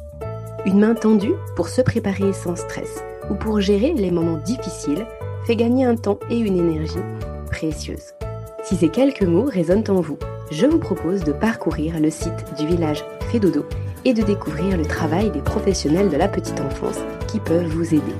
Une 0.67 0.79
main 0.79 0.93
tendue 0.93 1.33
pour 1.55 1.67
se 1.67 1.81
préparer 1.81 2.31
sans 2.31 2.55
stress 2.55 3.03
ou 3.31 3.33
pour 3.33 3.59
gérer 3.59 3.93
les 3.93 4.11
moments 4.11 4.37
difficiles 4.37 5.07
fait 5.47 5.55
gagner 5.55 5.83
un 5.83 5.95
temps 5.95 6.19
et 6.29 6.37
une 6.37 6.59
énergie 6.59 6.93
précieuses. 7.47 8.13
Si 8.63 8.75
ces 8.75 8.89
quelques 8.89 9.23
mots 9.23 9.49
résonnent 9.49 9.89
en 9.89 9.99
vous, 9.99 10.19
je 10.51 10.67
vous 10.67 10.79
propose 10.79 11.23
de 11.23 11.31
parcourir 11.31 11.99
le 11.99 12.11
site 12.11 12.45
du 12.59 12.67
village 12.67 13.03
Fédodo 13.31 13.65
et 14.05 14.13
de 14.13 14.21
découvrir 14.21 14.77
le 14.77 14.85
travail 14.85 15.31
des 15.31 15.41
professionnels 15.41 16.09
de 16.09 16.17
la 16.17 16.27
petite 16.27 16.61
enfance 16.61 16.99
qui 17.27 17.39
peuvent 17.39 17.65
vous 17.65 17.95
aider. 17.95 18.13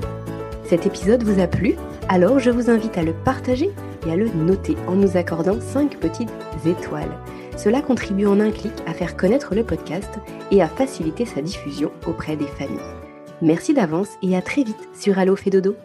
Cet 0.64 0.86
épisode 0.86 1.22
vous 1.22 1.40
a 1.40 1.46
plu 1.46 1.76
Alors 2.08 2.40
je 2.40 2.50
vous 2.50 2.68
invite 2.68 2.98
à 2.98 3.04
le 3.04 3.12
partager 3.12 3.70
et 4.06 4.12
à 4.12 4.16
le 4.16 4.28
noter 4.28 4.76
en 4.86 4.96
nous 4.96 5.16
accordant 5.16 5.60
5 5.60 5.98
petites 5.98 6.32
étoiles. 6.66 7.16
Cela 7.56 7.82
contribue 7.82 8.26
en 8.26 8.40
un 8.40 8.50
clic 8.50 8.72
à 8.86 8.94
faire 8.94 9.16
connaître 9.16 9.54
le 9.54 9.64
podcast 9.64 10.10
et 10.50 10.62
à 10.62 10.68
faciliter 10.68 11.24
sa 11.24 11.40
diffusion 11.40 11.92
auprès 12.06 12.36
des 12.36 12.46
familles. 12.46 12.78
Merci 13.42 13.74
d'avance 13.74 14.08
et 14.22 14.36
à 14.36 14.42
très 14.42 14.64
vite 14.64 14.88
sur 14.98 15.18
Allo 15.18 15.36
Fait 15.36 15.50
Dodo. 15.50 15.76